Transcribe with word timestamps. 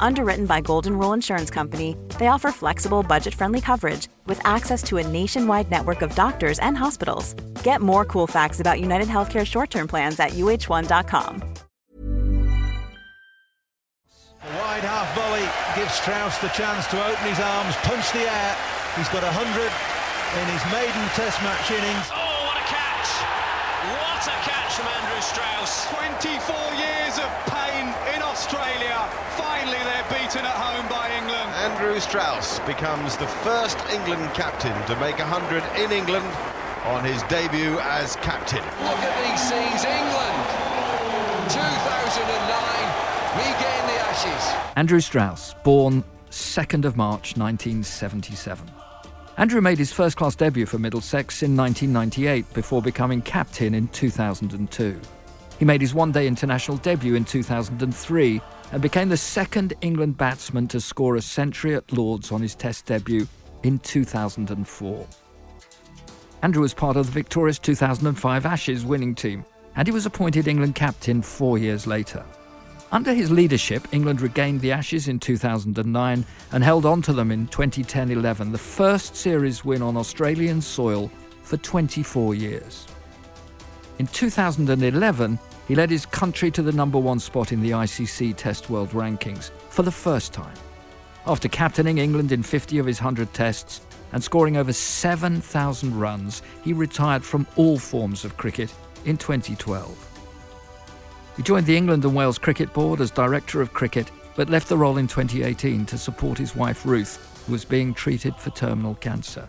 Underwritten 0.00 0.46
by 0.46 0.60
Golden 0.60 0.98
Rule 0.98 1.12
Insurance 1.12 1.50
Company, 1.50 1.96
they 2.18 2.28
offer 2.28 2.50
flexible, 2.50 3.02
budget 3.02 3.34
friendly 3.34 3.60
coverage 3.60 4.08
with 4.26 4.40
access 4.44 4.82
to 4.84 4.96
a 4.96 5.06
nationwide 5.06 5.70
network 5.70 6.02
of 6.02 6.14
doctors 6.14 6.58
and 6.60 6.76
hospitals. 6.76 7.34
Get 7.62 7.80
more 7.80 8.04
cool 8.04 8.26
facts 8.26 8.60
about 8.60 8.80
United 8.80 9.08
Healthcare 9.08 9.46
short 9.46 9.70
term 9.70 9.86
plans 9.86 10.18
at 10.18 10.30
uh1.com. 10.30 11.42
A 14.38 14.56
wide 14.56 14.86
half 14.86 15.10
volley 15.18 15.44
gives 15.74 15.92
Strauss 15.94 16.38
the 16.38 16.48
chance 16.54 16.86
to 16.88 16.96
open 16.96 17.26
his 17.28 17.40
arms, 17.40 17.74
punch 17.82 18.06
the 18.12 18.22
air. 18.22 18.56
He's 18.96 19.10
got 19.10 19.22
100 19.22 19.28
in 19.34 20.46
his 20.52 20.64
maiden 20.72 21.04
test 21.18 21.42
match 21.42 21.70
innings. 21.70 22.06
Oh, 22.14 22.22
what 22.46 22.56
a 22.56 22.66
catch! 22.70 23.10
What 23.98 24.22
a 24.30 24.36
catch 24.46 24.72
from 24.78 24.86
Andrew 24.86 25.22
Strauss. 25.22 25.90
24 25.90 26.54
years 26.78 27.18
of 27.18 27.30
pain 27.50 27.90
in 28.14 28.22
Australia. 28.22 28.98
Finally, 30.08 30.20
they're 30.20 30.28
beaten 30.28 30.44
at 30.44 30.56
home 30.56 30.88
by 30.88 31.10
England. 31.16 31.50
Andrew 31.54 32.00
Strauss 32.00 32.58
becomes 32.60 33.16
the 33.16 33.26
first 33.26 33.78
England 33.90 34.32
captain 34.34 34.74
to 34.86 34.98
make 35.00 35.18
100 35.18 35.62
in 35.82 35.92
England 35.92 36.26
on 36.84 37.04
his 37.04 37.22
debut 37.24 37.78
as 37.80 38.16
captain. 38.16 38.62
Look 38.82 38.98
at 39.00 39.14
these 39.24 39.40
scenes, 39.40 39.84
England. 39.84 40.44
2009, 41.48 42.88
regain 43.36 43.86
the 43.86 43.98
ashes. 44.08 44.72
Andrew 44.76 45.00
Strauss, 45.00 45.54
born 45.64 46.04
2nd 46.30 46.84
of 46.84 46.96
March 46.96 47.36
1977. 47.36 48.70
Andrew 49.36 49.60
made 49.60 49.78
his 49.78 49.92
first 49.92 50.16
class 50.16 50.34
debut 50.34 50.66
for 50.66 50.78
Middlesex 50.78 51.42
in 51.42 51.56
1998 51.56 52.52
before 52.54 52.82
becoming 52.82 53.22
captain 53.22 53.74
in 53.74 53.88
2002. 53.88 55.00
He 55.58 55.64
made 55.64 55.80
his 55.80 55.94
one 55.94 56.12
day 56.12 56.26
international 56.26 56.76
debut 56.76 57.16
in 57.16 57.24
2003 57.24 58.40
and 58.72 58.82
became 58.82 59.08
the 59.08 59.16
second 59.16 59.74
England 59.80 60.16
batsman 60.16 60.68
to 60.68 60.80
score 60.80 61.16
a 61.16 61.22
century 61.22 61.74
at 61.74 61.92
Lords 61.92 62.30
on 62.30 62.40
his 62.40 62.54
Test 62.54 62.86
debut 62.86 63.26
in 63.64 63.78
2004. 63.80 65.06
Andrew 66.42 66.62
was 66.62 66.74
part 66.74 66.96
of 66.96 67.06
the 67.06 67.12
victorious 67.12 67.58
2005 67.58 68.46
Ashes 68.46 68.84
winning 68.84 69.14
team, 69.14 69.44
and 69.74 69.88
he 69.88 69.92
was 69.92 70.06
appointed 70.06 70.46
England 70.46 70.76
captain 70.76 71.20
four 71.20 71.58
years 71.58 71.86
later. 71.86 72.24
Under 72.92 73.12
his 73.12 73.30
leadership, 73.30 73.86
England 73.92 74.20
regained 74.20 74.60
the 74.60 74.72
Ashes 74.72 75.08
in 75.08 75.18
2009 75.18 76.24
and 76.52 76.64
held 76.64 76.86
on 76.86 77.02
to 77.02 77.12
them 77.12 77.32
in 77.32 77.48
2010 77.48 78.12
11, 78.12 78.52
the 78.52 78.58
first 78.58 79.16
series 79.16 79.64
win 79.64 79.82
on 79.82 79.96
Australian 79.96 80.60
soil 80.60 81.10
for 81.42 81.56
24 81.56 82.34
years. 82.36 82.86
In 83.98 84.06
2011, 84.06 85.40
he 85.66 85.74
led 85.74 85.90
his 85.90 86.06
country 86.06 86.52
to 86.52 86.62
the 86.62 86.70
number 86.70 86.98
one 86.98 87.18
spot 87.18 87.50
in 87.50 87.60
the 87.60 87.72
ICC 87.72 88.36
Test 88.36 88.70
World 88.70 88.90
Rankings 88.90 89.50
for 89.70 89.82
the 89.82 89.90
first 89.90 90.32
time. 90.32 90.54
After 91.26 91.48
captaining 91.48 91.98
England 91.98 92.30
in 92.30 92.44
50 92.44 92.78
of 92.78 92.86
his 92.86 93.00
100 93.00 93.34
tests 93.34 93.80
and 94.12 94.22
scoring 94.22 94.56
over 94.56 94.72
7,000 94.72 95.98
runs, 95.98 96.42
he 96.62 96.72
retired 96.72 97.24
from 97.24 97.44
all 97.56 97.76
forms 97.76 98.24
of 98.24 98.36
cricket 98.36 98.72
in 99.04 99.16
2012. 99.16 100.04
He 101.36 101.42
joined 101.42 101.66
the 101.66 101.76
England 101.76 102.04
and 102.04 102.14
Wales 102.14 102.38
Cricket 102.38 102.72
Board 102.72 103.00
as 103.00 103.10
Director 103.10 103.60
of 103.60 103.72
Cricket, 103.72 104.12
but 104.36 104.48
left 104.48 104.68
the 104.68 104.78
role 104.78 104.98
in 104.98 105.08
2018 105.08 105.86
to 105.86 105.98
support 105.98 106.38
his 106.38 106.54
wife 106.54 106.86
Ruth, 106.86 107.44
who 107.46 107.52
was 107.52 107.64
being 107.64 107.92
treated 107.92 108.36
for 108.36 108.50
terminal 108.50 108.94
cancer. 108.94 109.48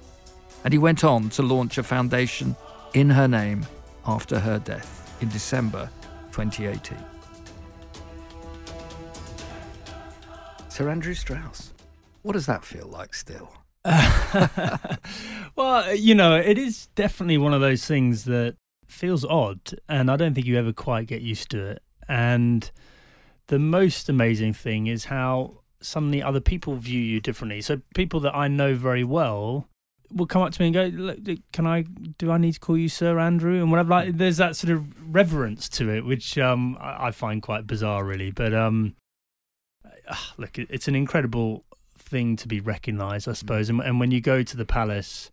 And 0.63 0.73
he 0.73 0.79
went 0.79 1.03
on 1.03 1.29
to 1.31 1.43
launch 1.43 1.77
a 1.77 1.83
foundation 1.83 2.55
in 2.95 3.11
her 3.11 3.27
name 3.27 3.65
after 4.09 4.39
her 4.39 4.57
death 4.57 5.15
in 5.21 5.29
December 5.29 5.89
2018. 6.31 6.97
Sir 10.67 10.89
Andrew 10.89 11.13
Strauss, 11.13 11.73
what 12.23 12.33
does 12.33 12.47
that 12.47 12.65
feel 12.65 12.87
like 12.87 13.13
still? 13.13 13.53
well, 15.55 15.95
you 15.95 16.15
know, 16.15 16.35
it 16.35 16.57
is 16.57 16.87
definitely 16.95 17.37
one 17.37 17.53
of 17.53 17.61
those 17.61 17.85
things 17.85 18.25
that 18.25 18.55
feels 18.87 19.23
odd, 19.23 19.59
and 19.87 20.09
I 20.09 20.17
don't 20.17 20.33
think 20.33 20.47
you 20.47 20.57
ever 20.57 20.73
quite 20.73 21.05
get 21.07 21.21
used 21.21 21.51
to 21.51 21.63
it. 21.65 21.83
And 22.07 22.69
the 23.47 23.59
most 23.59 24.09
amazing 24.09 24.53
thing 24.53 24.87
is 24.87 25.05
how 25.05 25.59
suddenly 25.81 26.21
other 26.21 26.41
people 26.41 26.75
view 26.75 26.99
you 26.99 27.19
differently. 27.19 27.61
So 27.61 27.81
people 27.93 28.19
that 28.21 28.35
I 28.35 28.47
know 28.47 28.73
very 28.73 29.03
well 29.03 29.68
will 30.11 30.25
come 30.25 30.41
up 30.41 30.51
to 30.53 30.61
me 30.61 30.67
and 30.67 30.73
go, 30.73 31.03
Look, 31.03 31.19
"Can 31.51 31.67
I? 31.67 31.83
Do 32.17 32.31
I 32.31 32.37
need 32.37 32.53
to 32.53 32.59
call 32.59 32.77
you 32.77 32.89
Sir 32.89 33.19
Andrew?" 33.19 33.59
And 33.59 33.71
whatever. 33.71 33.89
Like, 33.89 34.17
there's 34.17 34.37
that 34.37 34.55
sort 34.55 34.71
of 34.71 35.13
reverence 35.13 35.69
to 35.69 35.89
it, 35.89 36.05
which 36.05 36.37
um, 36.37 36.77
I, 36.79 37.07
I 37.07 37.11
find 37.11 37.41
quite 37.41 37.67
bizarre, 37.67 38.03
really. 38.03 38.31
But 38.31 38.53
um, 38.53 38.95
ah, 40.09 40.33
look, 40.37 40.57
it's 40.57 40.87
an 40.87 40.95
incredible 40.95 41.65
thing 41.97 42.35
to 42.37 42.47
be 42.47 42.59
recognised, 42.59 43.27
I 43.27 43.33
suppose. 43.33 43.69
And, 43.69 43.81
and 43.81 43.99
when 43.99 44.11
you 44.11 44.21
go 44.21 44.43
to 44.43 44.57
the 44.57 44.65
palace 44.65 45.29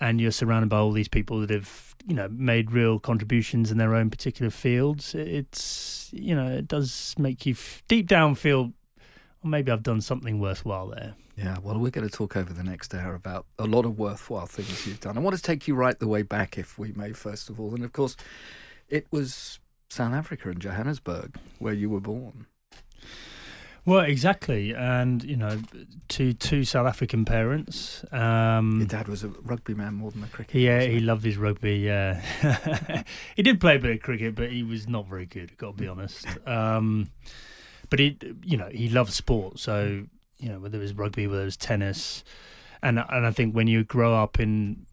and 0.00 0.20
you're 0.20 0.30
surrounded 0.30 0.68
by 0.68 0.78
all 0.78 0.92
these 0.92 1.08
people 1.08 1.40
that 1.40 1.50
have 1.50 1.94
you 2.06 2.14
know 2.14 2.28
made 2.28 2.70
real 2.70 3.00
contributions 3.00 3.72
in 3.72 3.78
their 3.78 3.94
own 3.96 4.08
particular 4.08 4.50
fields 4.50 5.16
it's 5.16 6.08
you 6.12 6.32
know 6.32 6.46
it 6.46 6.68
does 6.68 7.12
make 7.18 7.44
you 7.44 7.52
f- 7.52 7.82
deep 7.88 8.06
down 8.06 8.36
feel 8.36 8.72
well, 9.42 9.50
maybe 9.50 9.70
I've 9.70 9.82
done 9.82 10.00
something 10.00 10.40
worthwhile 10.40 10.88
there. 10.88 11.14
Yeah, 11.38 11.58
well, 11.62 11.78
we're 11.78 11.90
going 11.90 12.08
to 12.08 12.12
talk 12.14 12.36
over 12.36 12.52
the 12.52 12.64
next 12.64 12.92
hour 12.92 13.14
about 13.14 13.46
a 13.60 13.64
lot 13.64 13.84
of 13.84 13.96
worthwhile 13.96 14.46
things 14.46 14.88
you've 14.88 14.98
done. 14.98 15.16
I 15.16 15.20
want 15.20 15.36
to 15.36 15.42
take 15.42 15.68
you 15.68 15.76
right 15.76 15.96
the 15.96 16.08
way 16.08 16.22
back, 16.22 16.58
if 16.58 16.76
we 16.78 16.90
may, 16.92 17.12
first 17.12 17.48
of 17.48 17.60
all. 17.60 17.76
And 17.76 17.84
of 17.84 17.92
course, 17.92 18.16
it 18.88 19.06
was 19.12 19.60
South 19.88 20.12
Africa 20.14 20.50
and 20.50 20.58
Johannesburg 20.58 21.36
where 21.60 21.72
you 21.72 21.90
were 21.90 22.00
born. 22.00 22.46
Well, 23.84 24.00
exactly, 24.00 24.74
and 24.74 25.22
you 25.22 25.36
know, 25.36 25.62
to 26.08 26.32
two 26.32 26.64
South 26.64 26.86
African 26.88 27.24
parents. 27.24 28.04
Um, 28.12 28.80
Your 28.80 28.88
dad 28.88 29.08
was 29.08 29.22
a 29.22 29.28
rugby 29.28 29.74
man 29.74 29.94
more 29.94 30.10
than 30.10 30.24
a 30.24 30.26
cricket. 30.26 30.56
yeah, 30.60 30.80
he 30.80 30.98
loved 31.00 31.24
his 31.24 31.38
rugby. 31.38 31.76
Yeah, 31.76 32.20
he 33.36 33.42
did 33.42 33.60
play 33.60 33.76
a 33.76 33.78
bit 33.78 33.92
of 33.92 34.02
cricket, 34.02 34.34
but 34.34 34.50
he 34.50 34.62
was 34.64 34.88
not 34.88 35.06
very 35.06 35.24
good. 35.24 35.56
Got 35.56 35.76
to 35.76 35.82
be 35.82 35.88
honest. 35.88 36.26
Um, 36.46 37.10
but 37.88 38.00
he, 38.00 38.18
you 38.42 38.58
know, 38.58 38.68
he 38.70 38.90
loved 38.90 39.12
sport. 39.12 39.58
So 39.58 40.04
you 40.38 40.48
know, 40.48 40.58
whether 40.58 40.78
it 40.78 40.82
was 40.82 40.94
rugby, 40.94 41.26
whether 41.26 41.42
it 41.42 41.46
was 41.46 41.56
tennis, 41.56 42.24
and 42.82 42.98
and 42.98 43.26
I 43.26 43.30
think 43.30 43.54
when 43.54 43.66
you 43.66 43.84
grow 43.84 44.14
up 44.14 44.40
in 44.40 44.86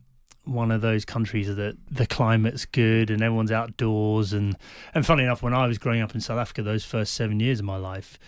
one 0.45 0.71
of 0.71 0.81
those 0.81 1.05
countries 1.05 1.47
that 1.55 1.75
the 1.89 2.05
climate's 2.05 2.65
good 2.65 3.09
and 3.09 3.23
everyone's 3.23 3.51
outdoors 3.51 4.31
and 4.31 4.55
and 4.93 5.05
funny 5.05 5.23
enough, 5.23 5.41
when 5.41 5.53
I 5.53 5.67
was 5.67 5.77
growing 5.77 6.01
up 6.01 6.13
in 6.13 6.21
South 6.21 6.37
Africa, 6.37 6.61
those 6.63 6.85
first 6.85 7.13
seven 7.13 7.39
years 7.39 7.59
of 7.59 7.65
my 7.65 7.77
life 7.77 8.19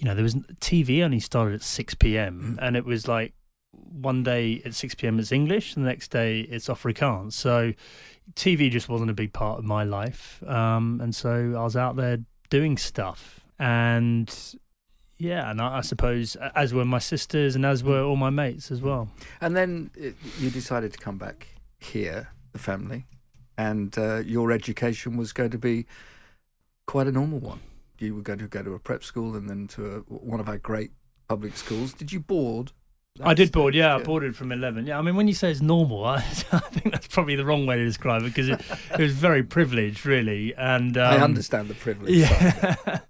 you 0.00 0.06
know, 0.06 0.14
there 0.14 0.24
was 0.24 0.34
TV 0.34 1.04
only 1.04 1.20
started 1.20 1.54
at 1.54 1.62
6 1.62 1.94
p.m. 1.96 2.58
and 2.60 2.74
it 2.74 2.86
was 2.86 3.06
like 3.06 3.34
one 3.72 4.22
day 4.22 4.62
at 4.64 4.74
6 4.74 4.94
p.m. 4.94 5.18
it's 5.18 5.30
English, 5.30 5.76
and 5.76 5.84
the 5.84 5.88
next 5.90 6.10
day 6.10 6.40
it's 6.40 6.68
Afrikaans. 6.68 7.34
So 7.34 7.74
TV 8.34 8.70
just 8.70 8.88
wasn't 8.88 9.10
a 9.10 9.14
big 9.14 9.34
part 9.34 9.58
of 9.58 9.64
my 9.64 9.84
life. 9.84 10.42
Um, 10.46 11.00
and 11.02 11.14
so 11.14 11.54
I 11.56 11.62
was 11.62 11.76
out 11.76 11.96
there 11.96 12.18
doing 12.48 12.78
stuff. 12.78 13.40
And 13.58 14.34
yeah, 15.20 15.50
and 15.50 15.60
I, 15.60 15.78
I 15.78 15.80
suppose 15.82 16.34
as 16.36 16.72
were 16.72 16.84
my 16.84 16.98
sisters 16.98 17.54
and 17.54 17.66
as 17.66 17.84
were 17.84 18.02
all 18.02 18.16
my 18.16 18.30
mates 18.30 18.70
as 18.70 18.80
well. 18.80 19.10
And 19.40 19.54
then 19.54 19.90
it, 19.94 20.16
you 20.38 20.50
decided 20.50 20.92
to 20.94 20.98
come 20.98 21.18
back 21.18 21.48
here, 21.78 22.30
the 22.52 22.58
family, 22.58 23.06
and 23.58 23.96
uh, 23.98 24.22
your 24.24 24.50
education 24.50 25.18
was 25.18 25.32
going 25.32 25.50
to 25.50 25.58
be 25.58 25.86
quite 26.86 27.06
a 27.06 27.12
normal 27.12 27.38
one. 27.38 27.60
You 27.98 28.14
were 28.14 28.22
going 28.22 28.38
to 28.38 28.48
go 28.48 28.62
to 28.62 28.72
a 28.72 28.78
prep 28.78 29.04
school 29.04 29.36
and 29.36 29.48
then 29.48 29.68
to 29.68 29.96
a, 29.96 29.98
one 30.14 30.40
of 30.40 30.48
our 30.48 30.56
great 30.56 30.90
public 31.28 31.54
schools. 31.54 31.92
Did 31.92 32.12
you 32.12 32.20
board? 32.20 32.72
I 33.22 33.34
did 33.34 33.52
board, 33.52 33.74
yeah, 33.74 33.96
I 33.96 34.02
boarded 34.02 34.34
from 34.34 34.52
11. 34.52 34.86
Yeah, 34.86 34.98
I 34.98 35.02
mean, 35.02 35.16
when 35.16 35.28
you 35.28 35.34
say 35.34 35.50
it's 35.50 35.60
normal, 35.60 36.04
I, 36.06 36.16
I 36.16 36.20
think 36.60 36.92
that's 36.92 37.08
probably 37.08 37.36
the 37.36 37.44
wrong 37.44 37.66
way 37.66 37.76
to 37.76 37.84
describe 37.84 38.22
it 38.22 38.26
because 38.26 38.48
it, 38.48 38.62
it 38.92 39.00
was 39.00 39.12
very 39.12 39.42
privileged, 39.42 40.06
really. 40.06 40.54
And 40.54 40.96
um, 40.96 41.12
I 41.12 41.18
understand 41.18 41.68
the 41.68 41.74
privilege. 41.74 42.14
Yeah. 42.30 43.00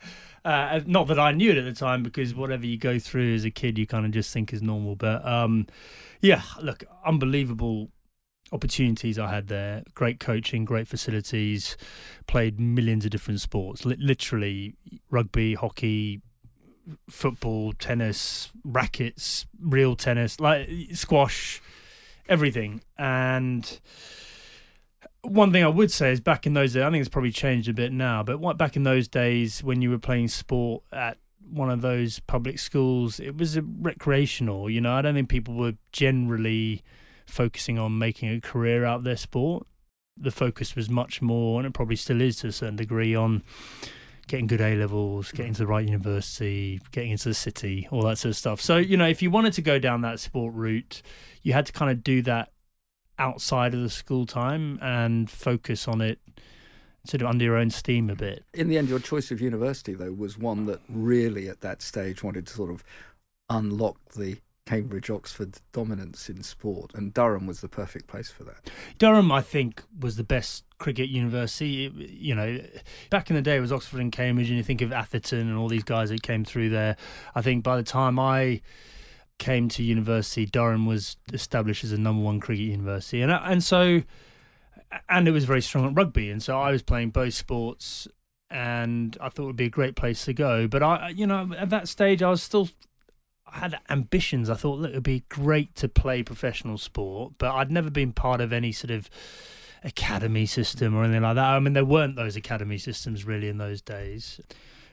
Uh, 0.44 0.80
not 0.86 1.06
that 1.08 1.18
I 1.18 1.32
knew 1.32 1.50
it 1.50 1.58
at 1.58 1.64
the 1.64 1.72
time 1.72 2.02
because 2.02 2.34
whatever 2.34 2.66
you 2.66 2.78
go 2.78 2.98
through 2.98 3.34
as 3.34 3.44
a 3.44 3.50
kid, 3.50 3.78
you 3.78 3.86
kind 3.86 4.06
of 4.06 4.12
just 4.12 4.32
think 4.32 4.52
is 4.52 4.62
normal. 4.62 4.96
But 4.96 5.24
um, 5.26 5.66
yeah, 6.20 6.42
look, 6.60 6.84
unbelievable 7.04 7.90
opportunities 8.52 9.18
I 9.18 9.28
had 9.28 9.48
there. 9.48 9.82
Great 9.94 10.18
coaching, 10.18 10.64
great 10.64 10.88
facilities. 10.88 11.76
Played 12.26 12.58
millions 12.58 13.04
of 13.04 13.10
different 13.10 13.40
sports. 13.40 13.84
Literally, 13.84 14.74
rugby, 15.10 15.54
hockey, 15.54 16.22
football, 17.08 17.72
tennis, 17.72 18.50
rackets, 18.64 19.46
real 19.60 19.94
tennis, 19.96 20.40
like 20.40 20.68
squash, 20.94 21.60
everything. 22.28 22.80
And 22.98 23.80
one 25.22 25.52
thing 25.52 25.64
I 25.64 25.68
would 25.68 25.90
say 25.90 26.12
is 26.12 26.20
back 26.20 26.46
in 26.46 26.54
those 26.54 26.72
days, 26.72 26.82
I 26.82 26.90
think 26.90 27.00
it's 27.00 27.08
probably 27.08 27.32
changed 27.32 27.68
a 27.68 27.74
bit 27.74 27.92
now, 27.92 28.22
but 28.22 28.40
what 28.40 28.56
back 28.56 28.76
in 28.76 28.82
those 28.82 29.08
days 29.08 29.62
when 29.62 29.82
you 29.82 29.90
were 29.90 29.98
playing 29.98 30.28
sport 30.28 30.82
at 30.92 31.18
one 31.50 31.70
of 31.70 31.80
those 31.80 32.20
public 32.20 32.58
schools, 32.58 33.20
it 33.20 33.36
was 33.36 33.58
recreational. 33.60 34.70
You 34.70 34.80
know, 34.80 34.92
I 34.92 35.02
don't 35.02 35.14
think 35.14 35.28
people 35.28 35.54
were 35.54 35.74
generally 35.92 36.82
focusing 37.26 37.78
on 37.78 37.98
making 37.98 38.30
a 38.30 38.40
career 38.40 38.84
out 38.84 38.98
of 38.98 39.04
their 39.04 39.16
sport. 39.16 39.66
The 40.16 40.30
focus 40.30 40.76
was 40.76 40.88
much 40.88 41.22
more, 41.22 41.58
and 41.60 41.66
it 41.66 41.72
probably 41.72 41.96
still 41.96 42.20
is 42.20 42.36
to 42.38 42.48
a 42.48 42.52
certain 42.52 42.76
degree, 42.76 43.14
on 43.14 43.42
getting 44.26 44.46
good 44.46 44.60
A 44.60 44.76
levels, 44.76 45.32
getting 45.32 45.54
to 45.54 45.60
the 45.60 45.66
right 45.66 45.84
university, 45.84 46.80
getting 46.92 47.10
into 47.12 47.28
the 47.28 47.34
city, 47.34 47.88
all 47.90 48.02
that 48.02 48.18
sort 48.18 48.30
of 48.30 48.36
stuff. 48.36 48.60
So, 48.60 48.76
you 48.76 48.96
know, 48.96 49.08
if 49.08 49.22
you 49.22 49.30
wanted 49.30 49.54
to 49.54 49.62
go 49.62 49.78
down 49.78 50.02
that 50.02 50.20
sport 50.20 50.54
route, 50.54 51.02
you 51.42 51.52
had 51.52 51.66
to 51.66 51.72
kind 51.72 51.90
of 51.90 52.04
do 52.04 52.22
that 52.22 52.52
outside 53.20 53.74
of 53.74 53.82
the 53.82 53.90
school 53.90 54.26
time 54.26 54.78
and 54.82 55.30
focus 55.30 55.86
on 55.86 56.00
it 56.00 56.18
sort 57.04 57.22
of 57.22 57.28
under 57.28 57.44
your 57.44 57.56
own 57.56 57.70
steam 57.70 58.10
a 58.10 58.14
bit. 58.14 58.44
In 58.52 58.68
the 58.68 58.76
end, 58.76 58.88
your 58.88 58.98
choice 58.98 59.30
of 59.30 59.40
university, 59.40 59.94
though, 59.94 60.12
was 60.12 60.36
one 60.36 60.66
that 60.66 60.80
really 60.88 61.48
at 61.48 61.60
that 61.60 61.82
stage 61.82 62.22
wanted 62.22 62.46
to 62.46 62.52
sort 62.52 62.70
of 62.70 62.84
unlock 63.48 63.96
the 64.14 64.38
Cambridge 64.66 65.10
Oxford 65.10 65.56
dominance 65.72 66.28
in 66.28 66.42
sport, 66.42 66.92
and 66.94 67.12
Durham 67.12 67.46
was 67.46 67.60
the 67.60 67.68
perfect 67.68 68.06
place 68.06 68.30
for 68.30 68.44
that. 68.44 68.70
Durham, 68.98 69.32
I 69.32 69.42
think, 69.42 69.82
was 69.98 70.16
the 70.16 70.22
best 70.22 70.64
cricket 70.78 71.08
university. 71.08 71.86
It, 71.86 71.92
you 71.94 72.34
know, 72.34 72.60
back 73.08 73.30
in 73.30 73.36
the 73.36 73.42
day, 73.42 73.56
it 73.56 73.60
was 73.60 73.72
Oxford 73.72 74.00
and 74.00 74.12
Cambridge, 74.12 74.48
and 74.48 74.56
you 74.56 74.62
think 74.62 74.82
of 74.82 74.92
Atherton 74.92 75.48
and 75.48 75.58
all 75.58 75.68
these 75.68 75.82
guys 75.82 76.10
that 76.10 76.22
came 76.22 76.44
through 76.44 76.68
there. 76.68 76.96
I 77.34 77.42
think 77.42 77.64
by 77.64 77.76
the 77.76 77.82
time 77.82 78.18
I 78.18 78.60
came 79.40 79.68
to 79.70 79.82
university, 79.82 80.46
Durham 80.46 80.86
was 80.86 81.16
established 81.32 81.82
as 81.82 81.90
a 81.90 81.98
number 81.98 82.22
one 82.22 82.38
cricket 82.38 82.66
university, 82.66 83.20
and 83.20 83.32
uh, 83.32 83.40
and 83.42 83.64
so, 83.64 84.02
and 85.08 85.26
it 85.26 85.32
was 85.32 85.44
very 85.44 85.62
strong 85.62 85.86
at 85.86 85.96
rugby, 85.96 86.30
and 86.30 86.40
so 86.40 86.56
I 86.56 86.70
was 86.70 86.82
playing 86.82 87.10
both 87.10 87.34
sports. 87.34 88.06
And 88.52 89.16
I 89.20 89.28
thought 89.28 89.44
it 89.44 89.46
would 89.46 89.56
be 89.56 89.66
a 89.66 89.70
great 89.70 89.94
place 89.94 90.24
to 90.24 90.32
go, 90.32 90.66
but 90.66 90.82
I, 90.82 91.10
you 91.10 91.24
know, 91.24 91.52
at 91.56 91.70
that 91.70 91.86
stage, 91.86 92.20
I 92.20 92.30
was 92.30 92.42
still 92.42 92.68
I 93.52 93.58
had 93.58 93.78
ambitions. 93.88 94.48
I 94.50 94.54
thought, 94.54 94.84
it 94.84 94.94
would 94.94 95.02
be 95.02 95.24
great 95.28 95.74
to 95.76 95.88
play 95.88 96.22
professional 96.22 96.78
sport, 96.78 97.34
but 97.38 97.52
I'd 97.52 97.70
never 97.70 97.90
been 97.90 98.12
part 98.12 98.40
of 98.40 98.52
any 98.52 98.72
sort 98.72 98.90
of 98.90 99.10
academy 99.82 100.46
system 100.46 100.94
or 100.94 101.04
anything 101.04 101.22
like 101.22 101.36
that. 101.36 101.44
I 101.44 101.60
mean, 101.60 101.72
there 101.72 101.84
weren't 101.84 102.16
those 102.16 102.36
academy 102.36 102.78
systems 102.78 103.24
really 103.24 103.48
in 103.48 103.58
those 103.58 103.80
days, 103.80 104.40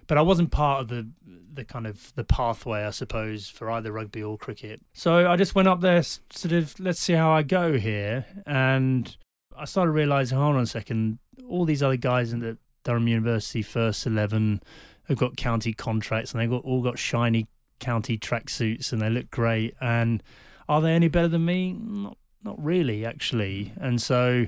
but 0.07 0.17
I 0.17 0.21
wasn't 0.21 0.51
part 0.51 0.81
of 0.81 0.87
the 0.87 1.07
the 1.53 1.65
kind 1.65 1.87
of 1.87 2.13
the 2.15 2.23
pathway, 2.23 2.83
I 2.83 2.91
suppose, 2.91 3.49
for 3.49 3.71
either 3.71 3.91
rugby 3.91 4.21
or 4.21 4.37
cricket. 4.37 4.79
So 4.93 5.27
I 5.27 5.35
just 5.35 5.55
went 5.55 5.67
up 5.67 5.81
there, 5.81 6.03
sort 6.03 6.51
of, 6.51 6.79
let's 6.79 6.99
see 6.99 7.13
how 7.13 7.31
I 7.31 7.41
go 7.41 7.79
here, 7.79 8.25
and 8.45 9.17
I 9.57 9.65
started 9.65 9.91
realizing, 9.91 10.37
hold 10.37 10.55
on 10.55 10.61
a 10.61 10.67
second, 10.67 11.17
all 11.49 11.65
these 11.65 11.81
other 11.81 11.97
guys 11.97 12.31
in 12.31 12.41
the 12.41 12.57
Durham 12.83 13.07
University 13.07 13.63
first 13.63 14.05
eleven 14.05 14.61
have 15.07 15.17
got 15.17 15.35
county 15.35 15.73
contracts 15.73 16.31
and 16.31 16.41
they've 16.41 16.49
got 16.49 16.63
all 16.63 16.81
got 16.83 16.99
shiny 16.99 17.47
county 17.79 18.17
tracksuits 18.17 18.91
and 18.91 19.01
they 19.01 19.09
look 19.09 19.31
great. 19.31 19.73
And 19.81 20.21
are 20.69 20.81
they 20.81 20.91
any 20.91 21.07
better 21.07 21.27
than 21.27 21.45
me? 21.45 21.73
Not, 21.73 22.17
not 22.43 22.63
really, 22.63 23.05
actually. 23.05 23.73
And 23.79 24.01
so 24.01 24.47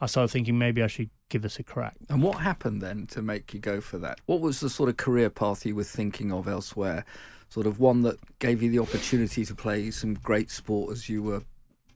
I 0.00 0.06
started 0.06 0.30
thinking 0.30 0.58
maybe 0.58 0.82
I 0.82 0.86
should 0.86 1.10
give 1.28 1.44
us 1.44 1.58
a 1.58 1.62
crack. 1.62 1.96
And 2.08 2.22
what 2.22 2.38
happened 2.38 2.82
then 2.82 3.06
to 3.08 3.22
make 3.22 3.52
you 3.52 3.60
go 3.60 3.80
for 3.80 3.98
that? 3.98 4.20
What 4.26 4.40
was 4.40 4.60
the 4.60 4.70
sort 4.70 4.88
of 4.88 4.96
career 4.96 5.30
path 5.30 5.66
you 5.66 5.74
were 5.74 5.84
thinking 5.84 6.32
of 6.32 6.48
elsewhere? 6.48 7.04
Sort 7.48 7.66
of 7.66 7.78
one 7.78 8.02
that 8.02 8.18
gave 8.38 8.62
you 8.62 8.70
the 8.70 8.78
opportunity 8.78 9.44
to 9.44 9.54
play 9.54 9.90
some 9.90 10.14
great 10.14 10.50
sport 10.50 10.92
as 10.92 11.08
you 11.08 11.22
were 11.22 11.42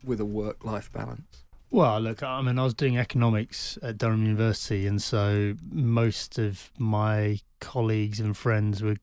with 0.04 0.20
a 0.20 0.24
work 0.24 0.64
life 0.64 0.92
balance? 0.92 1.44
Well, 1.70 2.00
look, 2.00 2.22
I 2.22 2.40
mean, 2.42 2.58
I 2.58 2.64
was 2.64 2.74
doing 2.74 2.98
economics 2.98 3.78
at 3.82 3.98
Durham 3.98 4.22
University, 4.22 4.86
and 4.86 5.00
so 5.00 5.54
most 5.70 6.38
of 6.38 6.72
my 6.78 7.38
colleagues 7.60 8.18
and 8.18 8.36
friends 8.36 8.82
were 8.82 8.96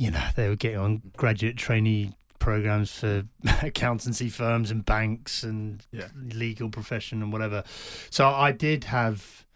you 0.00 0.10
know, 0.10 0.28
they 0.34 0.48
were 0.48 0.56
getting 0.56 0.78
on 0.78 1.02
graduate 1.18 1.58
trainee 1.58 2.14
programs 2.40 2.90
for 2.90 3.24
accountancy 3.62 4.28
firms 4.28 4.72
and 4.72 4.84
banks 4.84 5.44
and 5.44 5.86
yeah. 5.92 6.08
legal 6.16 6.68
profession 6.68 7.22
and 7.22 7.32
whatever. 7.32 7.62
So 8.10 8.26
I 8.26 8.50
did 8.50 8.84
have 8.84 9.46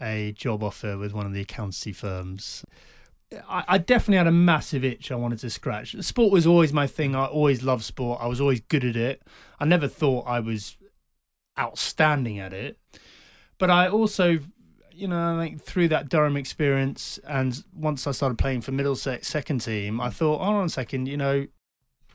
a 0.00 0.32
job 0.32 0.62
offer 0.62 0.96
with 0.96 1.12
one 1.12 1.26
of 1.26 1.32
the 1.32 1.40
accountancy 1.40 1.92
firms. 1.92 2.64
I, 3.48 3.64
I, 3.66 3.78
definitely 3.78 4.18
had 4.18 4.28
a 4.28 4.32
massive 4.32 4.84
itch 4.84 5.10
I 5.10 5.16
wanted 5.16 5.40
to 5.40 5.50
scratch. 5.50 5.96
Sport 6.00 6.30
was 6.30 6.46
always 6.46 6.72
my 6.72 6.86
thing. 6.86 7.16
I 7.16 7.24
always 7.24 7.62
loved 7.64 7.82
sport. 7.82 8.20
I 8.22 8.28
was 8.28 8.40
always 8.40 8.60
good 8.60 8.84
at 8.84 8.94
it. 8.94 9.22
I 9.58 9.64
never 9.64 9.88
thought 9.88 10.28
I 10.28 10.38
was 10.38 10.76
outstanding 11.58 12.38
at 12.38 12.52
it. 12.52 12.78
But 13.58 13.70
I 13.70 13.88
also 13.88 14.38
you 14.96 15.06
know, 15.06 15.34
like 15.34 15.60
through 15.60 15.88
that 15.88 16.08
Durham 16.08 16.36
experience, 16.36 17.20
and 17.28 17.62
once 17.74 18.06
I 18.06 18.12
started 18.12 18.38
playing 18.38 18.62
for 18.62 18.72
Middlesex 18.72 19.28
second 19.28 19.60
team, 19.60 20.00
I 20.00 20.08
thought, 20.08 20.40
hold 20.40 20.56
on 20.56 20.64
a 20.64 20.70
second, 20.70 21.06
you 21.06 21.18
know, 21.18 21.46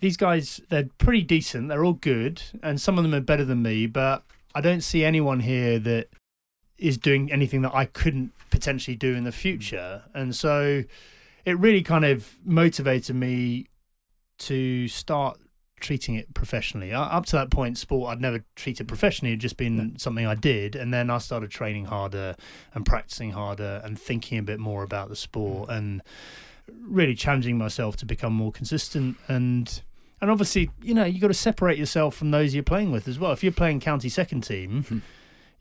these 0.01 0.17
guys 0.17 0.59
they're 0.69 0.89
pretty 0.97 1.21
decent, 1.21 1.69
they're 1.69 1.85
all 1.85 1.93
good, 1.93 2.41
and 2.61 2.81
some 2.81 2.97
of 2.97 3.03
them 3.03 3.13
are 3.13 3.21
better 3.21 3.45
than 3.45 3.61
me, 3.61 3.87
but 3.87 4.23
I 4.53 4.61
don't 4.61 4.81
see 4.81 5.05
anyone 5.05 5.39
here 5.39 5.79
that 5.79 6.09
is 6.77 6.97
doing 6.97 7.31
anything 7.31 7.61
that 7.61 7.73
I 7.73 7.85
couldn't 7.85 8.33
potentially 8.49 8.97
do 8.97 9.15
in 9.15 9.23
the 9.23 9.31
future, 9.31 10.03
and 10.13 10.35
so 10.35 10.83
it 11.45 11.57
really 11.57 11.81
kind 11.81 12.05
of 12.05 12.35
motivated 12.43 13.15
me 13.15 13.67
to 14.39 14.87
start 14.87 15.39
treating 15.81 16.15
it 16.15 16.33
professionally. 16.33 16.93
Up 16.93 17.25
to 17.27 17.35
that 17.35 17.49
point, 17.49 17.77
sport 17.77 18.11
I'd 18.11 18.21
never 18.21 18.45
treated 18.55 18.87
professionally; 18.87 19.31
it'd 19.31 19.41
just 19.41 19.57
been 19.57 19.97
something 19.97 20.25
I 20.25 20.35
did. 20.35 20.75
And 20.75 20.93
then 20.93 21.09
I 21.09 21.17
started 21.17 21.51
training 21.51 21.85
harder 21.85 22.35
and 22.73 22.85
practicing 22.85 23.31
harder 23.31 23.81
and 23.83 23.99
thinking 23.99 24.37
a 24.37 24.43
bit 24.43 24.59
more 24.59 24.83
about 24.83 25.09
the 25.09 25.15
sport 25.15 25.69
mm. 25.69 25.77
and 25.77 26.01
really 26.81 27.15
challenging 27.15 27.57
myself 27.57 27.97
to 27.97 28.05
become 28.05 28.33
more 28.33 28.51
consistent 28.51 29.17
and. 29.27 29.81
And 30.21 30.29
obviously, 30.29 30.69
you 30.81 30.93
know, 30.93 31.03
you've 31.03 31.21
got 31.21 31.29
to 31.29 31.33
separate 31.33 31.77
yourself 31.77 32.15
from 32.15 32.31
those 32.31 32.53
you're 32.53 32.63
playing 32.63 32.91
with 32.91 33.07
as 33.07 33.17
well. 33.17 33.31
If 33.31 33.43
you're 33.43 33.51
playing 33.51 33.79
county 33.79 34.09
second 34.09 34.41
team, 34.41 34.83
mm-hmm 34.83 34.99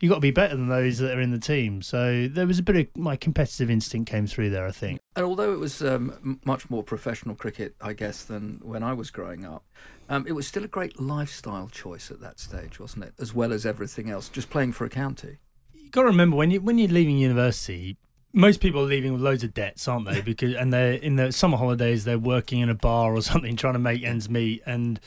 you 0.01 0.09
got 0.09 0.17
to 0.17 0.21
be 0.21 0.31
better 0.31 0.57
than 0.57 0.69
those 0.69 0.99
that 0.99 1.17
are 1.17 1.21
in 1.21 1.31
the 1.31 1.39
team. 1.39 1.83
So 1.83 2.27
there 2.27 2.47
was 2.47 2.59
a 2.59 2.63
bit 2.63 2.77
of 2.77 2.97
my 2.97 3.17
competitive 3.17 3.71
instinct 3.71 4.11
came 4.11 4.27
through 4.27 4.51
there, 4.51 4.67
I 4.67 4.71
think. 4.71 4.99
And 5.15 5.27
although 5.27 5.53
it 5.53 5.59
was 5.59 5.83
um, 5.83 6.41
much 6.45 6.71
more 6.71 6.83
professional 6.83 7.35
cricket, 7.35 7.75
I 7.81 7.93
guess, 7.93 8.25
than 8.25 8.61
when 8.63 8.83
I 8.83 8.95
was 8.95 9.11
growing 9.11 9.45
up, 9.45 9.65
um, 10.09 10.27
it 10.27 10.33
was 10.33 10.47
still 10.47 10.65
a 10.65 10.69
great 10.69 10.99
lifestyle 10.99 11.69
choice 11.69 12.11
at 12.11 12.21
that 12.21 12.41
stage, 12.41 12.81
wasn't 12.81 13.05
it? 13.05 13.15
As 13.19 13.35
well 13.35 13.53
as 13.53 13.67
everything 13.67 14.09
else, 14.09 14.29
just 14.31 14.49
playing 14.49 14.73
for 14.73 14.87
a 14.87 14.91
county. 14.91 15.39
You've 15.75 15.93
got 15.93 16.03
to 16.03 16.09
remember 16.09 16.37
when 16.37 16.51
you 16.51 16.61
when 16.61 16.79
you're 16.79 16.89
leaving 16.89 17.19
university, 17.19 17.97
most 18.33 18.61
people 18.61 18.83
are 18.83 18.87
leaving 18.87 19.13
with 19.13 19.23
loads 19.23 19.43
of 19.43 19.55
debts, 19.55 19.89
aren't 19.89 20.07
they? 20.07 20.21
Because 20.21 20.55
and 20.55 20.73
they're 20.73 20.93
in 20.93 21.17
the 21.17 21.33
summer 21.33 21.57
holidays, 21.57 22.05
they're 22.05 22.19
working 22.19 22.61
in 22.61 22.69
a 22.69 22.75
bar 22.75 23.15
or 23.15 23.23
something, 23.23 23.57
trying 23.57 23.75
to 23.75 23.79
make 23.79 24.03
ends 24.03 24.29
meet. 24.29 24.63
And 24.67 25.01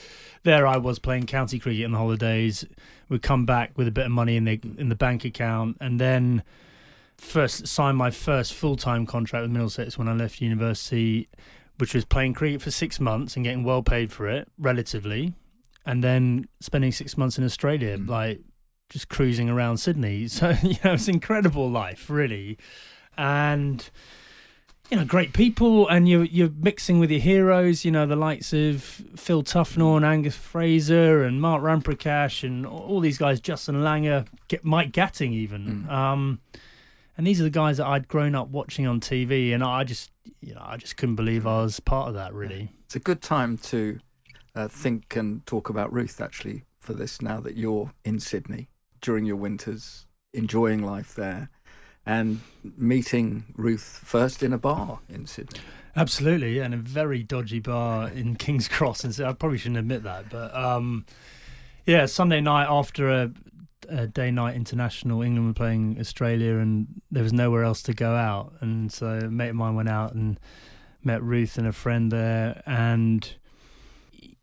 there 0.43 0.67
I 0.67 0.77
was 0.77 0.99
playing 0.99 1.25
county 1.25 1.59
cricket 1.59 1.81
in 1.81 1.91
the 1.91 1.97
holidays 1.97 2.65
We'd 3.13 3.21
come 3.21 3.45
back 3.45 3.77
with 3.77 3.87
a 3.87 3.91
bit 3.91 4.05
of 4.05 4.11
money 4.11 4.37
in 4.37 4.45
the 4.45 4.59
in 4.77 4.89
the 4.89 4.95
bank 4.95 5.23
account, 5.23 5.77
and 5.79 5.99
then 5.99 6.41
first 7.17 7.67
signed 7.67 7.97
my 7.97 8.09
first 8.09 8.55
full 8.55 8.75
time 8.75 9.05
contract 9.05 9.43
with 9.43 9.51
Middlesex 9.51 9.99
when 9.99 10.07
I 10.07 10.13
left 10.13 10.41
university, 10.41 11.29
which 11.77 11.93
was 11.93 12.05
playing 12.05 12.33
cricket 12.33 12.61
for 12.63 12.71
six 12.71 12.99
months 12.99 13.35
and 13.35 13.45
getting 13.45 13.63
well 13.63 13.83
paid 13.83 14.11
for 14.11 14.27
it, 14.27 14.47
relatively, 14.57 15.35
and 15.85 16.03
then 16.03 16.47
spending 16.59 16.91
six 16.91 17.15
months 17.15 17.37
in 17.37 17.43
Australia, 17.43 17.99
mm. 17.99 18.07
like 18.07 18.41
just 18.89 19.09
cruising 19.09 19.47
around 19.47 19.77
Sydney. 19.77 20.27
So 20.27 20.55
you 20.63 20.77
know, 20.83 20.93
it's 20.93 21.07
incredible 21.07 21.69
life, 21.69 22.09
really, 22.09 22.57
and 23.17 23.89
you 24.89 24.97
know, 24.97 25.05
great 25.05 25.33
people, 25.33 25.87
and 25.87 26.07
you're 26.07 26.25
you're 26.25 26.51
mixing 26.55 26.99
with 26.99 27.09
your 27.09 27.19
heroes. 27.19 27.83
You 27.83 27.91
know, 27.91 28.05
the 28.05 28.15
likes 28.15 28.53
of 28.53 28.83
Phil 28.83 29.41
Tufnell 29.41 29.95
and 29.95 30.05
Angus 30.05 30.35
Fraser 30.35 31.23
and 31.23 31.41
Mark 31.41 31.63
Ramprakash 31.63 32.43
and 32.43 32.65
all 32.65 32.99
these 32.99 33.17
guys, 33.17 33.39
Justin 33.39 33.77
Langer, 33.77 34.27
Mike 34.61 34.91
Gatting 34.91 35.31
even. 35.31 35.85
Mm. 35.87 35.91
Um, 35.91 36.41
and 37.17 37.25
these 37.25 37.39
are 37.39 37.43
the 37.43 37.49
guys 37.49 37.77
that 37.77 37.87
I'd 37.87 38.07
grown 38.07 38.35
up 38.35 38.49
watching 38.49 38.85
on 38.85 38.99
TV, 38.99 39.53
and 39.53 39.63
I 39.63 39.83
just, 39.83 40.11
you 40.41 40.53
know, 40.53 40.63
I 40.63 40.77
just 40.77 40.97
couldn't 40.97 41.15
believe 41.15 41.47
I 41.47 41.61
was 41.63 41.79
part 41.79 42.09
of 42.09 42.13
that. 42.15 42.33
Really, 42.33 42.69
It's 42.85 42.95
a 42.95 42.99
good 42.99 43.21
time 43.21 43.57
to 43.59 43.99
uh, 44.53 44.67
think 44.67 45.15
and 45.15 45.45
talk 45.45 45.69
about 45.69 45.91
Ruth 45.93 46.21
actually 46.21 46.65
for 46.79 46.93
this 46.93 47.21
now 47.21 47.39
that 47.39 47.55
you're 47.55 47.91
in 48.03 48.19
Sydney 48.19 48.67
during 49.01 49.25
your 49.25 49.37
winters, 49.37 50.05
enjoying 50.33 50.83
life 50.83 51.15
there, 51.15 51.49
and 52.05 52.41
meeting 52.77 53.45
Ruth 53.55 54.01
first 54.03 54.43
in 54.43 54.53
a 54.53 54.57
bar 54.57 54.99
in 55.09 55.25
Sydney. 55.25 55.59
Absolutely, 55.95 56.59
and 56.59 56.73
a 56.73 56.77
very 56.77 57.23
dodgy 57.23 57.59
bar 57.59 58.09
in 58.09 58.35
King's 58.37 58.67
Cross, 58.67 59.03
and 59.03 59.13
so 59.13 59.25
I 59.25 59.33
probably 59.33 59.57
shouldn't 59.57 59.77
admit 59.77 60.03
that, 60.03 60.29
but 60.29 60.55
um, 60.55 61.05
yeah, 61.85 62.05
Sunday 62.05 62.41
night 62.41 62.67
after 62.69 63.09
a, 63.09 63.31
a 63.89 64.07
day 64.07 64.31
night 64.31 64.55
international, 64.55 65.21
England 65.21 65.47
were 65.47 65.53
playing 65.53 65.97
Australia, 65.99 66.57
and 66.57 66.87
there 67.11 67.23
was 67.23 67.33
nowhere 67.33 67.63
else 67.63 67.83
to 67.83 67.93
go 67.93 68.15
out, 68.15 68.53
and 68.59 68.91
so 68.91 69.07
a 69.07 69.29
mate 69.29 69.49
of 69.49 69.55
mine 69.55 69.75
went 69.75 69.89
out 69.89 70.13
and 70.13 70.39
met 71.03 71.21
Ruth 71.21 71.57
and 71.57 71.67
a 71.67 71.73
friend 71.73 72.11
there, 72.11 72.63
and 72.65 73.35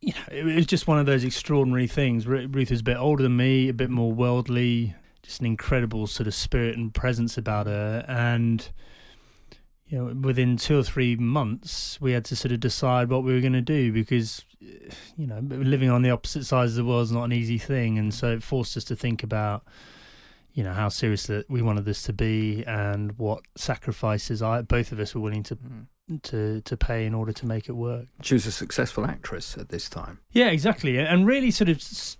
you 0.00 0.12
know, 0.12 0.34
it 0.34 0.44
was 0.44 0.66
just 0.66 0.86
one 0.86 0.98
of 0.98 1.06
those 1.06 1.24
extraordinary 1.24 1.86
things. 1.86 2.26
Ruth 2.26 2.70
is 2.70 2.80
a 2.80 2.84
bit 2.84 2.96
older 2.96 3.22
than 3.22 3.36
me, 3.36 3.68
a 3.68 3.74
bit 3.74 3.90
more 3.90 4.12
worldly, 4.12 4.94
just 5.22 5.40
an 5.40 5.46
incredible 5.46 6.06
sort 6.06 6.26
of 6.26 6.34
spirit 6.34 6.76
and 6.76 6.92
presence 6.92 7.36
about 7.36 7.66
her, 7.66 8.04
and 8.08 8.70
you 9.90 9.98
know, 9.98 10.14
within 10.20 10.56
two 10.56 10.78
or 10.78 10.84
three 10.84 11.16
months, 11.16 12.00
we 12.00 12.12
had 12.12 12.24
to 12.26 12.36
sort 12.36 12.52
of 12.52 12.60
decide 12.60 13.10
what 13.10 13.24
we 13.24 13.34
were 13.34 13.40
going 13.40 13.52
to 13.52 13.60
do 13.60 13.92
because, 13.92 14.44
you 15.16 15.26
know, 15.26 15.40
living 15.40 15.90
on 15.90 16.02
the 16.02 16.10
opposite 16.10 16.44
sides 16.44 16.72
of 16.72 16.76
the 16.76 16.84
world 16.84 17.02
is 17.02 17.12
not 17.12 17.24
an 17.24 17.32
easy 17.32 17.58
thing, 17.58 17.98
and 17.98 18.14
so 18.14 18.30
it 18.30 18.42
forced 18.42 18.76
us 18.76 18.84
to 18.84 18.94
think 18.94 19.24
about, 19.24 19.64
you 20.52 20.62
know, 20.62 20.72
how 20.72 20.88
serious 20.88 21.26
that 21.26 21.50
we 21.50 21.60
wanted 21.60 21.86
this 21.86 22.04
to 22.04 22.12
be 22.12 22.64
and 22.68 23.18
what 23.18 23.42
sacrifices 23.56 24.42
I 24.42 24.62
both 24.62 24.92
of 24.92 25.00
us 25.00 25.12
were 25.12 25.22
willing 25.22 25.42
to 25.42 25.56
mm-hmm. 25.56 26.16
to 26.18 26.60
to 26.60 26.76
pay 26.76 27.04
in 27.04 27.12
order 27.12 27.32
to 27.32 27.46
make 27.46 27.68
it 27.68 27.72
work. 27.72 28.06
She 28.22 28.34
was 28.34 28.46
a 28.46 28.52
successful 28.52 29.04
actress 29.04 29.58
at 29.58 29.70
this 29.70 29.88
time. 29.88 30.20
Yeah, 30.30 30.50
exactly, 30.50 30.98
and 30.98 31.26
really 31.26 31.50
sort 31.50 31.68
of 31.68 31.78
s- 31.78 32.16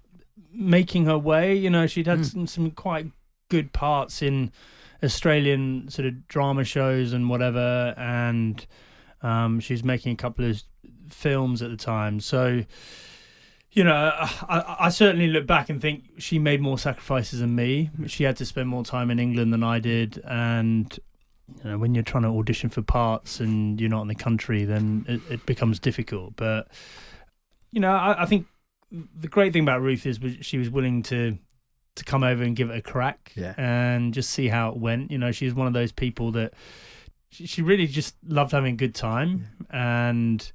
making 0.52 1.04
her 1.06 1.18
way. 1.18 1.54
You 1.54 1.70
know, 1.70 1.86
she'd 1.86 2.06
had 2.06 2.26
some, 2.26 2.46
some 2.46 2.70
quite 2.70 3.06
good 3.48 3.72
parts 3.72 4.22
in 4.22 4.52
Australian 5.02 5.88
sort 5.88 6.06
of 6.06 6.28
drama 6.28 6.64
shows 6.64 7.12
and 7.12 7.28
whatever, 7.28 7.94
and 7.96 8.66
um, 9.22 9.60
she 9.60 9.72
was 9.72 9.84
making 9.84 10.12
a 10.12 10.16
couple 10.16 10.44
of 10.44 10.62
films 11.08 11.62
at 11.62 11.70
the 11.70 11.76
time. 11.76 12.20
So, 12.20 12.64
you 13.72 13.84
know, 13.84 14.12
I, 14.14 14.76
I 14.80 14.88
certainly 14.88 15.28
look 15.28 15.46
back 15.46 15.70
and 15.70 15.80
think 15.80 16.04
she 16.18 16.38
made 16.38 16.60
more 16.60 16.78
sacrifices 16.78 17.40
than 17.40 17.54
me. 17.54 17.90
She 18.06 18.24
had 18.24 18.36
to 18.38 18.46
spend 18.46 18.68
more 18.68 18.84
time 18.84 19.10
in 19.10 19.18
England 19.18 19.52
than 19.52 19.62
I 19.62 19.78
did, 19.78 20.22
and 20.26 20.98
you 21.56 21.70
know, 21.70 21.78
when 21.78 21.94
you're 21.94 22.04
trying 22.04 22.22
to 22.22 22.28
audition 22.28 22.70
for 22.70 22.82
parts 22.82 23.40
and 23.40 23.80
you're 23.80 23.90
not 23.90 24.02
in 24.02 24.08
the 24.08 24.14
country, 24.14 24.64
then 24.64 25.04
it, 25.08 25.20
it 25.30 25.46
becomes 25.46 25.78
difficult. 25.78 26.36
But 26.36 26.68
you 27.72 27.80
know, 27.80 27.92
I, 27.92 28.22
I 28.22 28.26
think 28.26 28.46
the 28.90 29.28
great 29.28 29.52
thing 29.52 29.62
about 29.62 29.82
Ruth 29.82 30.04
is 30.06 30.18
she 30.40 30.58
was 30.58 30.68
willing 30.70 31.02
to 31.04 31.38
to 31.96 32.04
come 32.04 32.22
over 32.22 32.42
and 32.42 32.54
give 32.56 32.70
it 32.70 32.76
a 32.76 32.82
crack 32.82 33.32
Yeah. 33.36 33.52
and 33.58 34.14
just 34.14 34.30
see 34.30 34.48
how 34.48 34.70
it 34.70 34.76
went. 34.76 35.10
You 35.10 35.18
know, 35.18 35.32
she's 35.32 35.52
one 35.54 35.66
of 35.66 35.72
those 35.72 35.92
people 35.92 36.30
that 36.32 36.54
she, 37.30 37.46
she 37.46 37.62
really 37.62 37.86
just 37.86 38.14
loved 38.26 38.52
having 38.52 38.74
a 38.74 38.76
good 38.76 38.94
time 38.94 39.46
and 39.70 40.50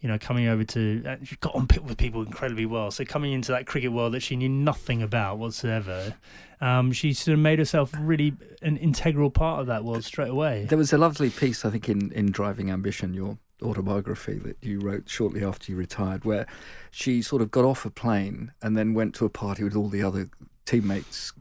you 0.00 0.08
know 0.08 0.18
coming 0.18 0.48
over 0.48 0.64
to 0.64 1.02
uh, 1.06 1.16
she 1.24 1.36
got 1.36 1.54
on 1.54 1.66
pit 1.66 1.82
with 1.84 1.96
people 1.98 2.22
incredibly 2.22 2.66
well. 2.66 2.90
So 2.90 3.04
coming 3.04 3.32
into 3.32 3.52
that 3.52 3.66
cricket 3.66 3.92
world 3.92 4.12
that 4.14 4.20
she 4.20 4.36
knew 4.36 4.48
nothing 4.48 5.02
about 5.02 5.38
whatsoever, 5.38 6.14
um, 6.60 6.92
she 6.92 7.12
sort 7.12 7.34
of 7.34 7.40
made 7.40 7.58
herself 7.58 7.92
really 7.98 8.34
an 8.62 8.76
integral 8.78 9.30
part 9.30 9.60
of 9.60 9.66
that 9.66 9.84
world 9.84 10.04
straight 10.04 10.30
away. 10.30 10.66
There 10.68 10.78
was 10.78 10.92
a 10.92 10.98
lovely 10.98 11.28
piece, 11.30 11.64
I 11.64 11.70
think, 11.70 11.88
in, 11.88 12.12
in 12.12 12.30
Driving 12.32 12.70
Ambition, 12.70 13.12
your 13.12 13.36
autobiography 13.62 14.34
that 14.38 14.56
you 14.62 14.80
wrote 14.80 15.08
shortly 15.08 15.44
after 15.44 15.72
you 15.72 15.78
retired, 15.78 16.24
where 16.24 16.46
she 16.90 17.22
sort 17.22 17.42
of 17.42 17.50
got 17.50 17.64
off 17.64 17.84
a 17.84 17.90
plane 17.90 18.52
and 18.62 18.76
then 18.76 18.94
went 18.94 19.14
to 19.16 19.24
a 19.24 19.30
party 19.30 19.64
with 19.64 19.76
all 19.76 19.88
the 19.88 20.02
other 20.02 20.30
teammates, 20.64 21.32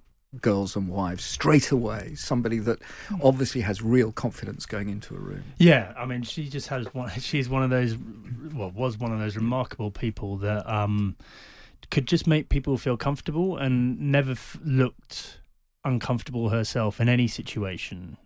girls 0.42 0.76
and 0.76 0.90
wives, 0.90 1.24
straight 1.24 1.72
away. 1.72 2.14
Somebody 2.16 2.60
that 2.60 2.80
obviously 3.24 3.62
has 3.62 3.82
real 3.82 4.12
confidence 4.12 4.66
going 4.66 4.90
into 4.90 5.16
a 5.16 5.20
room. 5.20 5.44
Yeah, 5.58 5.94
I 5.98 6.06
mean, 6.06 6.24
she 6.24 6.50
just 6.50 6.68
has 6.68 6.94
one. 6.94 7.10
She's 7.20 7.50
one 7.50 7.64
of 7.64 7.70
those, 7.70 7.96
well, 8.54 8.72
was 8.72 8.98
one 8.98 9.12
of 9.12 9.20
those 9.20 9.36
remarkable 9.36 9.92
people 9.92 10.38
that 10.38 10.70
um, 10.72 11.16
could 11.92 12.08
just 12.08 12.28
make 12.28 12.50
people 12.50 12.78
feel 12.78 12.98
comfortable 12.98 13.58
and 13.58 14.00
never 14.00 14.32
f- 14.32 14.58
looked 14.64 15.40
uncomfortable 15.84 16.50
herself 16.50 17.00
in 17.00 17.10
any 17.10 17.28
situation. 17.28 18.18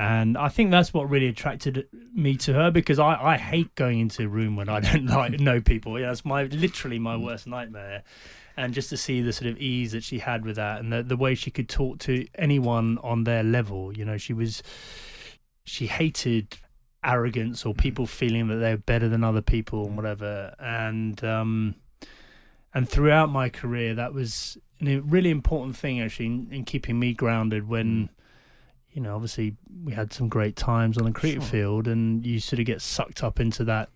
And 0.00 0.38
I 0.38 0.48
think 0.48 0.70
that's 0.70 0.94
what 0.94 1.10
really 1.10 1.26
attracted 1.26 1.86
me 2.14 2.34
to 2.38 2.54
her 2.54 2.70
because 2.70 2.98
I, 2.98 3.22
I 3.22 3.36
hate 3.36 3.74
going 3.74 4.00
into 4.00 4.22
a 4.22 4.28
room 4.28 4.56
when 4.56 4.70
I 4.70 4.80
don't 4.92 5.04
like 5.04 5.38
know 5.38 5.60
people. 5.60 6.00
Yeah, 6.00 6.10
it's 6.10 6.24
my 6.24 6.44
literally 6.44 6.98
my 6.98 7.16
mm. 7.16 7.26
worst 7.26 7.46
nightmare. 7.46 8.02
And 8.56 8.72
just 8.72 8.88
to 8.90 8.96
see 8.96 9.20
the 9.20 9.34
sort 9.34 9.50
of 9.50 9.58
ease 9.58 9.92
that 9.92 10.02
she 10.02 10.20
had 10.20 10.46
with 10.46 10.56
that 10.56 10.80
and 10.80 10.90
the, 10.90 11.02
the 11.02 11.18
way 11.18 11.34
she 11.34 11.50
could 11.50 11.68
talk 11.68 11.98
to 12.00 12.26
anyone 12.36 12.96
on 13.02 13.24
their 13.24 13.42
level, 13.42 13.94
you 13.94 14.06
know, 14.06 14.16
she 14.16 14.32
was 14.32 14.62
she 15.64 15.86
hated 15.86 16.56
arrogance 17.04 17.66
or 17.66 17.74
mm. 17.74 17.78
people 17.78 18.06
feeling 18.06 18.48
that 18.48 18.56
they're 18.56 18.78
better 18.78 19.06
than 19.06 19.22
other 19.22 19.42
people 19.42 19.84
and 19.84 19.92
mm. 19.92 19.96
whatever. 19.96 20.54
And 20.58 21.22
um, 21.22 21.74
and 22.72 22.88
throughout 22.88 23.28
my 23.28 23.50
career, 23.50 23.94
that 23.96 24.14
was 24.14 24.56
a 24.80 24.96
really 25.00 25.28
important 25.28 25.76
thing 25.76 26.00
actually 26.00 26.24
in, 26.26 26.48
in 26.50 26.64
keeping 26.64 26.98
me 26.98 27.12
grounded. 27.12 27.68
When 27.68 28.08
you 29.00 29.04
know, 29.04 29.14
obviously, 29.14 29.56
we 29.82 29.94
had 29.94 30.12
some 30.12 30.28
great 30.28 30.56
times 30.56 30.98
on 30.98 31.04
the 31.04 31.10
cricket 31.12 31.40
Sure. 31.40 31.50
field, 31.50 31.88
and 31.88 32.26
you 32.26 32.38
sort 32.38 32.60
of 32.60 32.66
get 32.66 32.82
sucked 32.82 33.24
up 33.24 33.40
into 33.40 33.64
that 33.64 33.88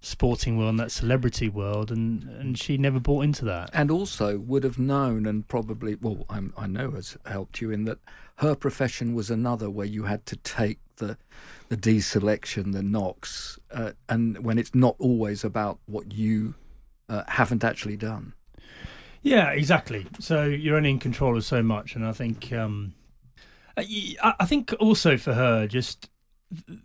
sporting 0.00 0.56
world 0.56 0.70
and 0.70 0.78
that 0.80 0.90
celebrity 0.90 1.50
world, 1.50 1.90
and 1.90 2.22
and 2.40 2.58
she 2.58 2.78
never 2.78 2.98
bought 2.98 3.24
into 3.24 3.44
that. 3.44 3.68
And 3.74 3.90
also 3.90 4.38
would 4.38 4.64
have 4.64 4.78
known 4.78 5.26
and 5.26 5.46
probably, 5.46 5.96
well, 5.96 6.24
I'm, 6.30 6.54
I 6.56 6.66
know 6.66 6.92
has 6.92 7.18
helped 7.26 7.60
you 7.60 7.70
in 7.70 7.84
that 7.84 7.98
her 8.36 8.54
profession 8.54 9.14
was 9.14 9.28
another 9.30 9.68
where 9.68 9.86
you 9.86 10.04
had 10.04 10.24
to 10.26 10.36
take 10.36 10.78
the 10.96 11.18
the 11.68 11.76
deselection, 11.76 12.72
the 12.72 12.82
knocks, 12.82 13.58
uh, 13.70 13.92
and 14.08 14.42
when 14.42 14.56
it's 14.58 14.74
not 14.74 14.96
always 14.98 15.44
about 15.44 15.78
what 15.84 16.12
you 16.12 16.54
uh, 17.10 17.24
haven't 17.28 17.64
actually 17.64 17.98
done. 17.98 18.32
Yeah, 19.20 19.50
exactly. 19.50 20.06
So 20.20 20.44
you're 20.46 20.78
only 20.78 20.88
in 20.90 20.98
control 21.00 21.36
of 21.36 21.44
so 21.44 21.62
much, 21.62 21.94
and 21.96 22.06
I 22.06 22.12
think, 22.12 22.50
um, 22.50 22.94
Uh, 23.76 23.82
I 24.22 24.34
I 24.40 24.46
think 24.46 24.74
also 24.80 25.16
for 25.16 25.34
her, 25.34 25.66
just 25.66 26.10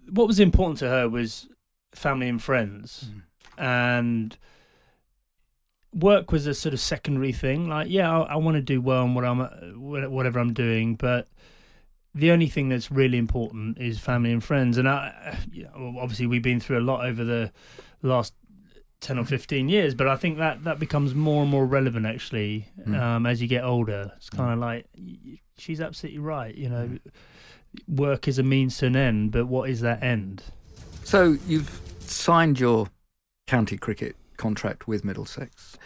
what 0.10 0.28
was 0.28 0.40
important 0.40 0.80
to 0.80 0.88
her 0.88 1.10
was 1.10 1.48
family 1.94 2.28
and 2.28 2.42
friends, 2.42 3.10
hmm. 3.12 3.62
and 3.62 4.38
work 5.94 6.32
was 6.32 6.46
a 6.48 6.54
sort 6.54 6.74
of 6.74 6.80
secondary 6.80 7.32
thing. 7.32 7.68
Like, 7.68 7.88
yeah, 7.90 8.12
I, 8.12 8.34
I 8.34 8.36
want 8.36 8.56
to 8.56 8.62
do 8.62 8.82
well 8.82 9.04
in 9.06 9.14
what 9.16 9.26
I'm, 9.26 9.42
uh, 9.42 9.50
whatever 10.10 10.40
I'm 10.40 10.54
doing, 10.54 10.96
but 10.96 11.28
the 12.14 12.32
only 12.32 12.48
thing 12.48 12.70
that's 12.70 12.92
really 12.92 13.18
important 13.18 13.78
is 13.78 14.00
family 14.00 14.32
and 14.32 14.44
friends. 14.44 14.78
And 14.78 14.88
I, 14.88 15.38
obviously, 15.76 16.28
we've 16.28 16.42
been 16.42 16.60
through 16.60 16.80
a 16.80 16.82
lot 16.82 17.06
over 17.06 17.24
the 17.24 17.52
last 18.02 18.34
10 19.02 19.20
or 19.20 19.22
hmm. 19.22 19.28
15 19.28 19.70
years 19.70 19.94
but 19.94 20.08
i 20.08 20.16
think 20.16 20.40
that 20.40 20.64
that 20.64 20.80
becomes 20.80 21.14
more 21.14 21.44
and 21.44 21.52
more 21.52 21.66
relevant 21.66 22.06
actually 22.06 22.68
Mm. 22.80 23.00
um, 23.00 23.26
as 23.26 23.42
you 23.42 23.48
get 23.48 23.64
older 23.64 24.12
it's 24.18 24.30
hmm. 24.30 24.38
kind 24.38 24.54
of 24.54 24.60
like 24.60 24.88
she's 25.58 25.82
absolutely 25.82 26.20
right 26.20 26.56
you 26.56 26.70
know 26.70 26.98
work 27.88 28.28
is 28.28 28.40
a 28.40 28.44
means 28.44 28.78
to 28.78 28.86
an 28.86 28.96
end 28.96 29.32
but 29.32 29.46
what 29.46 29.70
is 29.70 29.82
that 29.82 30.02
end 30.02 30.44
So 31.04 31.38
you've 31.48 31.82
signed 32.00 32.60
your 32.60 32.90
county 33.48 33.78
cricket 33.78 34.16
contract 34.38 34.88
with 34.88 35.04
Middlesex. 35.04 35.78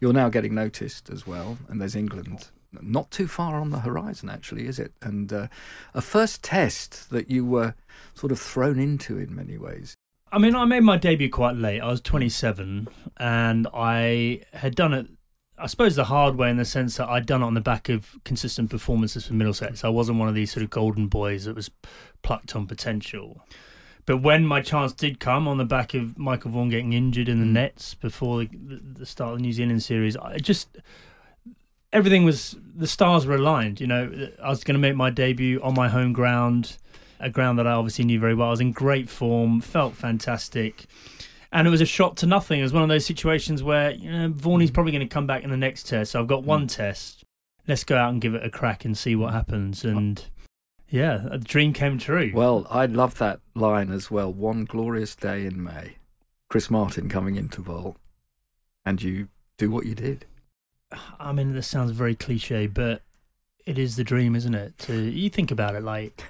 You're 0.00 0.12
now 0.12 0.28
getting 0.28 0.54
noticed 0.54 1.08
as 1.10 1.26
well, 1.26 1.58
and 1.68 1.80
there's 1.80 1.94
England 1.94 2.48
not 2.80 3.10
too 3.10 3.28
far 3.28 3.60
on 3.60 3.70
the 3.70 3.80
horizon, 3.80 4.30
actually, 4.30 4.66
is 4.66 4.78
it? 4.78 4.92
And 5.02 5.32
uh, 5.32 5.48
a 5.94 6.00
first 6.00 6.42
test 6.42 7.10
that 7.10 7.30
you 7.30 7.44
were 7.44 7.74
sort 8.14 8.32
of 8.32 8.40
thrown 8.40 8.78
into 8.78 9.18
in 9.18 9.34
many 9.34 9.58
ways. 9.58 9.94
I 10.32 10.38
mean, 10.38 10.56
I 10.56 10.64
made 10.64 10.82
my 10.82 10.96
debut 10.96 11.28
quite 11.28 11.56
late. 11.56 11.80
I 11.80 11.88
was 11.88 12.00
27, 12.00 12.88
and 13.18 13.68
I 13.74 14.40
had 14.54 14.74
done 14.74 14.94
it, 14.94 15.08
I 15.62 15.66
suppose, 15.66 15.94
the 15.94 16.04
hard 16.04 16.36
way 16.36 16.50
in 16.50 16.56
the 16.56 16.64
sense 16.64 16.96
that 16.96 17.08
I'd 17.08 17.24
done 17.24 17.42
it 17.42 17.46
on 17.46 17.54
the 17.54 17.60
back 17.60 17.88
of 17.88 18.18
consistent 18.24 18.68
performances 18.68 19.26
for 19.26 19.34
Middlesex. 19.34 19.84
I 19.84 19.88
wasn't 19.88 20.18
one 20.18 20.28
of 20.28 20.34
these 20.34 20.52
sort 20.52 20.64
of 20.64 20.70
golden 20.70 21.06
boys 21.06 21.44
that 21.44 21.54
was 21.54 21.70
plucked 22.22 22.56
on 22.56 22.66
potential. 22.66 23.40
But 24.04 24.18
when 24.18 24.44
my 24.44 24.60
chance 24.60 24.92
did 24.92 25.20
come 25.20 25.46
on 25.46 25.58
the 25.58 25.64
back 25.64 25.94
of 25.94 26.18
Michael 26.18 26.50
Vaughan 26.50 26.70
getting 26.70 26.92
injured 26.92 27.28
in 27.28 27.38
the 27.38 27.46
mm. 27.46 27.52
nets 27.52 27.94
before 27.94 28.40
the, 28.40 28.48
the, 28.52 28.80
the 28.98 29.06
start 29.06 29.32
of 29.32 29.38
the 29.38 29.42
New 29.42 29.52
Zealand 29.52 29.82
series, 29.82 30.16
I 30.16 30.38
just 30.38 30.76
everything 31.92 32.24
was 32.24 32.56
the 32.74 32.88
stars 32.88 33.26
were 33.26 33.36
aligned. 33.36 33.80
You 33.80 33.86
know, 33.86 34.30
I 34.42 34.48
was 34.48 34.64
going 34.64 34.74
to 34.74 34.80
make 34.80 34.96
my 34.96 35.10
debut 35.10 35.62
on 35.62 35.74
my 35.74 35.88
home 35.88 36.12
ground, 36.12 36.76
a 37.20 37.30
ground 37.30 37.58
that 37.60 37.66
I 37.68 37.72
obviously 37.72 38.04
knew 38.04 38.18
very 38.18 38.34
well. 38.34 38.48
I 38.48 38.50
was 38.50 38.60
in 38.60 38.72
great 38.72 39.08
form, 39.08 39.60
felt 39.60 39.94
fantastic. 39.94 40.86
And 41.52 41.68
it 41.68 41.70
was 41.70 41.80
a 41.82 41.86
shot 41.86 42.16
to 42.18 42.26
nothing. 42.26 42.60
It 42.60 42.62
was 42.62 42.72
one 42.72 42.82
of 42.82 42.88
those 42.88 43.04
situations 43.04 43.62
where, 43.62 43.90
you 43.90 44.10
know, 44.10 44.28
Vaughany's 44.30 44.70
Mm. 44.70 44.74
probably 44.74 44.92
going 44.92 45.06
to 45.06 45.12
come 45.14 45.26
back 45.26 45.44
in 45.44 45.50
the 45.50 45.56
next 45.56 45.86
test. 45.86 46.12
So 46.12 46.20
I've 46.20 46.26
got 46.26 46.44
one 46.44 46.66
test. 46.66 47.24
Let's 47.68 47.84
go 47.84 47.96
out 47.96 48.10
and 48.10 48.20
give 48.20 48.34
it 48.34 48.44
a 48.44 48.50
crack 48.50 48.84
and 48.84 48.96
see 48.96 49.14
what 49.14 49.32
happens. 49.34 49.84
And 49.84 50.24
yeah, 50.88 51.28
a 51.30 51.38
dream 51.38 51.72
came 51.72 51.98
true. 51.98 52.32
Well, 52.34 52.66
I 52.70 52.86
love 52.86 53.18
that 53.18 53.40
line 53.54 53.90
as 53.92 54.10
well. 54.10 54.32
One 54.32 54.64
glorious 54.64 55.14
day 55.14 55.44
in 55.44 55.62
May, 55.62 55.96
Chris 56.48 56.70
Martin 56.70 57.08
coming 57.08 57.36
into 57.36 57.60
bowl, 57.60 57.96
and 58.84 59.02
you 59.02 59.28
do 59.58 59.70
what 59.70 59.84
you 59.86 59.94
did. 59.94 60.24
I 61.20 61.32
mean, 61.32 61.52
this 61.52 61.68
sounds 61.68 61.92
very 61.92 62.14
cliche, 62.14 62.66
but 62.66 63.02
it 63.64 63.78
is 63.78 63.96
the 63.96 64.04
dream, 64.04 64.34
isn't 64.34 64.54
it? 64.54 64.76
To 64.78 64.94
you 64.94 65.30
think 65.30 65.50
about 65.50 65.74
it, 65.74 65.82
like 65.82 66.24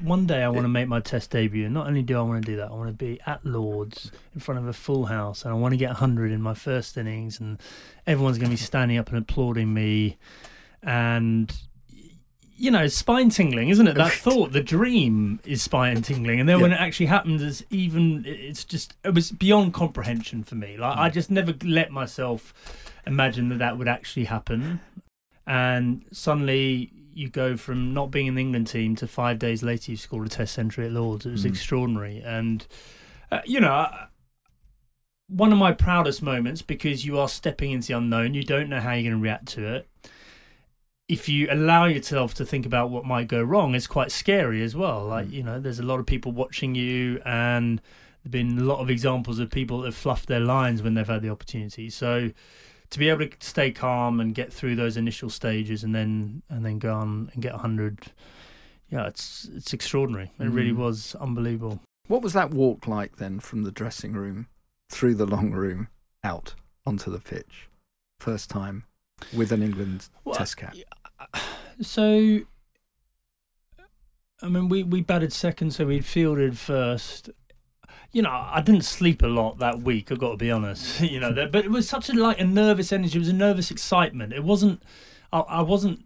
one 0.00 0.26
day 0.26 0.42
I 0.42 0.48
want 0.48 0.64
to 0.64 0.68
make 0.68 0.88
my 0.88 1.00
Test 1.00 1.30
debut, 1.30 1.64
and 1.64 1.74
not 1.74 1.86
only 1.86 2.02
do 2.02 2.18
I 2.18 2.22
want 2.22 2.44
to 2.44 2.50
do 2.50 2.56
that, 2.56 2.70
I 2.70 2.74
want 2.74 2.88
to 2.88 2.94
be 2.94 3.20
at 3.26 3.44
Lords 3.44 4.10
in 4.34 4.40
front 4.40 4.58
of 4.58 4.66
a 4.66 4.72
full 4.72 5.06
house, 5.06 5.44
and 5.44 5.52
I 5.52 5.56
want 5.56 5.72
to 5.72 5.76
get 5.76 5.92
hundred 5.92 6.32
in 6.32 6.42
my 6.42 6.54
first 6.54 6.96
innings, 6.96 7.40
and 7.40 7.58
everyone's 8.06 8.38
going 8.38 8.50
to 8.50 8.52
be 8.52 8.56
standing 8.56 8.98
up 8.98 9.08
and 9.08 9.18
applauding 9.18 9.72
me, 9.72 10.18
and 10.82 11.52
you 12.56 12.70
know, 12.70 12.86
spine 12.88 13.30
tingling, 13.30 13.70
isn't 13.70 13.88
it? 13.88 13.94
That 13.94 14.12
thought, 14.26 14.52
the 14.52 14.62
dream 14.62 15.40
is 15.44 15.62
spine 15.62 16.02
tingling, 16.02 16.40
and 16.40 16.48
then 16.48 16.60
when 16.60 16.72
it 16.72 16.80
actually 16.80 17.06
happens, 17.06 17.42
it's 17.42 17.62
even 17.70 18.24
it's 18.26 18.64
just 18.64 18.94
it 19.04 19.14
was 19.14 19.30
beyond 19.30 19.72
comprehension 19.72 20.44
for 20.44 20.56
me. 20.56 20.76
Like 20.76 20.98
I 20.98 21.08
just 21.08 21.30
never 21.30 21.54
let 21.64 21.90
myself 21.90 22.52
imagine 23.06 23.48
that 23.48 23.58
that 23.58 23.78
would 23.78 23.88
actually 23.88 24.26
happen, 24.26 24.80
and 25.46 26.04
suddenly 26.12 26.92
you 27.14 27.28
go 27.28 27.56
from 27.56 27.92
not 27.94 28.10
being 28.10 28.26
in 28.26 28.34
the 28.34 28.40
England 28.40 28.66
team 28.66 28.96
to 28.96 29.06
five 29.06 29.38
days 29.38 29.62
later 29.62 29.92
you've 29.92 30.00
scored 30.00 30.26
a 30.26 30.30
Test 30.30 30.54
century 30.54 30.86
at 30.86 30.92
Lords. 30.92 31.26
It 31.26 31.32
was 31.32 31.44
Mm. 31.44 31.50
extraordinary, 31.50 32.22
and 32.24 32.66
uh, 33.30 33.40
you 33.44 33.60
know. 33.60 33.88
One 35.28 35.52
of 35.52 35.58
my 35.58 35.70
proudest 35.70 36.22
moments 36.22 36.60
because 36.60 37.06
you 37.06 37.16
are 37.20 37.28
stepping 37.28 37.70
into 37.70 37.86
the 37.86 37.96
unknown. 37.96 38.34
You 38.34 38.42
don't 38.42 38.68
know 38.68 38.80
how 38.80 38.94
you're 38.94 39.08
going 39.12 39.14
to 39.14 39.22
react 39.22 39.46
to 39.50 39.74
it 39.74 39.88
if 41.10 41.28
you 41.28 41.48
allow 41.50 41.86
yourself 41.86 42.34
to 42.34 42.44
think 42.44 42.64
about 42.64 42.88
what 42.88 43.04
might 43.04 43.26
go 43.26 43.42
wrong, 43.42 43.74
it's 43.74 43.88
quite 43.88 44.12
scary 44.12 44.62
as 44.62 44.76
well. 44.76 45.04
Like, 45.04 45.28
you 45.32 45.42
know, 45.42 45.58
there's 45.58 45.80
a 45.80 45.82
lot 45.82 45.98
of 45.98 46.06
people 46.06 46.30
watching 46.30 46.76
you, 46.76 47.20
and 47.26 47.78
there 47.78 47.84
have 48.26 48.30
been 48.30 48.58
a 48.58 48.62
lot 48.62 48.78
of 48.78 48.88
examples 48.88 49.40
of 49.40 49.50
people 49.50 49.80
that 49.80 49.86
have 49.86 49.96
fluffed 49.96 50.28
their 50.28 50.38
lines 50.38 50.82
when 50.84 50.94
they've 50.94 51.04
had 51.08 51.22
the 51.22 51.28
opportunity. 51.30 51.90
So, 51.90 52.30
to 52.90 52.98
be 52.98 53.08
able 53.08 53.26
to 53.26 53.30
stay 53.40 53.70
calm 53.70 54.20
and 54.20 54.34
get 54.34 54.52
through 54.52 54.76
those 54.76 54.96
initial 54.96 55.30
stages 55.30 55.84
and 55.84 55.94
then 55.94 56.42
and 56.48 56.64
then 56.64 56.78
go 56.78 56.92
on 56.94 57.30
and 57.32 57.42
get 57.42 57.52
100 57.52 58.06
yeah 58.88 59.06
it's 59.06 59.48
it's 59.54 59.72
extraordinary 59.72 60.30
it 60.38 60.44
really 60.48 60.72
Mm. 60.72 60.76
was 60.78 61.14
unbelievable 61.20 61.80
What 62.08 62.22
was 62.22 62.32
that 62.32 62.50
walk 62.50 62.86
like 62.88 63.16
then 63.16 63.38
from 63.40 63.62
the 63.62 63.70
dressing 63.70 64.12
room 64.14 64.48
through 64.88 65.14
the 65.14 65.26
long 65.26 65.52
room 65.52 65.88
out 66.24 66.54
onto 66.84 67.10
the 67.10 67.20
pitch? 67.20 67.68
First 68.18 68.50
time 68.50 68.84
with 69.32 69.52
an 69.52 69.62
England 69.62 70.08
Well, 70.24 70.34
Test 70.34 70.56
cap. 70.56 70.74
So, 71.80 72.40
I 74.42 74.48
mean, 74.48 74.68
we, 74.68 74.82
we 74.82 75.00
batted 75.02 75.32
second, 75.32 75.72
so 75.72 75.86
we'd 75.86 76.04
fielded 76.04 76.58
first. 76.58 77.30
You 78.12 78.22
know, 78.22 78.30
I 78.30 78.60
didn't 78.60 78.82
sleep 78.82 79.22
a 79.22 79.28
lot 79.28 79.58
that 79.58 79.82
week. 79.82 80.10
I've 80.10 80.18
got 80.18 80.30
to 80.32 80.36
be 80.36 80.50
honest. 80.50 81.00
You 81.10 81.20
know, 81.20 81.32
but 81.32 81.64
it 81.64 81.70
was 81.70 81.88
such 81.88 82.08
a 82.08 82.12
like 82.12 82.40
a 82.40 82.44
nervous 82.44 82.92
energy. 82.92 83.16
It 83.16 83.20
was 83.20 83.28
a 83.28 83.34
nervous 83.34 83.70
excitement. 83.70 84.32
It 84.32 84.44
wasn't. 84.44 84.82
I, 85.32 85.40
I 85.40 85.62
wasn't 85.62 86.04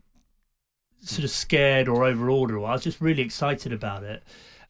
sort 1.00 1.24
of 1.24 1.30
scared 1.30 1.88
or 1.88 2.04
overawed 2.04 2.50
or 2.50 2.64
I 2.66 2.72
was 2.72 2.82
just 2.82 3.00
really 3.00 3.22
excited 3.22 3.72
about 3.72 4.02
it. 4.02 4.22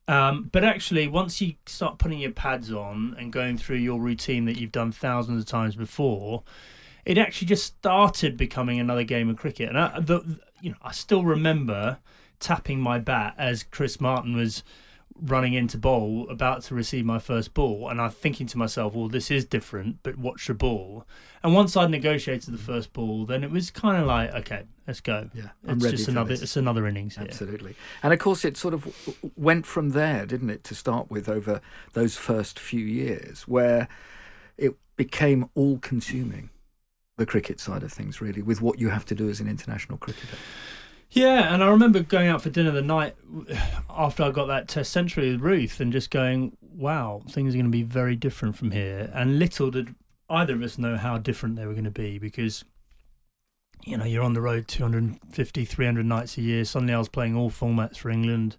Um, 0.07 0.51
but 0.53 0.65
actually, 0.65 1.09
once 1.09 1.41
you 1.41 1.55
start 1.67 1.99
putting 1.99 2.19
your 2.19 2.33
pads 2.33 2.71
on 2.71 3.17
and 3.19 3.33
going 3.33 3.57
through 3.57 3.77
your 3.77 4.01
routine 4.01 4.45
that 4.45 4.59
you've 4.59 4.73
done 4.73 4.93
thousands 4.93 5.43
of 5.43 5.49
times 5.49 5.77
before, 5.77 6.43
it 7.05 7.17
actually 7.17 7.49
just 7.49 7.65
started 7.65 8.37
becoming 8.37 8.79
another 8.79 9.05
game 9.05 9.31
of 9.31 9.37
cricket. 9.37 9.71
And 9.71 9.79
I, 9.79 10.01
the, 10.01 10.41
you 10.61 10.71
know, 10.71 10.77
I 10.83 10.93
still 10.93 11.25
remember 11.25 11.99
tapping 12.39 12.81
my 12.81 12.99
bat 12.99 13.35
as 13.39 13.63
Chris 13.63 14.01
Martin 14.01 14.37
was 14.37 14.63
running 15.21 15.55
into 15.55 15.79
bowl, 15.79 16.29
about 16.29 16.63
to 16.63 16.75
receive 16.75 17.05
my 17.05 17.19
first 17.19 17.55
ball, 17.55 17.89
and 17.89 18.01
I'm 18.01 18.11
thinking 18.11 18.47
to 18.49 18.59
myself, 18.59 18.95
"Well, 18.95 19.09
this 19.09 19.31
is 19.31 19.45
different, 19.45 19.99
but 20.03 20.19
watch 20.19 20.47
the 20.47 20.55
ball." 20.55 21.07
And 21.43 21.55
once 21.55 21.77
I'd 21.77 21.91
negotiated 21.91 22.53
the 22.53 22.59
mm-hmm. 22.59 22.67
first 22.67 22.93
ball, 22.93 23.25
then 23.27 23.45
it 23.45 23.51
was 23.51 23.71
kind 23.71 24.01
of 24.01 24.07
like, 24.07 24.35
"Okay, 24.35 24.65
let's 24.87 25.01
go." 25.01 25.31
Yeah, 25.35 25.51
I'm 25.67 25.77
it's 25.77 25.85
ready 25.85 25.97
just 25.97 26.09
another, 26.09 26.31
this. 26.31 26.43
it's 26.43 26.57
another 26.57 26.87
innings. 26.87 27.17
here. 27.17 27.25
Absolutely. 27.25 27.77
And 28.03 28.13
of 28.13 28.19
course, 28.19 28.45
it 28.45 28.57
sort 28.57 28.75
of 28.75 28.89
went 29.37 29.67
from 29.67 29.91
there, 29.91 30.27
didn't 30.27 30.51
it, 30.51 30.65
to 30.65 30.75
start 30.75 31.11
with 31.11 31.29
over 31.29 31.61
those 31.93 32.17
first 32.17 32.59
few 32.59 32.85
years, 32.85 33.43
where 33.43 33.89
it 34.59 34.75
became 34.97 35.49
all 35.55 35.79
consuming, 35.79 36.51
the 37.17 37.27
cricket 37.27 37.61
side 37.61 37.83
of 37.83 37.93
things, 37.93 38.21
really, 38.21 38.43
with 38.43 38.61
what 38.61 38.81
you 38.81 38.89
have 38.89 39.05
to 39.07 39.15
do 39.15 39.29
as 39.29 39.41
an 39.41 39.49
international 39.49 39.99
cricketer. 39.99 40.37
Yeah, 41.15 41.55
and 41.55 41.63
I 41.63 41.69
remember 41.69 42.01
going 42.01 42.27
out 42.27 42.43
for 42.43 42.51
dinner 42.51 42.73
the 42.73 42.83
night 42.83 43.15
after 43.89 44.25
I 44.25 44.33
got 44.33 44.47
that 44.47 44.67
Test 44.67 44.91
century 44.91 45.31
with 45.31 45.43
Ruth 45.43 45.79
and 45.79 45.93
just 45.93 46.11
going, 46.11 46.57
wow, 46.61 47.23
things 47.31 47.55
are 47.55 47.59
going 47.59 47.67
to 47.67 47.71
be 47.71 47.85
very 47.85 48.17
different 48.17 48.57
from 48.57 48.73
here. 48.73 49.13
And 49.15 49.39
little 49.39 49.71
did 49.71 49.95
either 50.29 50.55
of 50.55 50.63
us 50.63 50.77
know 50.77 50.97
how 50.97 51.19
different 51.19 51.55
they 51.55 51.67
were 51.67 51.73
going 51.73 51.85
to 51.85 51.91
be 51.93 52.19
because, 52.19 52.65
you 53.85 53.97
know, 53.97 54.05
you're 54.05 54.25
on 54.25 54.33
the 54.33 54.41
road 54.41 54.67
250, 54.67 55.65
300 55.65 56.05
nights 56.05 56.37
a 56.37 56.43
year. 56.43 56.65
Suddenly 56.65 56.95
I 56.95 56.99
was 56.99 57.09
playing 57.09 57.37
all 57.37 57.49
formats 57.49 57.99
for 57.99 58.11
England, 58.11 58.57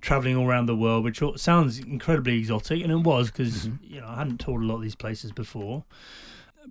traveling 0.00 0.36
all 0.36 0.48
around 0.48 0.66
the 0.66 0.74
world, 0.74 1.04
which 1.04 1.22
sounds 1.36 1.78
incredibly 1.78 2.38
exotic. 2.38 2.82
And 2.82 2.90
it 2.90 2.96
was 2.96 3.30
because, 3.30 3.68
mm-hmm. 3.68 3.94
you 3.94 4.00
know, 4.00 4.08
I 4.08 4.16
hadn't 4.16 4.38
toured 4.38 4.64
a 4.64 4.66
lot 4.66 4.76
of 4.76 4.82
these 4.82 4.96
places 4.96 5.30
before. 5.30 5.84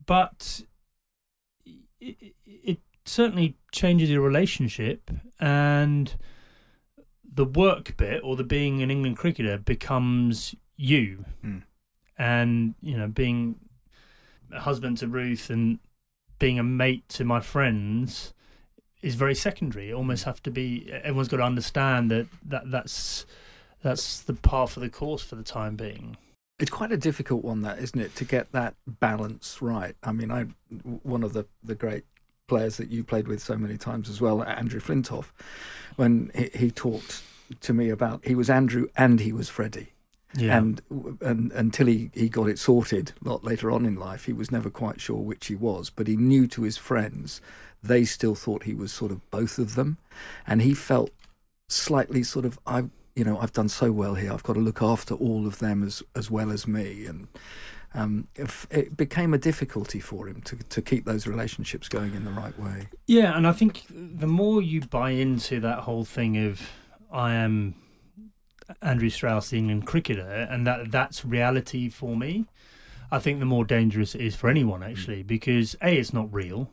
But 0.05 0.63
it, 2.01 2.33
it 2.45 2.79
certainly 3.05 3.57
changes 3.71 4.09
your 4.09 4.21
relationship 4.21 5.11
and 5.39 6.15
the 7.23 7.45
work 7.45 7.97
bit 7.97 8.21
or 8.23 8.35
the 8.35 8.43
being 8.43 8.81
an 8.81 8.91
England 8.91 9.17
cricketer 9.17 9.57
becomes 9.57 10.55
you 10.77 11.25
Mm. 11.43 11.63
and 12.17 12.75
you 12.81 12.97
know 12.97 13.07
being 13.07 13.59
a 14.51 14.59
husband 14.61 14.97
to 14.99 15.07
Ruth 15.07 15.49
and 15.49 15.79
being 16.39 16.59
a 16.59 16.63
mate 16.63 17.07
to 17.09 17.23
my 17.23 17.39
friends 17.39 18.33
is 19.01 19.15
very 19.15 19.35
secondary 19.35 19.89
it 19.89 19.93
almost 19.93 20.23
have 20.23 20.41
to 20.43 20.51
be 20.51 20.89
everyone's 20.91 21.27
got 21.27 21.37
to 21.37 21.43
understand 21.43 22.09
that, 22.11 22.27
that 22.45 22.69
that's 22.71 23.25
that's 23.81 24.21
the 24.21 24.33
par 24.33 24.67
for 24.67 24.79
the 24.79 24.89
course 24.89 25.21
for 25.23 25.35
the 25.35 25.43
time 25.43 25.75
being 25.75 26.15
It's 26.59 26.71
quite 26.71 26.91
a 26.91 26.97
difficult 26.97 27.43
one, 27.43 27.61
that 27.63 27.79
isn't 27.79 27.99
it, 27.99 28.15
to 28.15 28.23
get 28.25 28.51
that 28.53 28.75
balance 28.87 29.61
right. 29.61 29.95
I 30.03 30.11
mean, 30.13 30.31
I 30.31 30.45
one 31.01 31.23
of 31.23 31.33
the 31.33 31.45
the 31.63 31.75
great 31.75 32.05
players 32.47 32.77
that 32.77 32.89
you 32.89 33.03
played 33.03 33.27
with 33.27 33.41
so 33.41 33.55
many 33.57 33.77
times 33.77 34.09
as 34.09 34.21
well, 34.21 34.43
Andrew 34.43 34.79
Flintoff, 34.79 35.31
when 35.95 36.31
he, 36.35 36.49
he 36.53 36.71
talked 36.71 37.23
to 37.61 37.73
me 37.73 37.89
about 37.89 38.25
he 38.25 38.35
was 38.35 38.49
Andrew 38.49 38.87
and 38.95 39.19
he 39.19 39.31
was 39.31 39.49
Freddie. 39.49 39.93
Yeah. 40.35 40.57
And, 40.57 40.81
and 41.21 41.51
until 41.51 41.87
he, 41.87 42.09
he 42.13 42.27
got 42.27 42.49
it 42.49 42.57
sorted 42.57 43.13
a 43.23 43.29
lot 43.29 43.43
later 43.43 43.71
on 43.71 43.85
in 43.85 43.95
life, 43.95 44.25
he 44.25 44.33
was 44.33 44.51
never 44.51 44.69
quite 44.69 44.99
sure 44.99 45.19
which 45.19 45.47
he 45.47 45.55
was. 45.55 45.91
But 45.91 46.07
he 46.07 46.15
knew 46.15 46.47
to 46.47 46.63
his 46.63 46.77
friends, 46.77 47.39
they 47.83 48.03
still 48.03 48.33
thought 48.33 48.63
he 48.63 48.73
was 48.73 48.91
sort 48.91 49.11
of 49.11 49.29
both 49.29 49.59
of 49.59 49.75
them. 49.75 49.97
And 50.47 50.61
he 50.61 50.73
felt 50.73 51.11
slightly 51.69 52.23
sort 52.23 52.45
of, 52.45 52.57
I, 52.65 52.85
you 53.15 53.23
know, 53.23 53.37
I've 53.37 53.53
done 53.53 53.69
so 53.69 53.91
well 53.91 54.15
here. 54.15 54.33
I've 54.33 54.41
got 54.41 54.53
to 54.53 54.59
look 54.59 54.81
after 54.81 55.13
all 55.13 55.45
of 55.45 55.59
them 55.59 55.83
as, 55.83 56.01
as 56.15 56.31
well 56.31 56.51
as 56.51 56.65
me. 56.65 57.05
And 57.05 57.27
um, 57.93 58.27
if, 58.35 58.65
it 58.71 58.97
became 58.97 59.33
a 59.33 59.37
difficulty 59.37 59.99
for 59.99 60.27
him 60.27 60.41
to, 60.41 60.57
to 60.57 60.81
keep 60.81 61.05
those 61.05 61.27
relationships 61.27 61.87
going 61.87 62.15
in 62.15 62.25
the 62.25 62.31
right 62.31 62.57
way. 62.59 62.87
Yeah, 63.05 63.37
and 63.37 63.45
I 63.45 63.51
think 63.51 63.85
the 63.89 64.27
more 64.27 64.61
you 64.61 64.81
buy 64.81 65.11
into 65.11 65.59
that 65.59 65.79
whole 65.79 66.05
thing 66.05 66.37
of 66.45 66.61
I 67.11 67.33
am 67.33 67.75
Andrew 68.81 69.09
Strauss, 69.09 69.49
the 69.49 69.57
England 69.57 69.85
cricketer, 69.85 70.47
and 70.49 70.65
that 70.65 70.91
that's 70.91 71.23
reality 71.23 71.89
for 71.89 72.15
me, 72.15 72.47
I 73.11 73.19
think 73.19 73.39
the 73.39 73.45
more 73.45 73.65
dangerous 73.65 74.15
it 74.15 74.21
is 74.21 74.35
for 74.35 74.49
anyone 74.49 74.81
actually, 74.81 75.21
because 75.21 75.75
a 75.81 75.97
it's 75.97 76.13
not 76.13 76.33
real, 76.33 76.71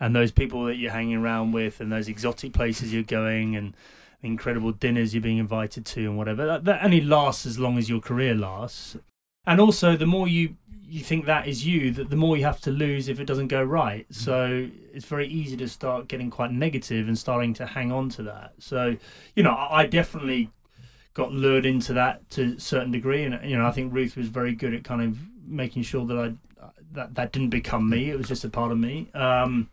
and 0.00 0.16
those 0.16 0.32
people 0.32 0.64
that 0.64 0.76
you're 0.76 0.92
hanging 0.92 1.16
around 1.16 1.52
with, 1.52 1.80
and 1.80 1.92
those 1.92 2.08
exotic 2.08 2.54
places 2.54 2.94
you're 2.94 3.02
going, 3.02 3.56
and 3.56 3.76
incredible 4.22 4.72
dinners 4.72 5.14
you're 5.14 5.22
being 5.22 5.38
invited 5.38 5.84
to, 5.84 6.00
and 6.00 6.16
whatever 6.16 6.46
that, 6.46 6.64
that 6.64 6.82
only 6.82 7.02
lasts 7.02 7.44
as 7.44 7.58
long 7.58 7.76
as 7.76 7.90
your 7.90 8.00
career 8.00 8.34
lasts, 8.34 8.96
and 9.46 9.60
also 9.60 9.96
the 9.96 10.06
more 10.06 10.28
you 10.28 10.56
you 10.88 11.00
think 11.00 11.26
that 11.26 11.48
is 11.48 11.66
you, 11.66 11.90
that 11.90 12.10
the 12.10 12.16
more 12.16 12.36
you 12.36 12.44
have 12.44 12.60
to 12.60 12.70
lose 12.70 13.08
if 13.08 13.18
it 13.18 13.24
doesn't 13.24 13.48
go 13.48 13.60
right. 13.62 14.06
So 14.10 14.68
it's 14.94 15.04
very 15.04 15.26
easy 15.26 15.56
to 15.56 15.68
start 15.68 16.06
getting 16.06 16.30
quite 16.30 16.52
negative 16.52 17.08
and 17.08 17.18
starting 17.18 17.54
to 17.54 17.66
hang 17.66 17.90
on 17.90 18.08
to 18.10 18.22
that. 18.24 18.54
So 18.58 18.96
you 19.34 19.42
know, 19.42 19.50
I 19.50 19.82
I 19.82 19.86
definitely 19.86 20.50
got 21.14 21.32
lured 21.32 21.66
into 21.66 21.92
that 21.94 22.28
to 22.30 22.56
a 22.56 22.60
certain 22.60 22.92
degree, 22.92 23.24
and 23.24 23.38
you 23.48 23.56
know, 23.56 23.66
I 23.66 23.72
think 23.72 23.92
Ruth 23.92 24.16
was 24.16 24.28
very 24.28 24.54
good 24.54 24.74
at 24.74 24.84
kind 24.84 25.02
of 25.02 25.18
making 25.46 25.82
sure 25.82 26.04
that 26.06 26.18
I 26.18 26.34
that 26.92 27.14
that 27.14 27.32
didn't 27.32 27.50
become 27.50 27.88
me. 27.88 28.10
It 28.10 28.18
was 28.18 28.28
just 28.28 28.44
a 28.44 28.48
part 28.48 28.72
of 28.72 28.78
me. 28.78 29.08
Um, 29.14 29.70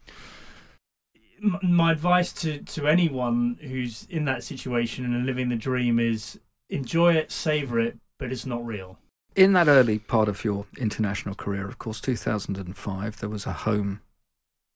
my 1.62 1.92
advice 1.92 2.32
to, 2.32 2.60
to 2.60 2.88
anyone 2.88 3.58
who's 3.62 4.08
in 4.10 4.26
that 4.26 4.44
situation 4.44 5.04
and 5.04 5.26
living 5.26 5.50
the 5.50 5.56
dream 5.56 6.00
is 6.00 6.40
enjoy 6.70 7.16
it, 7.16 7.32
savor 7.32 7.80
it, 7.80 7.98
but 8.18 8.32
it's 8.32 8.46
not 8.46 8.66
real. 8.66 8.98
In 9.36 9.54
that 9.54 9.68
early 9.68 10.00
part 10.00 10.30
of 10.30 10.44
your 10.46 10.66
international 10.78 11.34
career, 11.36 11.68
of 11.68 11.80
course, 11.80 12.00
2005, 12.02 13.20
there 13.20 13.30
was 13.30 13.46
a 13.46 13.54
home 13.54 14.02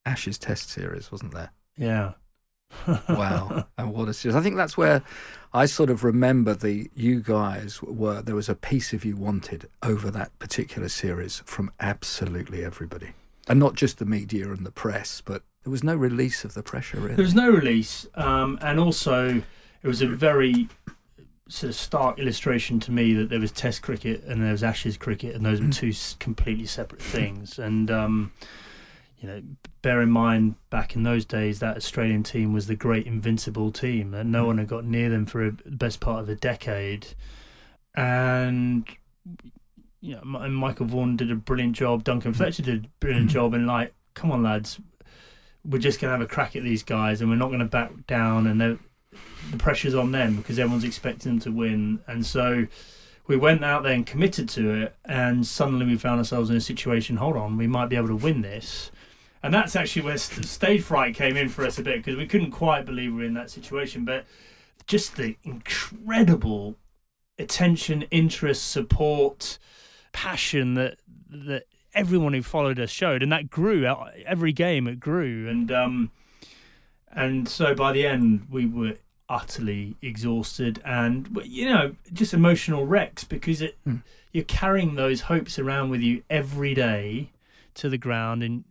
Ashes 0.05 0.37
Test 0.37 0.69
series, 0.69 1.11
wasn't 1.11 1.33
there? 1.33 1.51
Yeah. 1.75 2.13
wow, 3.09 3.65
and 3.77 3.93
what 3.93 4.09
a 4.09 4.13
series! 4.13 4.35
I 4.35 4.41
think 4.41 4.55
that's 4.55 4.77
where 4.77 5.01
I 5.53 5.65
sort 5.65 5.89
of 5.89 6.03
remember 6.03 6.53
the 6.53 6.89
you 6.95 7.21
guys 7.21 7.81
were. 7.81 8.21
There 8.21 8.35
was 8.35 8.49
a 8.49 8.55
piece 8.55 8.93
of 8.93 9.05
you 9.05 9.15
wanted 9.15 9.69
over 9.83 10.11
that 10.11 10.37
particular 10.39 10.89
series 10.89 11.41
from 11.45 11.71
absolutely 11.79 12.65
everybody, 12.65 13.11
and 13.47 13.59
not 13.59 13.75
just 13.75 13.99
the 13.99 14.05
media 14.05 14.51
and 14.51 14.65
the 14.65 14.71
press, 14.71 15.21
but 15.21 15.43
there 15.63 15.71
was 15.71 15.83
no 15.83 15.95
release 15.95 16.43
of 16.43 16.55
the 16.55 16.63
pressure. 16.63 16.99
Really. 16.99 17.15
There 17.15 17.23
was 17.23 17.35
no 17.35 17.49
release, 17.49 18.05
um, 18.15 18.59
and 18.61 18.79
also 18.79 19.41
it 19.81 19.87
was 19.87 20.01
a 20.01 20.07
very 20.07 20.67
sort 21.49 21.69
of 21.69 21.75
stark 21.75 22.19
illustration 22.19 22.79
to 22.81 22.91
me 22.91 23.13
that 23.13 23.29
there 23.29 23.39
was 23.39 23.51
Test 23.51 23.81
cricket 23.81 24.23
and 24.23 24.41
there 24.41 24.51
was 24.51 24.63
Ashes 24.63 24.97
cricket, 24.97 25.35
and 25.35 25.45
those 25.45 25.59
were 25.59 25.67
mm. 25.67 25.73
two 25.73 25.93
completely 26.19 26.65
separate 26.65 27.01
things. 27.01 27.57
And 27.59 27.89
um, 27.89 28.31
you 29.17 29.27
know, 29.27 29.41
bear 29.81 30.01
in 30.01 30.11
mind 30.11 30.55
back 30.69 30.95
in 30.95 31.03
those 31.03 31.25
days 31.25 31.59
that 31.59 31.77
Australian 31.77 32.23
team 32.23 32.53
was 32.53 32.67
the 32.67 32.75
great 32.75 33.07
invincible 33.07 33.71
team, 33.71 34.13
and 34.13 34.31
no 34.31 34.43
mm. 34.43 34.47
one 34.47 34.57
had 34.57 34.67
got 34.67 34.85
near 34.85 35.09
them 35.09 35.25
for 35.25 35.51
the 35.51 35.71
best 35.71 35.99
part 35.99 36.21
of 36.21 36.29
a 36.29 36.35
decade. 36.35 37.07
And 37.95 38.87
you 40.01 40.15
know, 40.15 40.39
and 40.39 40.55
Michael 40.55 40.85
Vaughan 40.85 41.15
did 41.15 41.31
a 41.31 41.35
brilliant 41.35 41.75
job. 41.75 42.03
Duncan 42.03 42.33
mm. 42.33 42.37
Fletcher 42.37 42.63
did 42.63 42.85
a 42.85 42.87
brilliant 42.99 43.29
job, 43.29 43.53
and 43.53 43.65
like, 43.65 43.93
come 44.13 44.31
on, 44.31 44.43
lads, 44.43 44.79
we're 45.65 45.79
just 45.79 45.99
going 45.99 46.09
to 46.09 46.17
have 46.17 46.21
a 46.21 46.31
crack 46.31 46.55
at 46.55 46.63
these 46.63 46.83
guys, 46.83 47.21
and 47.21 47.29
we're 47.29 47.37
not 47.37 47.47
going 47.47 47.59
to 47.59 47.65
back 47.65 48.05
down. 48.05 48.47
And 48.47 48.61
they're- 48.61 48.79
the 49.51 49.57
pressure's 49.57 49.95
on 49.95 50.11
them 50.11 50.37
because 50.37 50.59
everyone's 50.59 50.83
expecting 50.83 51.33
them 51.33 51.39
to 51.41 51.51
win, 51.51 51.99
and 52.07 52.25
so 52.25 52.67
we 53.27 53.35
went 53.35 53.63
out 53.63 53.83
there 53.83 53.93
and 53.93 54.05
committed 54.05 54.47
to 54.49 54.73
it, 54.73 54.95
and 55.05 55.45
suddenly 55.45 55.85
we 55.85 55.97
found 55.97 56.19
ourselves 56.19 56.49
in 56.49 56.55
a 56.55 56.61
situation. 56.61 57.17
Hold 57.17 57.37
on, 57.37 57.57
we 57.57 57.67
might 57.67 57.89
be 57.89 57.95
able 57.95 58.07
to 58.07 58.15
win 58.15 58.41
this, 58.41 58.91
and 59.43 59.53
that's 59.53 59.75
actually 59.75 60.03
where 60.03 60.17
st- 60.17 60.45
stage 60.45 60.81
fright 60.81 61.15
came 61.15 61.37
in 61.37 61.49
for 61.49 61.65
us 61.65 61.77
a 61.77 61.83
bit 61.83 61.97
because 61.97 62.15
we 62.17 62.27
couldn't 62.27 62.51
quite 62.51 62.85
believe 62.85 63.11
we 63.11 63.19
were 63.19 63.25
in 63.25 63.33
that 63.35 63.49
situation. 63.49 64.05
But 64.05 64.25
just 64.85 65.15
the 65.15 65.37
incredible 65.43 66.75
attention, 67.37 68.03
interest, 68.11 68.69
support, 68.69 69.59
passion 70.11 70.73
that 70.73 70.97
that 71.29 71.63
everyone 71.93 72.33
who 72.33 72.41
followed 72.41 72.79
us 72.79 72.89
showed, 72.89 73.21
and 73.21 73.31
that 73.31 73.49
grew 73.49 73.85
every 74.25 74.53
game. 74.53 74.87
It 74.87 74.99
grew, 74.99 75.47
and 75.49 75.71
um, 75.71 76.11
and 77.11 77.47
so 77.47 77.73
by 77.73 77.91
the 77.91 78.05
end 78.05 78.47
we 78.49 78.65
were 78.65 78.95
utterly 79.29 79.95
exhausted 80.01 80.81
and 80.85 81.41
you 81.43 81.65
know 81.65 81.93
just 82.13 82.33
emotional 82.33 82.85
wrecks 82.85 83.23
because 83.23 83.61
it 83.61 83.77
hmm. 83.83 83.97
you're 84.31 84.43
carrying 84.45 84.95
those 84.95 85.21
hopes 85.21 85.59
around 85.59 85.89
with 85.89 86.01
you 86.01 86.23
every 86.29 86.73
day 86.73 87.31
to 87.73 87.89
the 87.89 87.97
ground 87.97 88.41
and 88.41 88.63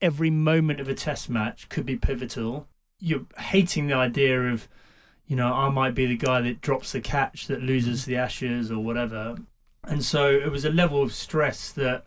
every 0.00 0.30
moment 0.30 0.80
of 0.80 0.88
a 0.88 0.94
test 0.94 1.28
match 1.28 1.68
could 1.68 1.84
be 1.84 1.96
pivotal. 1.96 2.66
You're 2.98 3.26
hating 3.38 3.86
the 3.86 3.94
idea 3.94 4.40
of 4.50 4.68
you 5.26 5.36
know 5.36 5.52
I 5.52 5.68
might 5.68 5.94
be 5.94 6.06
the 6.06 6.16
guy 6.16 6.40
that 6.40 6.60
drops 6.60 6.92
the 6.92 7.00
catch 7.00 7.46
that 7.48 7.62
loses 7.62 8.04
hmm. 8.04 8.10
the 8.10 8.16
ashes 8.16 8.70
or 8.70 8.82
whatever. 8.82 9.36
And 9.84 10.04
so 10.04 10.28
it 10.30 10.50
was 10.50 10.64
a 10.64 10.70
level 10.70 11.02
of 11.02 11.12
stress 11.12 11.72
that 11.72 12.04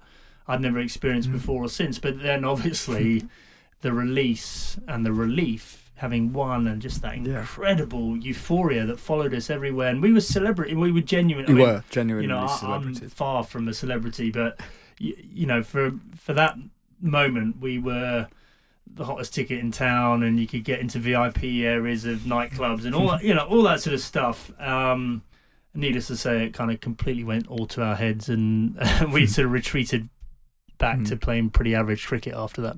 I'd 0.47 0.61
never 0.61 0.79
experienced 0.79 1.29
hmm. 1.29 1.35
before 1.35 1.63
or 1.63 1.69
since 1.69 1.99
but 1.99 2.21
then 2.21 2.43
obviously 2.43 3.23
the 3.83 3.93
release 3.93 4.77
and 4.87 5.05
the 5.05 5.13
relief 5.13 5.91
having 5.95 6.33
won 6.33 6.67
and 6.67 6.81
just 6.81 7.01
that 7.03 7.13
incredible 7.13 8.17
euphoria 8.17 8.85
that 8.85 8.99
followed 8.99 9.33
us 9.33 9.49
everywhere. 9.49 9.89
And 9.89 10.01
we 10.01 10.11
were 10.11 10.19
celebrity 10.21 10.73
we 10.75 10.91
were 10.91 11.01
genuine 11.01 11.45
I 11.45 11.49
You 11.49 11.55
mean, 11.55 11.65
were 11.67 11.83
genuinely 11.91 12.23
you 12.25 12.33
know 12.33 12.39
I- 12.47 12.75
I'm 12.75 12.93
far 12.95 13.43
from 13.43 13.67
a 13.67 13.73
celebrity 13.73 14.31
but 14.31 14.59
you, 14.99 15.15
you 15.21 15.45
know 15.45 15.61
for 15.61 15.91
for 16.17 16.33
that 16.33 16.57
moment 16.99 17.59
we 17.61 17.77
were 17.77 18.27
the 18.95 19.05
hottest 19.05 19.33
ticket 19.33 19.59
in 19.59 19.71
town 19.71 20.23
and 20.23 20.39
you 20.39 20.47
could 20.47 20.63
get 20.63 20.79
into 20.79 20.99
VIP 20.99 21.43
areas 21.63 22.05
of 22.05 22.19
nightclubs 22.19 22.85
and 22.85 22.93
all 22.95 23.09
that 23.11 23.23
you 23.23 23.33
know 23.33 23.45
all 23.45 23.63
that 23.63 23.81
sort 23.81 23.93
of 23.93 24.01
stuff. 24.01 24.51
Um 24.59 25.21
needless 25.75 26.07
to 26.07 26.15
say 26.17 26.45
it 26.45 26.53
kind 26.53 26.69
of 26.71 26.79
completely 26.81 27.23
went 27.23 27.47
all 27.47 27.65
to 27.65 27.81
our 27.81 27.95
heads 27.95 28.29
and 28.29 28.77
we 29.11 29.25
sort 29.25 29.45
of 29.45 29.51
retreated 29.51 30.09
back 30.83 30.97
hmm. 30.97 31.05
to 31.05 31.15
playing 31.15 31.49
pretty 31.49 31.73
average 31.73 32.05
cricket 32.05 32.33
after 32.35 32.61
that 32.61 32.75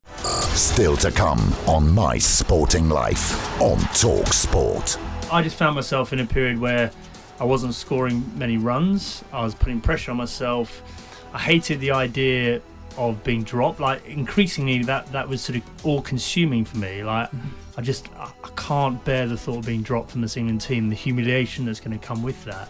Still 0.55 0.95
to 0.97 1.11
come 1.11 1.39
on 1.67 1.91
My 1.91 2.19
Sporting 2.19 2.87
Life 2.87 3.59
on 3.59 3.79
Talk 3.95 4.27
Sport. 4.27 4.97
I 5.31 5.41
just 5.41 5.57
found 5.57 5.75
myself 5.75 6.13
in 6.13 6.19
a 6.19 6.25
period 6.25 6.59
where 6.59 6.91
I 7.39 7.45
wasn't 7.45 7.73
scoring 7.73 8.23
many 8.37 8.57
runs. 8.57 9.23
I 9.33 9.43
was 9.43 9.55
putting 9.55 9.81
pressure 9.81 10.11
on 10.11 10.17
myself. 10.17 10.83
I 11.33 11.39
hated 11.39 11.79
the 11.79 11.91
idea 11.91 12.61
of 12.95 13.23
being 13.23 13.43
dropped. 13.43 13.79
Like 13.79 14.05
increasingly, 14.05 14.83
that 14.83 15.11
that 15.11 15.27
was 15.27 15.41
sort 15.41 15.57
of 15.57 15.85
all 15.85 16.01
consuming 16.01 16.63
for 16.63 16.77
me. 16.77 17.03
Like 17.03 17.29
I 17.75 17.81
just 17.81 18.07
I, 18.13 18.31
I 18.43 18.49
can't 18.55 19.03
bear 19.03 19.27
the 19.27 19.35
thought 19.35 19.57
of 19.57 19.65
being 19.65 19.81
dropped 19.81 20.11
from 20.11 20.21
this 20.21 20.37
England 20.37 20.61
team. 20.61 20.89
The 20.89 20.95
humiliation 20.95 21.65
that's 21.65 21.79
going 21.79 21.99
to 21.99 22.05
come 22.05 22.21
with 22.21 22.41
that. 22.45 22.69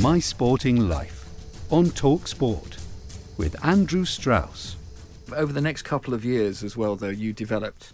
My 0.00 0.18
Sporting 0.18 0.88
Life 0.88 1.24
on 1.70 1.90
Talk 1.90 2.28
Sport 2.28 2.76
with 3.36 3.56
Andrew 3.64 4.04
Strauss. 4.04 4.76
Over 5.34 5.52
the 5.52 5.60
next 5.60 5.82
couple 5.82 6.14
of 6.14 6.24
years 6.24 6.62
as 6.62 6.76
well, 6.76 6.96
though, 6.96 7.08
you 7.08 7.32
developed, 7.32 7.92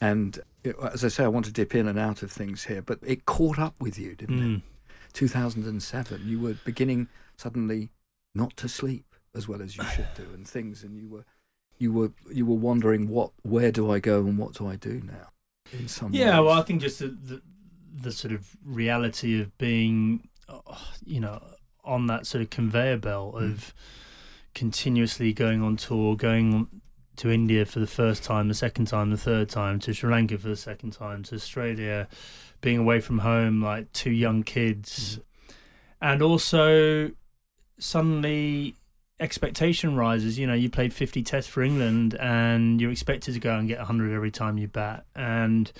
and 0.00 0.38
it- 0.64 0.76
as 0.92 1.04
I 1.04 1.08
say, 1.08 1.24
I 1.24 1.28
want 1.28 1.46
to 1.46 1.52
dip 1.52 1.74
in 1.74 1.88
and 1.88 1.98
out 1.98 2.22
of 2.22 2.30
things 2.30 2.64
here, 2.64 2.82
but 2.82 2.98
it 3.02 3.24
caught 3.26 3.58
up 3.58 3.80
with 3.80 3.98
you, 3.98 4.14
didn't 4.14 4.40
Mm. 4.40 4.56
it? 4.58 4.62
2007, 5.12 6.28
you 6.28 6.38
were 6.40 6.54
beginning 6.64 7.08
suddenly 7.36 7.90
not 8.34 8.56
to 8.58 8.68
sleep 8.68 9.14
as 9.34 9.48
well 9.48 9.62
as 9.62 9.76
you 9.76 9.84
should 9.94 10.08
do, 10.16 10.24
and 10.34 10.46
things, 10.46 10.82
and 10.82 10.96
you 10.98 11.08
were, 11.08 11.24
you 11.78 11.92
were, 11.92 12.12
you 12.32 12.44
were 12.46 12.54
wondering 12.56 13.08
what, 13.08 13.32
where 13.42 13.72
do 13.72 13.90
I 13.90 13.98
go 13.98 14.20
and 14.26 14.36
what 14.38 14.54
do 14.54 14.66
I 14.66 14.76
do 14.76 15.00
now? 15.04 15.28
In 15.72 15.88
some 15.88 16.12
Yeah, 16.12 16.38
ways. 16.40 16.46
well, 16.46 16.58
I 16.58 16.62
think 16.62 16.80
just 16.82 16.98
the, 16.98 17.08
the 17.08 17.42
the 17.98 18.12
sort 18.12 18.34
of 18.34 18.58
reality 18.62 19.40
of 19.40 19.56
being, 19.56 20.28
Uh, 20.48 20.76
you 21.04 21.20
know, 21.20 21.42
on 21.84 22.06
that 22.06 22.26
sort 22.26 22.42
of 22.42 22.50
conveyor 22.50 22.98
belt 22.98 23.34
hmm. 23.34 23.44
of 23.44 23.74
continuously 24.54 25.32
going 25.32 25.62
on 25.62 25.76
tour, 25.76 26.16
going 26.16 26.68
to 27.16 27.30
India 27.30 27.64
for 27.64 27.80
the 27.80 27.86
first 27.86 28.22
time, 28.22 28.48
the 28.48 28.54
second 28.54 28.86
time, 28.86 29.10
the 29.10 29.16
third 29.16 29.48
time, 29.48 29.78
to 29.80 29.92
Sri 29.92 30.10
Lanka 30.10 30.38
for 30.38 30.48
the 30.48 30.56
second 30.56 30.92
time, 30.92 31.22
to 31.24 31.34
Australia, 31.34 32.08
being 32.60 32.78
away 32.78 33.00
from 33.00 33.20
home, 33.20 33.62
like 33.62 33.92
two 33.92 34.10
young 34.10 34.42
kids, 34.42 35.16
hmm. 35.16 35.52
and 36.00 36.22
also 36.22 37.10
suddenly 37.78 38.74
expectation 39.18 39.96
rises. 39.96 40.38
You 40.38 40.46
know, 40.46 40.54
you 40.54 40.68
played 40.68 40.92
50 40.92 41.22
tests 41.22 41.50
for 41.50 41.62
England 41.62 42.14
and 42.20 42.80
you're 42.80 42.90
expected 42.90 43.34
to 43.34 43.40
go 43.40 43.56
and 43.56 43.68
get 43.68 43.78
100 43.78 44.14
every 44.14 44.30
time 44.30 44.58
you 44.58 44.68
bat. 44.68 45.06
And 45.14 45.70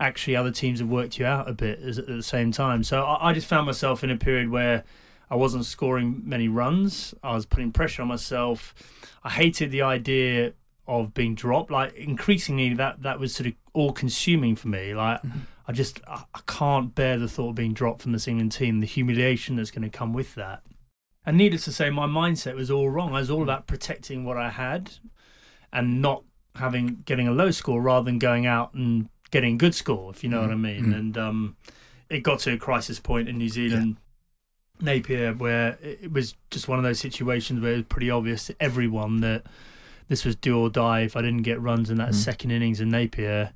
actually, 0.00 0.36
other 0.36 0.50
teams 0.50 0.80
have 0.80 0.88
worked 0.88 1.18
you 1.18 1.26
out 1.26 1.48
a 1.48 1.52
bit 1.52 1.80
at 1.80 2.06
the 2.06 2.22
same 2.22 2.52
time. 2.52 2.82
So 2.84 3.02
I, 3.02 3.30
I 3.30 3.32
just 3.32 3.46
found 3.46 3.66
myself 3.66 4.04
in 4.04 4.10
a 4.10 4.16
period 4.16 4.50
where 4.50 4.84
I 5.30 5.36
wasn't 5.36 5.64
scoring 5.64 6.22
many 6.24 6.48
runs. 6.48 7.14
I 7.22 7.34
was 7.34 7.46
putting 7.46 7.72
pressure 7.72 8.02
on 8.02 8.08
myself. 8.08 8.74
I 9.22 9.30
hated 9.30 9.70
the 9.70 9.82
idea 9.82 10.52
of 10.86 11.12
being 11.12 11.34
dropped. 11.34 11.70
Like 11.70 11.94
increasingly, 11.94 12.74
that 12.74 13.02
that 13.02 13.20
was 13.20 13.34
sort 13.34 13.48
of 13.48 13.52
all 13.74 13.92
consuming 13.92 14.56
for 14.56 14.68
me. 14.68 14.94
Like 14.94 15.22
mm-hmm. 15.22 15.40
I 15.66 15.72
just 15.72 16.00
I, 16.06 16.24
I 16.34 16.40
can't 16.46 16.94
bear 16.94 17.18
the 17.18 17.28
thought 17.28 17.50
of 17.50 17.54
being 17.56 17.74
dropped 17.74 18.02
from 18.02 18.12
this 18.12 18.26
England 18.26 18.52
team. 18.52 18.80
The 18.80 18.86
humiliation 18.86 19.56
that's 19.56 19.70
going 19.70 19.88
to 19.88 19.96
come 19.96 20.12
with 20.12 20.34
that. 20.36 20.62
And 21.26 21.36
needless 21.36 21.64
to 21.64 21.72
say, 21.72 21.90
my 21.90 22.06
mindset 22.06 22.54
was 22.54 22.70
all 22.70 22.88
wrong. 22.88 23.10
I 23.10 23.20
was 23.20 23.30
all 23.30 23.42
about 23.42 23.66
protecting 23.66 24.24
what 24.24 24.38
I 24.38 24.48
had, 24.48 24.92
and 25.72 26.00
not 26.00 26.24
having 26.54 27.02
getting 27.04 27.28
a 27.28 27.32
low 27.32 27.50
score 27.50 27.80
rather 27.82 28.04
than 28.04 28.18
going 28.18 28.46
out 28.46 28.72
and 28.74 29.08
getting 29.30 29.58
good 29.58 29.74
score. 29.74 30.10
If 30.10 30.22
you 30.24 30.30
know 30.30 30.40
mm-hmm. 30.40 30.48
what 30.48 30.52
I 30.52 30.56
mean. 30.56 30.82
Mm-hmm. 30.84 30.92
And 30.92 31.18
um, 31.18 31.56
it 32.08 32.20
got 32.20 32.40
to 32.40 32.52
a 32.52 32.58
crisis 32.58 33.00
point 33.00 33.28
in 33.28 33.38
New 33.38 33.48
Zealand. 33.48 33.96
Yeah 33.98 34.02
Napier, 34.80 35.32
where 35.34 35.78
it 35.82 36.12
was 36.12 36.34
just 36.50 36.68
one 36.68 36.78
of 36.78 36.84
those 36.84 37.00
situations 37.00 37.60
where 37.60 37.72
it 37.72 37.76
was 37.76 37.84
pretty 37.86 38.10
obvious 38.10 38.46
to 38.46 38.56
everyone 38.60 39.20
that 39.20 39.44
this 40.08 40.24
was 40.24 40.36
do 40.36 40.58
or 40.58 40.70
die. 40.70 41.00
If 41.00 41.16
I 41.16 41.22
didn't 41.22 41.42
get 41.42 41.60
runs 41.60 41.90
in 41.90 41.98
that 41.98 42.10
mm. 42.10 42.14
second 42.14 42.50
innings 42.50 42.80
in 42.80 42.88
Napier, 42.88 43.52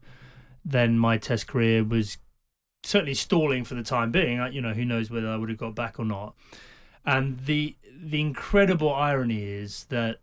then 0.64 0.98
my 0.98 1.18
Test 1.18 1.46
career 1.46 1.84
was 1.84 2.18
certainly 2.82 3.14
stalling 3.14 3.64
for 3.64 3.74
the 3.74 3.82
time 3.82 4.10
being. 4.10 4.44
You 4.52 4.60
know, 4.60 4.74
who 4.74 4.84
knows 4.84 5.10
whether 5.10 5.28
I 5.28 5.36
would 5.36 5.48
have 5.48 5.58
got 5.58 5.74
back 5.74 5.98
or 5.98 6.04
not. 6.04 6.34
And 7.04 7.38
the 7.40 7.76
the 7.94 8.20
incredible 8.20 8.92
irony 8.92 9.44
is 9.44 9.86
that 9.90 10.18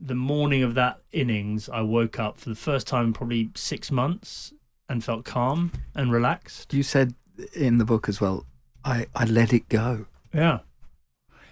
the 0.00 0.14
morning 0.14 0.62
of 0.62 0.74
that 0.74 1.00
innings, 1.12 1.68
I 1.68 1.80
woke 1.82 2.18
up 2.18 2.38
for 2.38 2.48
the 2.48 2.54
first 2.54 2.86
time 2.86 3.06
in 3.06 3.12
probably 3.12 3.50
six 3.54 3.90
months 3.90 4.52
and 4.88 5.04
felt 5.04 5.24
calm 5.24 5.72
and 5.94 6.12
relaxed. 6.12 6.72
You 6.72 6.82
said 6.82 7.14
in 7.54 7.78
the 7.78 7.84
book 7.84 8.08
as 8.08 8.20
well 8.20 8.46
I, 8.84 9.06
I 9.14 9.24
let 9.24 9.52
it 9.52 9.68
go. 9.68 10.06
Yeah. 10.32 10.60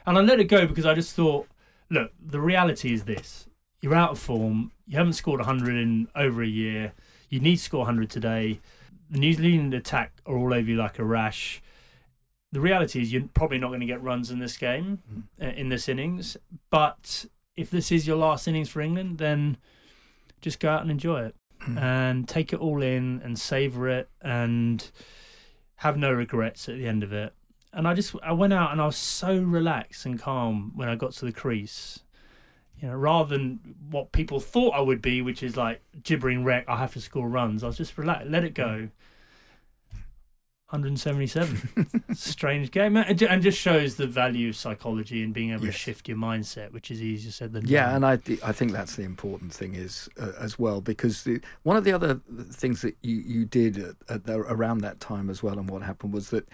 And 0.07 0.16
I 0.16 0.20
let 0.20 0.40
it 0.40 0.44
go 0.44 0.66
because 0.66 0.87
I 0.87 0.94
just 0.94 1.14
thought, 1.14 1.49
look, 1.90 2.12
the 2.25 2.40
reality 2.40 2.92
is 2.92 3.05
this. 3.05 3.49
You're 3.81 3.94
out 3.94 4.12
of 4.12 4.18
form. 4.18 4.72
You 4.87 4.96
haven't 4.99 5.14
scored 5.14 5.40
100 5.40 5.77
in 5.77 6.09
over 6.14 6.42
a 6.42 6.46
year. 6.46 6.92
You 7.29 7.40
need 7.40 7.57
to 7.57 7.62
score 7.62 7.81
100 7.81 8.09
today. 8.09 8.61
The 9.11 9.18
New 9.18 9.35
Zealand 9.35 9.75
attack 9.75 10.12
are 10.25 10.37
all 10.37 10.55
over 10.55 10.70
you 10.70 10.77
like 10.77 10.99
a 10.99 11.05
rash. 11.05 11.62
The 12.53 12.61
reality 12.61 13.03
is 13.03 13.12
you're 13.12 13.29
probably 13.35 13.59
not 13.59 13.68
going 13.68 13.81
to 13.81 13.87
get 13.87 14.03
runs 14.03 14.31
in 14.31 14.38
this 14.38 14.57
game, 14.57 15.03
mm. 15.40 15.57
in 15.57 15.68
this 15.68 15.88
innings. 15.88 16.37
But 16.70 17.27
if 17.57 17.70
this 17.70 17.92
is 17.92 18.07
your 18.07 18.16
last 18.16 18.49
innings 18.49 18.68
for 18.68 18.81
England, 18.81 19.18
then 19.18 19.59
just 20.40 20.61
go 20.61 20.70
out 20.70 20.83
and 20.83 20.90
enjoy 20.90 21.25
it 21.25 21.35
mm. 21.66 21.81
and 21.81 22.29
take 22.29 22.52
it 22.52 22.61
all 22.61 22.83
in 22.83 23.20
and 23.24 23.38
savor 23.38 23.88
it 23.88 24.09
and 24.22 24.90
have 25.76 25.96
no 25.96 26.12
regrets 26.12 26.68
at 26.68 26.76
the 26.76 26.87
end 26.87 27.02
of 27.02 27.12
it. 27.12 27.35
And 27.72 27.87
I 27.87 27.94
just 27.94 28.14
I 28.22 28.33
went 28.33 28.52
out 28.52 28.72
and 28.72 28.81
I 28.81 28.87
was 28.87 28.96
so 28.96 29.38
relaxed 29.38 30.07
and 30.07 30.18
calm 30.18 30.72
when 30.74 30.88
I 30.88 30.94
got 30.94 31.12
to 31.14 31.24
the 31.24 31.33
crease. 31.33 32.00
You 32.81 32.88
know, 32.88 32.94
rather 32.94 33.37
than 33.37 33.61
what 33.90 34.12
people 34.12 34.38
thought 34.38 34.74
I 34.74 34.81
would 34.81 35.00
be, 35.00 35.22
which 35.22 35.42
is 35.42 35.57
like 35.57 35.81
gibbering 36.02 36.44
wreck, 36.44 36.66
I 36.68 36.76
have 36.76 36.92
to 36.92 37.00
score 37.00 37.29
runs. 37.29 37.64
I 37.64 37.68
was 37.68 37.79
just 37.79 37.96
relaxed, 37.96 38.29
let 38.29 38.44
it 38.44 38.55
go. 38.55 38.88
177. 40.70 42.05
Strange 42.14 42.72
game. 42.72 42.96
And 42.96 43.16
just 43.40 43.59
shows 43.59 43.94
the 43.94 44.07
value 44.09 44.48
of 44.48 44.57
psychology 44.57 45.22
and 45.22 45.33
being 45.33 45.52
able 45.52 45.66
yes. 45.66 45.74
to 45.74 45.79
shift 45.79 46.09
your 46.09 46.16
mindset, 46.16 46.72
which 46.72 46.90
is 46.90 47.00
easier 47.00 47.31
said 47.31 47.52
than 47.52 47.62
done. 47.62 47.72
Yeah, 47.72 47.94
and 47.94 48.05
I, 48.05 48.14
I 48.44 48.50
think 48.50 48.72
that's 48.72 48.96
the 48.96 49.05
important 49.05 49.52
thing 49.52 49.74
is 49.74 50.09
uh, 50.20 50.33
as 50.40 50.59
well, 50.59 50.81
because 50.81 51.22
the, 51.22 51.40
one 51.62 51.76
of 51.76 51.85
the 51.85 51.92
other 51.92 52.20
things 52.50 52.83
that 52.83 52.96
you, 53.02 53.16
you 53.16 53.44
did 53.44 53.79
at, 53.79 53.94
at 54.09 54.24
the, 54.24 54.38
around 54.38 54.79
that 54.79 54.98
time 54.98 55.31
as 55.31 55.40
well 55.40 55.57
and 55.57 55.70
what 55.70 55.83
happened 55.83 56.12
was 56.12 56.31
that 56.31 56.48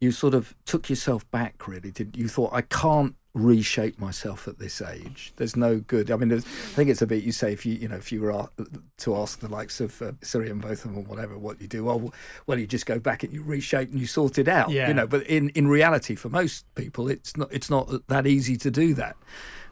you 0.00 0.12
sort 0.12 0.34
of 0.34 0.54
took 0.64 0.88
yourself 0.88 1.28
back 1.30 1.66
really 1.66 1.90
did 1.90 2.16
you 2.16 2.28
thought 2.28 2.50
i 2.52 2.62
can't 2.62 3.14
reshape 3.38 3.98
myself 3.98 4.48
at 4.48 4.58
this 4.58 4.82
age. 4.82 5.32
There's 5.36 5.56
no 5.56 5.78
good. 5.78 6.10
I 6.10 6.16
mean, 6.16 6.32
I 6.32 6.40
think 6.40 6.90
it's 6.90 7.02
a 7.02 7.06
bit. 7.06 7.22
You 7.22 7.32
say 7.32 7.52
if 7.52 7.64
you 7.64 7.74
you 7.74 7.88
know 7.88 7.96
if 7.96 8.10
you 8.10 8.22
were 8.22 8.48
to 8.98 9.16
ask 9.16 9.40
the 9.40 9.48
likes 9.48 9.80
of 9.80 10.00
uh, 10.02 10.12
Sir 10.22 10.44
Ian 10.44 10.58
Botham 10.58 10.96
or 10.96 11.02
whatever 11.02 11.38
what 11.38 11.60
you 11.60 11.68
do, 11.68 11.84
well, 11.84 12.12
well, 12.46 12.58
you 12.58 12.66
just 12.66 12.86
go 12.86 12.98
back 12.98 13.22
and 13.22 13.32
you 13.32 13.42
reshape 13.42 13.90
and 13.90 14.00
you 14.00 14.06
sort 14.06 14.38
it 14.38 14.48
out. 14.48 14.70
Yeah. 14.70 14.88
You 14.88 14.94
know, 14.94 15.06
but 15.06 15.26
in 15.26 15.50
in 15.50 15.68
reality, 15.68 16.14
for 16.14 16.28
most 16.28 16.64
people, 16.74 17.08
it's 17.08 17.36
not 17.36 17.48
it's 17.52 17.70
not 17.70 18.06
that 18.08 18.26
easy 18.26 18.56
to 18.56 18.70
do 18.70 18.94
that. 18.94 19.16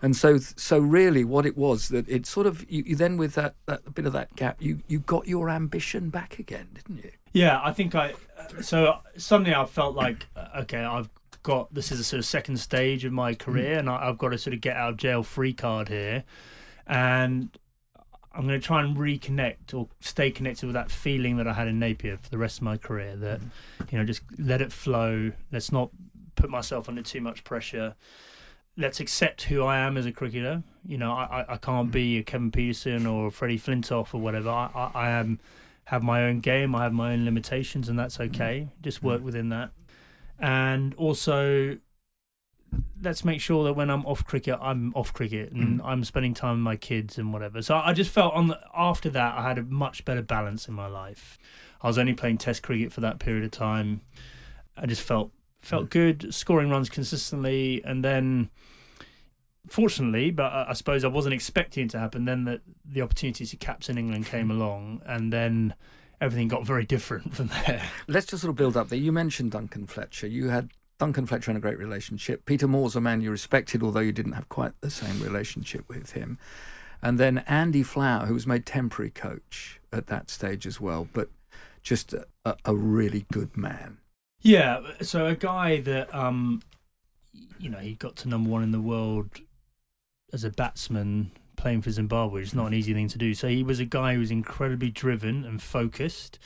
And 0.07 0.15
so 0.15 0.39
so 0.39 0.79
really, 0.79 1.25
what 1.25 1.47
it 1.47 1.57
was 1.57 1.89
that 1.89 2.09
it 2.09 2.27
sort 2.27 2.47
of 2.47 2.65
you, 2.71 2.85
you 2.87 2.95
then 2.95 3.17
with 3.17 3.35
that 3.35 3.57
that 3.67 3.93
bit 3.93 4.07
of 4.07 4.13
that 4.13 4.37
gap, 4.37 4.63
you 4.63 4.79
you 4.87 5.01
got 5.01 5.27
your 5.27 5.51
ambition 5.51 6.11
back 6.11 6.39
again, 6.39 6.69
didn't 6.75 6.99
you? 7.03 7.11
Yeah, 7.33 7.61
I 7.61 7.73
think 7.73 7.97
I. 7.97 8.15
So 8.61 8.99
suddenly 9.17 9.53
I 9.53 9.65
felt 9.65 9.97
like 9.97 10.27
okay, 10.59 10.79
I've 10.79 11.11
got 11.43 11.75
this 11.75 11.91
is 11.91 11.99
a 11.99 12.05
sort 12.05 12.21
of 12.21 12.25
second 12.25 12.59
stage 12.59 13.05
of 13.05 13.13
my 13.13 13.35
career, 13.35 13.75
mm. 13.75 13.79
and 13.81 13.91
I, 13.91 14.07
have 14.07 14.17
got 14.17 14.29
to 14.29 14.39
sort 14.39 14.55
of 14.55 14.61
get 14.61 14.77
out 14.77 14.91
of 14.91 14.97
jail 14.97 15.25
free 15.25 15.53
card 15.53 15.89
here, 15.89 16.23
and 16.87 17.51
I'm 18.33 18.47
going 18.47 18.61
to 18.61 18.65
try 18.65 18.85
and 18.85 18.97
reconnect 18.97 19.75
or 19.75 19.89
stay 19.99 20.31
connected 20.31 20.67
with 20.67 20.75
that 20.75 20.93
feeling 20.93 21.37
that 21.39 21.49
I 21.49 21.53
had 21.53 21.67
in 21.67 21.81
Napier 21.81 22.17
for 22.17 22.31
the 22.31 22.39
rest 22.39 22.59
of 22.59 22.63
my 22.63 22.77
career. 22.77 23.17
That 23.17 23.41
mm. 23.41 23.91
you 23.91 23.99
know, 23.99 24.05
just 24.05 24.23
let 24.39 24.61
it 24.61 24.71
flow. 24.71 25.33
Let's 25.51 25.73
not 25.73 25.91
put 26.37 26.49
myself 26.49 26.89
under 26.89 27.03
too 27.03 27.21
much 27.21 27.43
pressure. 27.43 27.97
Let's 28.77 29.01
accept 29.01 29.45
who 29.45 29.63
I 29.63 29.79
am 29.79 29.97
as 29.97 30.07
a 30.07 30.13
cricketer. 30.13 30.63
You 30.87 30.99
know, 30.99 31.13
I, 31.13 31.45
I, 31.49 31.57
can't 31.57 31.91
be 31.91 32.19
a 32.19 32.23
Kevin 32.23 32.51
Pietersen 32.51 33.11
or 33.11 33.31
Freddie 33.31 33.59
Flintoff 33.59 34.15
or 34.15 34.21
whatever. 34.21 34.51
I, 34.51 34.71
I, 34.75 34.91
I 34.95 35.11
am 35.11 35.41
have 35.87 36.03
my 36.03 36.25
own 36.25 36.41
game. 36.41 36.75
I 36.75 36.83
have 36.83 36.93
my 36.93 37.13
own 37.13 37.25
limitations, 37.25 37.89
and 37.89 37.99
that's 37.99 38.19
mm-hmm. 38.19 38.35
okay. 38.35 38.69
Just 38.83 38.99
mm-hmm. 38.99 39.07
work 39.09 39.23
within 39.23 39.49
that 39.49 39.71
and 40.39 40.95
also 40.95 41.79
let's 43.03 43.25
make 43.25 43.41
sure 43.41 43.65
that 43.65 43.75
when 43.75 43.91
I'm 43.91 44.05
off 44.05 44.25
cricket, 44.25 44.59
I'm 44.61 44.93
off 44.95 45.13
cricket 45.13 45.53
and 45.53 45.81
mm. 45.81 45.85
I'm 45.85 46.05
spending 46.05 46.35
time 46.35 46.57
with 46.57 46.63
my 46.63 46.77
kids 46.77 47.17
and 47.17 47.33
whatever. 47.33 47.63
So 47.63 47.77
I 47.77 47.93
just 47.93 48.11
felt 48.11 48.35
on 48.35 48.49
the, 48.49 48.61
after 48.75 49.09
that 49.11 49.39
I 49.39 49.43
had 49.43 49.59
a 49.59 49.63
much 49.63 50.05
better 50.05 50.23
balance 50.23 50.69
in 50.69 50.75
my 50.75 50.87
life. 50.87 51.39
I 51.81 51.87
was 51.87 51.97
only 51.97 52.15
playing 52.15 52.39
Test 52.39 52.63
cricket 52.63 52.93
for 52.93 53.01
that 53.03 53.19
period 53.19 53.45
of 53.45 53.51
time. 53.51 54.01
I 54.77 54.87
just 54.87 55.03
felt 55.03 55.31
felt 55.61 55.91
good, 55.91 56.35
scoring 56.35 56.71
runs 56.71 56.89
consistently, 56.89 57.83
and 57.85 58.05
then 58.05 58.51
fortunately, 59.69 60.31
but 60.31 60.53
I 60.53 60.73
suppose 60.73 61.05
I 61.05 61.09
wasn't 61.09 61.35
expecting 61.35 61.87
it 61.87 61.91
to 61.91 61.99
happen. 61.99 62.25
Then 62.25 62.45
the 62.45 62.61
the 62.85 63.03
opportunity 63.03 63.47
to 63.47 63.57
captain 63.57 63.99
England 63.99 64.27
came 64.27 64.51
along, 64.51 65.03
and 65.07 65.33
then 65.33 65.75
everything 66.21 66.49
got 66.49 66.67
very 66.67 66.85
different 66.95 67.35
from 67.35 67.49
there. 67.49 67.83
Let's 68.09 68.27
just 68.27 68.43
sort 68.43 68.51
of 68.51 68.57
build 68.57 68.77
up 68.77 68.89
there. 68.89 68.99
You 68.99 69.13
mentioned 69.13 69.53
Duncan 69.53 69.87
Fletcher. 69.87 70.27
You 70.27 70.49
had 70.49 70.71
Duncan 70.99 71.27
Fletcher 71.27 71.51
in 71.51 71.57
a 71.57 71.61
great 71.61 71.79
relationship. 71.79 72.45
Peter 72.47 72.67
Moores 72.67 72.97
a 72.97 73.01
man 73.01 73.21
you 73.21 73.31
respected, 73.31 73.83
although 73.83 74.01
you 74.01 74.13
didn't 74.13 74.33
have 74.33 74.49
quite 74.49 74.73
the 74.81 74.91
same 74.91 75.21
relationship 75.23 75.89
with 75.89 76.13
him. 76.13 76.39
And 77.03 77.19
then 77.19 77.39
Andy 77.47 77.83
Flower, 77.83 78.27
who 78.27 78.35
was 78.35 78.47
made 78.47 78.65
temporary 78.65 79.11
coach 79.11 79.81
at 79.93 80.07
that 80.07 80.31
stage 80.31 80.67
as 80.67 80.81
well, 80.81 81.07
but 81.13 81.29
just 81.83 82.15
a, 82.15 82.57
a 82.65 82.75
really 82.75 83.27
good 83.31 83.57
man. 83.57 83.99
Yeah, 84.41 84.81
so 85.03 85.27
a 85.27 85.35
guy 85.35 85.81
that, 85.81 86.13
um, 86.15 86.63
you 87.59 87.69
know, 87.69 87.79
he 87.79 87.95
got 87.95 88.17
to 88.17 88.29
number 88.29 88.49
one 88.49 88.63
in 88.63 88.73
the 88.73 88.81
world 88.81 89.29
as 90.37 90.45
a 90.45 90.51
batsman 90.51 91.33
playing 91.57 91.81
for 91.81 91.91
Zimbabwe. 91.91 92.43
It's 92.43 92.53
not 92.53 92.67
an 92.67 92.75
easy 92.75 92.93
thing 92.93 93.09
to 93.09 93.17
do. 93.17 93.33
So 93.33 93.49
he 93.49 93.63
was 93.63 93.81
a 93.81 93.87
guy 93.87 94.13
who 94.13 94.21
was 94.21 94.31
incredibly 94.31 94.91
driven 94.91 95.45
and 95.45 95.63
focused 95.63 96.39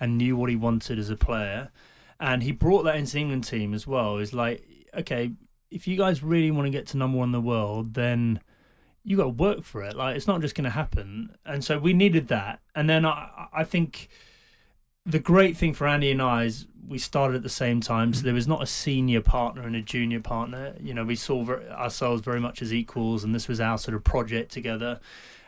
and 0.00 0.16
knew 0.16 0.34
what 0.34 0.48
he 0.48 0.56
wanted 0.56 0.98
as 0.98 1.10
a 1.10 1.16
player. 1.16 1.70
And 2.18 2.42
he 2.42 2.52
brought 2.52 2.84
that 2.84 2.96
into 2.96 3.12
the 3.12 3.20
England 3.20 3.44
team 3.44 3.74
as 3.74 3.86
well. 3.86 4.16
It's 4.16 4.32
like, 4.32 4.64
okay, 4.94 5.32
if 5.70 5.86
you 5.86 5.98
guys 5.98 6.22
really 6.22 6.50
want 6.50 6.64
to 6.64 6.70
get 6.70 6.86
to 6.88 6.96
number 6.96 7.18
one 7.18 7.28
in 7.28 7.32
the 7.32 7.40
world, 7.40 7.92
then 7.92 8.40
you 9.02 9.18
got 9.18 9.24
to 9.24 9.28
work 9.28 9.62
for 9.62 9.82
it. 9.82 9.94
Like, 9.94 10.16
it's 10.16 10.26
not 10.26 10.40
just 10.40 10.54
going 10.54 10.64
to 10.64 10.70
happen. 10.70 11.36
And 11.44 11.62
so 11.62 11.78
we 11.78 11.92
needed 11.92 12.28
that. 12.28 12.60
And 12.74 12.88
then 12.88 13.04
I, 13.04 13.48
I 13.52 13.64
think 13.64 14.08
the 15.06 15.18
great 15.18 15.56
thing 15.56 15.74
for 15.74 15.86
Andy 15.86 16.10
and 16.10 16.22
I 16.22 16.44
is 16.44 16.66
we 16.86 16.98
started 16.98 17.36
at 17.36 17.42
the 17.42 17.48
same 17.48 17.80
time, 17.80 18.12
so 18.12 18.22
there 18.22 18.34
was 18.34 18.46
not 18.46 18.62
a 18.62 18.66
senior 18.66 19.20
partner 19.20 19.62
and 19.62 19.74
a 19.74 19.80
junior 19.80 20.20
partner. 20.20 20.74
You 20.80 20.92
know, 20.94 21.04
we 21.04 21.16
saw 21.16 21.46
ourselves 21.70 22.22
very 22.22 22.40
much 22.40 22.60
as 22.60 22.72
equals, 22.72 23.24
and 23.24 23.34
this 23.34 23.48
was 23.48 23.60
our 23.60 23.78
sort 23.78 23.94
of 23.94 24.04
project 24.04 24.52
together. 24.52 25.00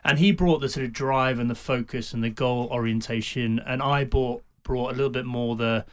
And 0.05 0.19
he 0.19 0.33
brought 0.33 0.61
the 0.61 0.69
sort 0.69 0.87
of 0.87 0.93
drive 0.93 1.39
and 1.39 1.51
the 1.51 1.55
focus 1.55 2.13
and 2.13 2.23
the 2.23 2.31
goal 2.31 2.69
orientation, 2.71 3.59
and 3.59 3.83
I 3.83 4.05
brought 4.05 4.43
brought 4.63 4.93
a 4.93 4.97
little 4.97 5.11
bit 5.11 5.27
more 5.27 5.57
the 5.57 5.85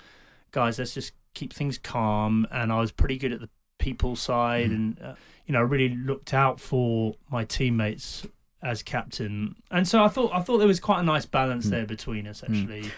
guys. 0.51 0.79
Let's 0.79 0.93
just 0.93 1.13
keep 1.33 1.53
things 1.53 1.77
calm. 1.77 2.47
And 2.51 2.71
I 2.71 2.79
was 2.79 2.91
pretty 2.91 3.17
good 3.17 3.33
at 3.33 3.39
the 3.39 3.49
people 3.79 4.15
side, 4.15 4.69
mm. 4.69 4.75
and 4.75 5.01
uh, 5.01 5.15
you 5.45 5.53
know, 5.53 5.59
I 5.59 5.63
really 5.63 5.89
looked 5.89 6.33
out 6.33 6.59
for 6.59 7.15
my 7.29 7.43
teammates 7.43 8.25
as 8.61 8.81
captain, 8.81 9.55
and 9.71 9.87
so 9.87 10.03
I 10.03 10.07
thought 10.07 10.31
I 10.33 10.41
thought 10.41 10.59
there 10.59 10.67
was 10.67 10.79
quite 10.79 10.99
a 10.99 11.03
nice 11.03 11.25
balance 11.25 11.69
there 11.69 11.85
between 11.85 12.27
us 12.27 12.43
actually. 12.43 12.91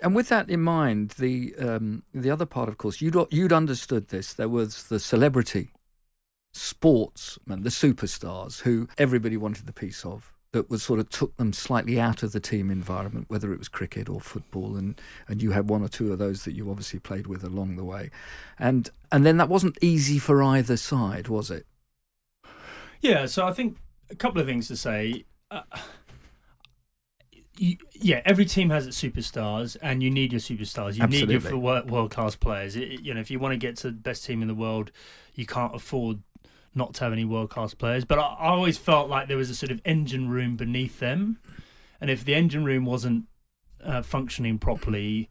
And 0.00 0.14
with 0.14 0.28
that 0.28 0.50
in 0.50 0.60
mind, 0.60 1.10
the 1.10 1.54
um, 1.58 2.02
the 2.12 2.30
other 2.30 2.46
part, 2.46 2.68
of 2.68 2.78
course, 2.78 3.00
you'd 3.00 3.16
you'd 3.30 3.52
understood 3.52 4.08
this. 4.08 4.32
There 4.32 4.48
was 4.48 4.84
the 4.84 5.00
celebrity 5.00 5.70
sportsmen, 6.52 7.62
the 7.62 7.70
superstars, 7.70 8.62
who 8.62 8.88
everybody 8.96 9.36
wanted 9.36 9.66
the 9.66 9.72
piece 9.72 10.04
of. 10.04 10.32
That 10.52 10.70
was 10.70 10.84
sort 10.84 11.00
of 11.00 11.10
took 11.10 11.36
them 11.36 11.52
slightly 11.52 11.98
out 11.98 12.22
of 12.22 12.30
the 12.30 12.38
team 12.38 12.70
environment, 12.70 13.26
whether 13.28 13.52
it 13.52 13.58
was 13.58 13.66
cricket 13.68 14.08
or 14.08 14.20
football, 14.20 14.76
and, 14.76 15.00
and 15.26 15.42
you 15.42 15.50
had 15.50 15.68
one 15.68 15.82
or 15.82 15.88
two 15.88 16.12
of 16.12 16.20
those 16.20 16.44
that 16.44 16.52
you 16.52 16.70
obviously 16.70 17.00
played 17.00 17.26
with 17.26 17.42
along 17.42 17.74
the 17.74 17.84
way, 17.84 18.10
and 18.58 18.90
and 19.10 19.26
then 19.26 19.36
that 19.38 19.48
wasn't 19.48 19.76
easy 19.82 20.18
for 20.20 20.42
either 20.44 20.76
side, 20.76 21.26
was 21.26 21.50
it? 21.50 21.66
Yeah, 23.00 23.26
so 23.26 23.46
I 23.46 23.52
think 23.52 23.78
a 24.10 24.14
couple 24.14 24.40
of 24.40 24.46
things 24.46 24.68
to 24.68 24.76
say. 24.76 25.24
Uh, 25.50 25.62
yeah, 27.56 28.20
every 28.24 28.44
team 28.44 28.70
has 28.70 28.86
its 28.86 29.00
superstars, 29.00 29.76
and 29.80 30.02
you 30.02 30.10
need 30.10 30.32
your 30.32 30.40
superstars. 30.40 30.96
You 30.96 31.06
need 31.06 31.30
your 31.30 31.58
world 31.58 32.10
class 32.10 32.36
players. 32.36 32.76
It, 32.76 33.02
you 33.02 33.14
know, 33.14 33.20
if 33.20 33.30
you 33.30 33.38
want 33.38 33.52
to 33.52 33.56
get 33.56 33.76
to 33.78 33.88
the 33.88 33.92
best 33.92 34.24
team 34.24 34.42
in 34.42 34.48
the 34.48 34.54
world, 34.54 34.90
you 35.34 35.46
can't 35.46 35.74
afford 35.74 36.20
not 36.74 36.94
to 36.94 37.04
have 37.04 37.12
any 37.12 37.24
world 37.24 37.50
class 37.50 37.72
players. 37.74 38.04
But 38.04 38.18
I, 38.18 38.22
I 38.22 38.48
always 38.48 38.76
felt 38.76 39.08
like 39.08 39.28
there 39.28 39.36
was 39.36 39.50
a 39.50 39.54
sort 39.54 39.70
of 39.70 39.80
engine 39.84 40.28
room 40.28 40.56
beneath 40.56 40.98
them, 40.98 41.38
and 42.00 42.10
if 42.10 42.24
the 42.24 42.34
engine 42.34 42.64
room 42.64 42.84
wasn't 42.84 43.26
uh, 43.82 44.02
functioning 44.02 44.58
properly, 44.58 45.28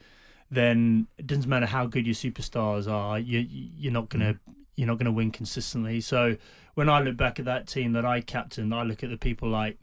then 0.49 1.07
it 1.17 1.27
doesn't 1.27 1.49
matter 1.49 1.65
how 1.65 1.85
good 1.85 2.05
your 2.05 2.15
superstars 2.15 2.89
are. 2.89 3.19
You 3.19 3.39
you're 3.39 3.93
not 3.93 4.09
gonna 4.09 4.39
you're 4.75 4.87
not 4.87 4.97
gonna 4.97 5.11
win 5.11 5.31
consistently. 5.31 5.99
So 5.99 6.37
when 6.75 6.89
I 6.89 7.01
look 7.01 7.17
back 7.17 7.39
at 7.39 7.45
that 7.45 7.67
team 7.67 7.93
that 7.93 8.05
I 8.05 8.21
captained, 8.21 8.73
I 8.73 8.83
look 8.83 9.03
at 9.03 9.09
the 9.09 9.17
people 9.17 9.49
like 9.49 9.77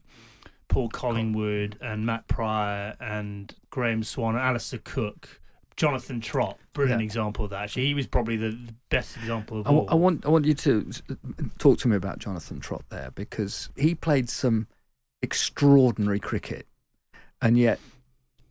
Paul 0.71 0.89
Collingwood 0.89 1.77
and 1.83 2.07
Matt 2.07 2.27
Prior 2.29 2.97
and 3.01 3.55
Graeme 3.69 4.03
Swann 4.03 4.37
and 4.37 4.43
Alastair 4.43 4.81
Cook. 4.83 5.41
Jonathan 5.77 6.21
Trott, 6.21 6.59
brilliant 6.75 7.01
Yeah. 7.01 7.05
example 7.05 7.45
of 7.45 7.51
that. 7.53 7.63
Actually, 7.63 7.87
he 7.87 7.95
was 7.95 8.07
probably 8.07 8.37
the, 8.37 8.51
the 8.51 8.75
best 8.91 9.17
example 9.17 9.61
of 9.61 9.67
I, 9.67 9.71
all. 9.71 9.87
I 9.91 9.95
want 9.95 10.25
I 10.27 10.29
want 10.29 10.45
you 10.45 10.55
to 10.55 10.91
talk 11.59 11.79
to 11.81 11.89
me 11.89 11.97
about 11.97 12.19
Jonathan 12.19 12.61
Trott 12.61 12.85
there 12.91 13.11
because 13.15 13.71
he 13.77 13.95
played 13.95 14.29
some 14.29 14.67
extraordinary 15.23 16.21
cricket, 16.21 16.67
and 17.41 17.57
yet 17.59 17.79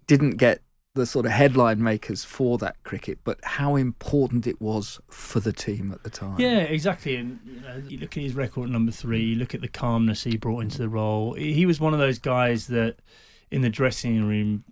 didn't 0.08 0.38
get 0.38 0.62
the 0.96 1.06
sort 1.06 1.26
of 1.26 1.32
headline 1.32 1.82
makers 1.82 2.24
for 2.24 2.58
that 2.58 2.82
cricket, 2.84 3.20
but 3.24 3.40
how 3.44 3.76
important 3.76 4.48
it 4.48 4.60
was 4.60 5.00
for 5.08 5.40
the 5.40 5.54
team 5.54 5.92
at 5.92 6.04
the 6.04 6.10
time. 6.10 6.40
Yeah, 6.40 6.60
exactly. 6.60 7.16
And 7.16 7.40
you 7.46 7.62
know, 7.62 7.84
you 7.88 7.98
look 8.00 8.18
at 8.18 8.24
his 8.24 8.34
record 8.34 8.66
at 8.66 8.70
number 8.72 8.92
three. 8.92 9.24
You 9.24 9.36
look 9.36 9.54
at 9.54 9.62
the 9.62 9.68
calmness 9.68 10.24
he 10.24 10.38
brought 10.38 10.62
into 10.62 10.80
the 10.80 10.90
role. 10.90 11.34
He 11.34 11.66
was 11.66 11.80
one 11.80 11.94
of 11.94 12.00
those 12.00 12.20
guys 12.20 12.68
that, 12.68 12.98
in 13.52 13.62
the 13.62 13.70
dressing 13.70 14.24
room, 14.28 14.64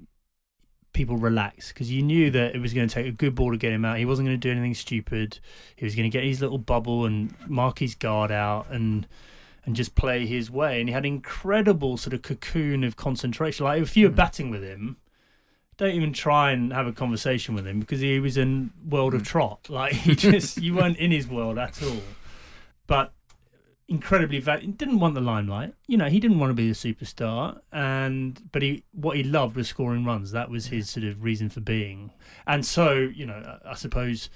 people 0.94 1.18
relaxed 1.18 1.70
because 1.70 1.92
you 1.92 2.02
knew 2.02 2.32
that 2.32 2.56
it 2.56 2.60
was 2.60 2.74
going 2.74 2.88
to 2.88 2.94
take 2.94 3.06
a 3.06 3.12
good 3.12 3.36
ball 3.36 3.52
to 3.52 3.58
get 3.58 3.72
him 3.72 3.86
out. 3.86 4.00
He 4.00 4.06
wasn't 4.06 4.28
going 4.28 4.40
to 4.40 4.48
do 4.48 4.52
anything 4.52 4.74
stupid. 4.74 5.40
He 5.76 5.86
was 5.86 5.94
going 5.94 6.10
to 6.10 6.16
get 6.16 6.24
his 6.24 6.42
little 6.42 6.58
bubble 6.58 7.06
and 7.06 7.34
mark 7.48 7.80
his 7.80 7.96
guard 7.96 8.32
out 8.32 8.68
and 8.70 9.08
and 9.66 9.76
just 9.76 9.96
play 9.96 10.26
his 10.26 10.50
way. 10.50 10.80
And 10.80 10.90
he 10.90 10.94
had 10.94 11.06
incredible 11.06 11.98
sort 11.98 12.14
of 12.14 12.22
cocoon 12.22 12.86
of 12.86 12.96
concentration. 12.96 13.66
Like 13.66 13.82
if 13.82 13.96
you 13.96 14.08
were 14.08 14.14
mm. 14.14 14.16
batting 14.16 14.50
with 14.50 14.64
him, 14.64 14.96
don't 15.78 15.94
even 15.94 16.12
try 16.12 16.52
and 16.52 16.74
have 16.74 16.88
a 16.88 16.92
conversation 16.92 17.56
with 17.56 17.66
him 17.66 17.80
because 17.80 18.02
he 18.02 18.20
was 18.20 18.36
in 18.36 18.72
world 18.88 19.14
of 19.14 19.22
hmm. 19.22 19.26
Trott. 19.26 19.68
Like 19.70 19.94
he 19.94 20.16
just 20.30 20.58
you 20.58 20.76
weren't 20.76 20.98
in 20.98 21.12
his 21.12 21.28
world 21.28 21.58
at 21.58 21.82
all. 21.84 22.02
But 22.88 23.14
incredibly 23.88 24.40
val- 24.40 24.60
didn't 24.60 25.00
want 25.00 25.14
the 25.14 25.22
limelight. 25.22 25.74
You 25.88 25.98
know, 25.98 26.08
he 26.08 26.20
didn't 26.20 26.40
want 26.40 26.50
to 26.50 26.54
be 26.56 26.68
the 26.68 26.74
superstar 26.74 27.60
and 27.72 28.42
but 28.52 28.62
he 28.62 28.84
what 28.92 29.18
he 29.18 29.24
loved 29.24 29.56
was 29.56 29.68
scoring 29.68 30.04
runs. 30.04 30.32
That 30.32 30.50
was 30.50 30.68
his 30.68 30.90
sort 30.90 31.06
of 31.06 31.24
reason 31.24 31.50
for 31.50 31.62
being. 31.62 32.12
And 32.46 32.66
so, 32.66 32.94
you 32.94 33.26
know, 33.26 33.60
I 33.64 33.72
I 33.72 33.74
suppose 33.76 34.30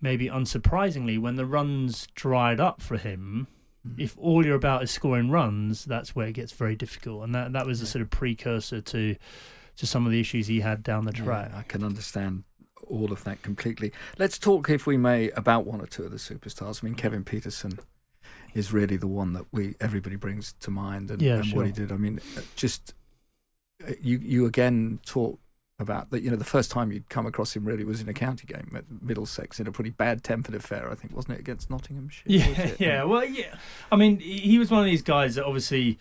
maybe 0.00 0.28
unsurprisingly 0.28 1.18
when 1.18 1.36
the 1.36 1.46
runs 1.46 2.06
dried 2.14 2.60
up 2.60 2.80
for 2.80 2.96
him, 2.96 3.48
hmm. 3.82 4.00
if 4.00 4.16
all 4.18 4.46
you're 4.46 4.54
about 4.54 4.84
is 4.84 4.90
scoring 4.92 5.30
runs, 5.30 5.84
that's 5.84 6.14
where 6.14 6.28
it 6.28 6.34
gets 6.34 6.52
very 6.52 6.76
difficult. 6.76 7.24
And 7.24 7.34
that 7.34 7.52
that 7.54 7.66
was 7.66 7.82
a 7.82 7.86
sort 7.86 8.02
of 8.02 8.10
precursor 8.10 8.80
to 8.80 9.16
to 9.76 9.86
some 9.86 10.06
of 10.06 10.12
the 10.12 10.20
issues 10.20 10.46
he 10.46 10.60
had 10.60 10.82
down 10.82 11.04
the 11.04 11.12
track. 11.12 11.50
Yeah, 11.52 11.58
I 11.58 11.62
can 11.62 11.82
understand 11.84 12.44
all 12.88 13.12
of 13.12 13.24
that 13.24 13.42
completely. 13.42 13.92
Let's 14.18 14.38
talk, 14.38 14.70
if 14.70 14.86
we 14.86 14.96
may, 14.96 15.30
about 15.30 15.66
one 15.66 15.80
or 15.80 15.86
two 15.86 16.04
of 16.04 16.10
the 16.10 16.18
superstars. 16.18 16.82
I 16.82 16.86
mean, 16.86 16.94
Kevin 16.94 17.24
Pietersen 17.24 17.78
is 18.54 18.72
really 18.72 18.96
the 18.96 19.06
one 19.06 19.32
that 19.34 19.44
we 19.52 19.74
everybody 19.80 20.16
brings 20.16 20.54
to 20.60 20.70
mind, 20.70 21.10
and, 21.10 21.20
Yeah, 21.20 21.36
and 21.36 21.52
what 21.52 21.66
he 21.66 21.72
did. 21.72 21.92
I 21.92 21.96
mean, 21.96 22.20
uh, 22.36 22.40
just 22.54 22.94
uh, 23.86 23.92
you 24.00 24.18
you 24.18 24.46
again 24.46 25.00
talk 25.04 25.38
about 25.78 26.10
that. 26.10 26.22
You 26.22 26.30
know, 26.30 26.36
the 26.36 26.44
first 26.44 26.70
time 26.70 26.90
you'd 26.90 27.08
come 27.10 27.26
across 27.26 27.54
him 27.54 27.64
really 27.66 27.84
was 27.84 28.00
in 28.00 28.08
a 28.08 28.14
county 28.14 28.46
game 28.46 28.72
at 28.74 28.84
Middlesex 29.02 29.60
in 29.60 29.66
a 29.66 29.72
pretty 29.72 29.90
bad 29.90 30.24
tempered 30.24 30.54
affair. 30.54 30.90
I 30.90 30.94
think 30.94 31.14
wasn't 31.14 31.34
it 31.34 31.40
against 31.40 31.68
Nottinghamshire? 31.70 32.24
Yeah, 32.26 32.70
yeah. 32.78 33.04
Well, 33.04 33.24
yeah. 33.24 33.56
I 33.92 33.96
mean, 33.96 34.20
he 34.20 34.38
he 34.38 34.58
was 34.58 34.70
one 34.70 34.80
of 34.80 34.86
these 34.86 35.02
guys 35.02 35.34
that 35.34 35.44
obviously 35.44 35.98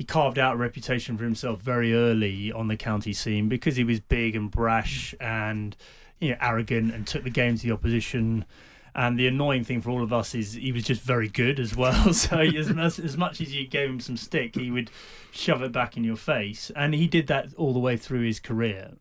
he 0.00 0.04
carved 0.04 0.38
out 0.38 0.54
a 0.54 0.56
reputation 0.56 1.18
for 1.18 1.24
himself 1.24 1.60
very 1.60 1.92
early 1.92 2.50
on 2.50 2.68
the 2.68 2.76
county 2.78 3.12
scene 3.12 3.50
because 3.50 3.76
he 3.76 3.84
was 3.84 4.00
big 4.00 4.34
and 4.34 4.50
brash 4.50 5.14
and 5.20 5.76
you 6.20 6.30
know 6.30 6.36
arrogant 6.40 6.94
and 6.94 7.06
took 7.06 7.22
the 7.22 7.28
game 7.28 7.54
to 7.54 7.66
the 7.66 7.70
opposition. 7.70 8.46
And 8.94 9.18
the 9.18 9.26
annoying 9.26 9.62
thing 9.62 9.82
for 9.82 9.90
all 9.90 10.02
of 10.02 10.10
us 10.10 10.34
is 10.34 10.54
he 10.54 10.72
was 10.72 10.84
just 10.84 11.02
very 11.02 11.28
good 11.28 11.60
as 11.60 11.76
well. 11.76 12.14
So 12.14 12.38
as 12.38 12.70
much, 12.70 12.98
as 12.98 13.18
much 13.18 13.42
as 13.42 13.54
you 13.54 13.66
gave 13.66 13.90
him 13.90 14.00
some 14.00 14.16
stick, 14.16 14.54
he 14.54 14.70
would 14.70 14.90
shove 15.32 15.60
it 15.60 15.70
back 15.70 15.98
in 15.98 16.04
your 16.04 16.16
face. 16.16 16.72
And 16.74 16.94
he 16.94 17.06
did 17.06 17.26
that 17.26 17.52
all 17.58 17.74
the 17.74 17.78
way 17.78 17.98
through 17.98 18.22
his 18.22 18.40
career. 18.40 18.92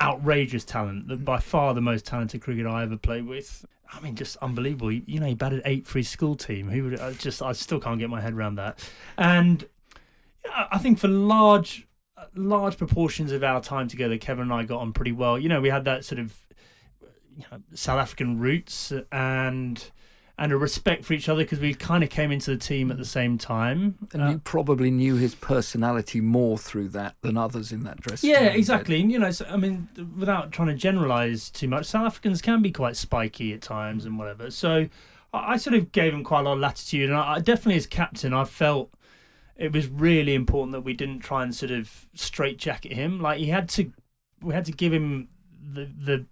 Outrageous 0.00 0.64
talent, 0.64 1.24
by 1.24 1.40
far 1.40 1.74
the 1.74 1.80
most 1.80 2.06
talented 2.06 2.42
cricketer 2.42 2.68
I 2.68 2.84
ever 2.84 2.96
played 2.96 3.26
with. 3.26 3.66
I 3.92 3.98
mean, 4.00 4.14
just 4.14 4.36
unbelievable. 4.36 4.92
You 4.92 5.18
know, 5.18 5.26
he 5.26 5.34
batted 5.34 5.62
eight 5.64 5.84
for 5.84 5.98
his 5.98 6.08
school 6.08 6.36
team. 6.36 6.68
Who 6.68 6.84
would 6.84 7.00
I 7.00 7.12
just? 7.14 7.42
I 7.42 7.52
still 7.52 7.80
can't 7.80 7.98
get 7.98 8.08
my 8.08 8.20
head 8.20 8.34
around 8.34 8.54
that. 8.56 8.88
And 9.18 9.66
I 10.52 10.78
think 10.78 10.98
for 10.98 11.08
large, 11.08 11.86
large 12.34 12.76
proportions 12.76 13.32
of 13.32 13.42
our 13.42 13.60
time 13.60 13.88
together, 13.88 14.18
Kevin 14.18 14.42
and 14.44 14.52
I 14.52 14.64
got 14.64 14.80
on 14.80 14.92
pretty 14.92 15.12
well. 15.12 15.38
You 15.38 15.48
know, 15.48 15.60
we 15.60 15.70
had 15.70 15.84
that 15.84 16.04
sort 16.04 16.18
of 16.18 16.34
you 17.36 17.44
know, 17.50 17.58
South 17.74 17.98
African 17.98 18.38
roots 18.38 18.92
and 19.10 19.90
and 20.36 20.50
a 20.50 20.56
respect 20.56 21.04
for 21.04 21.12
each 21.12 21.28
other 21.28 21.44
because 21.44 21.60
we 21.60 21.72
kind 21.74 22.02
of 22.02 22.10
came 22.10 22.32
into 22.32 22.50
the 22.50 22.56
team 22.56 22.90
at 22.90 22.96
the 22.98 23.04
same 23.04 23.38
time. 23.38 23.96
And 24.12 24.20
Uh, 24.20 24.28
you 24.30 24.38
probably 24.38 24.90
knew 24.90 25.14
his 25.14 25.32
personality 25.36 26.20
more 26.20 26.58
through 26.58 26.88
that 26.88 27.14
than 27.22 27.36
others 27.36 27.70
in 27.70 27.84
that 27.84 28.00
dressing 28.00 28.30
Yeah, 28.30 28.48
room. 28.48 28.56
exactly. 28.56 29.00
And, 29.00 29.12
you 29.12 29.20
know, 29.20 29.30
so, 29.30 29.46
I 29.48 29.56
mean, 29.56 29.88
without 30.18 30.50
trying 30.50 30.66
to 30.68 30.74
generalize 30.74 31.50
too 31.50 31.68
much, 31.68 31.86
South 31.86 32.06
Africans 32.06 32.42
can 32.42 32.62
be 32.62 32.72
quite 32.72 32.96
spiky 32.96 33.52
at 33.52 33.62
times 33.62 34.04
and 34.04 34.18
whatever. 34.18 34.50
So 34.50 34.88
I, 35.32 35.52
I 35.52 35.56
sort 35.56 35.74
of 35.74 35.92
gave 35.92 36.12
him 36.12 36.24
quite 36.24 36.40
a 36.40 36.42
lot 36.42 36.54
of 36.54 36.58
latitude. 36.58 37.10
And 37.10 37.16
I, 37.16 37.34
I 37.34 37.38
definitely, 37.38 37.76
as 37.76 37.86
captain, 37.86 38.34
I 38.34 38.42
felt 38.42 38.92
it 39.56 39.72
was 39.72 39.88
really 39.88 40.34
important 40.34 40.72
that 40.72 40.80
we 40.80 40.94
didn't 40.94 41.20
try 41.20 41.42
and 41.42 41.54
sort 41.54 41.70
of 41.70 42.06
straitjacket 42.14 42.92
him. 42.92 43.20
Like 43.20 43.38
he 43.38 43.46
had 43.46 43.68
to, 43.70 43.92
we 44.42 44.54
had 44.54 44.64
to 44.66 44.72
give 44.72 44.92
him 44.92 45.28
the 45.72 45.84
the 45.84 46.26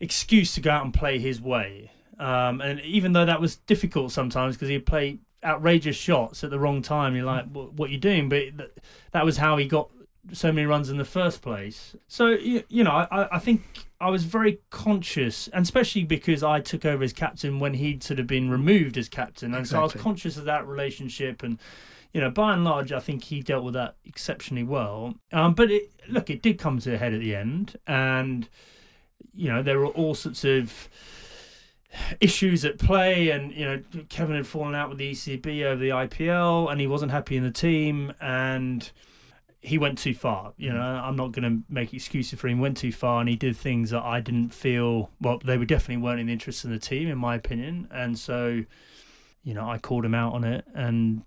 excuse 0.00 0.54
to 0.54 0.60
go 0.60 0.70
out 0.70 0.84
and 0.84 0.94
play 0.94 1.18
his 1.18 1.40
way. 1.40 1.92
Um, 2.18 2.60
and 2.60 2.80
even 2.80 3.12
though 3.12 3.24
that 3.24 3.40
was 3.40 3.56
difficult 3.56 4.12
sometimes 4.12 4.56
because 4.56 4.68
he'd 4.68 4.86
play 4.86 5.18
outrageous 5.44 5.96
shots 5.96 6.44
at 6.44 6.50
the 6.50 6.58
wrong 6.58 6.82
time, 6.82 7.16
you're 7.16 7.24
like, 7.24 7.46
what, 7.50 7.74
what 7.74 7.88
are 7.88 7.92
you 7.92 7.98
doing? 7.98 8.28
But 8.28 8.58
th- 8.58 8.70
that 9.12 9.24
was 9.24 9.38
how 9.38 9.56
he 9.56 9.66
got 9.66 9.90
so 10.32 10.52
many 10.52 10.66
runs 10.66 10.90
in 10.90 10.98
the 10.98 11.04
first 11.04 11.40
place. 11.40 11.96
So, 12.08 12.28
you, 12.28 12.62
you 12.68 12.84
know, 12.84 12.90
I, 12.90 13.36
I 13.36 13.38
think 13.38 13.62
I 14.00 14.10
was 14.10 14.24
very 14.24 14.60
conscious, 14.70 15.48
and 15.48 15.62
especially 15.62 16.04
because 16.04 16.42
I 16.42 16.60
took 16.60 16.84
over 16.84 17.02
as 17.02 17.12
captain 17.12 17.58
when 17.58 17.74
he'd 17.74 18.02
sort 18.02 18.20
of 18.20 18.26
been 18.26 18.50
removed 18.50 18.98
as 18.98 19.08
captain. 19.08 19.54
And 19.54 19.66
so 19.66 19.80
I 19.80 19.82
was 19.82 19.94
conscious 19.94 20.36
of 20.36 20.44
that 20.44 20.66
relationship 20.66 21.42
and 21.42 21.58
you 22.12 22.20
know, 22.20 22.30
by 22.30 22.54
and 22.54 22.64
large, 22.64 22.92
I 22.92 23.00
think 23.00 23.24
he 23.24 23.40
dealt 23.40 23.64
with 23.64 23.74
that 23.74 23.96
exceptionally 24.04 24.64
well. 24.64 25.14
Um, 25.32 25.54
but 25.54 25.70
it, 25.70 25.92
look, 26.08 26.28
it 26.28 26.42
did 26.42 26.58
come 26.58 26.78
to 26.80 26.94
a 26.94 26.96
head 26.96 27.14
at 27.14 27.20
the 27.20 27.36
end, 27.36 27.76
and 27.86 28.48
you 29.34 29.48
know, 29.48 29.62
there 29.62 29.78
were 29.78 29.86
all 29.86 30.14
sorts 30.14 30.44
of 30.44 30.88
issues 32.20 32.64
at 32.64 32.78
play, 32.78 33.30
and 33.30 33.52
you 33.52 33.64
know, 33.64 33.82
Kevin 34.08 34.36
had 34.36 34.46
fallen 34.46 34.74
out 34.74 34.88
with 34.88 34.98
the 34.98 35.12
ECB 35.12 35.64
over 35.64 35.80
the 35.80 35.90
IPL, 35.90 36.70
and 36.70 36.80
he 36.80 36.86
wasn't 36.86 37.12
happy 37.12 37.36
in 37.36 37.44
the 37.44 37.50
team, 37.50 38.12
and 38.20 38.90
he 39.60 39.78
went 39.78 39.98
too 39.98 40.14
far. 40.14 40.52
You 40.56 40.72
know, 40.72 40.80
I'm 40.80 41.16
not 41.16 41.30
going 41.30 41.44
to 41.44 41.62
make 41.72 41.94
excuses 41.94 42.40
for 42.40 42.48
him. 42.48 42.58
He 42.58 42.62
went 42.62 42.76
too 42.76 42.92
far, 42.92 43.20
and 43.20 43.28
he 43.28 43.36
did 43.36 43.56
things 43.56 43.90
that 43.90 44.02
I 44.02 44.20
didn't 44.20 44.50
feel. 44.50 45.10
Well, 45.20 45.40
they 45.44 45.58
were 45.58 45.64
definitely 45.64 46.02
weren't 46.02 46.18
in 46.18 46.26
the 46.26 46.32
interest 46.32 46.64
of 46.64 46.70
the 46.70 46.78
team, 46.78 47.08
in 47.08 47.18
my 47.18 47.36
opinion, 47.36 47.88
and 47.90 48.18
so. 48.18 48.64
You 49.42 49.54
know, 49.54 49.70
I 49.70 49.78
called 49.78 50.04
him 50.04 50.14
out 50.14 50.34
on 50.34 50.44
it, 50.44 50.66
and 50.74 51.22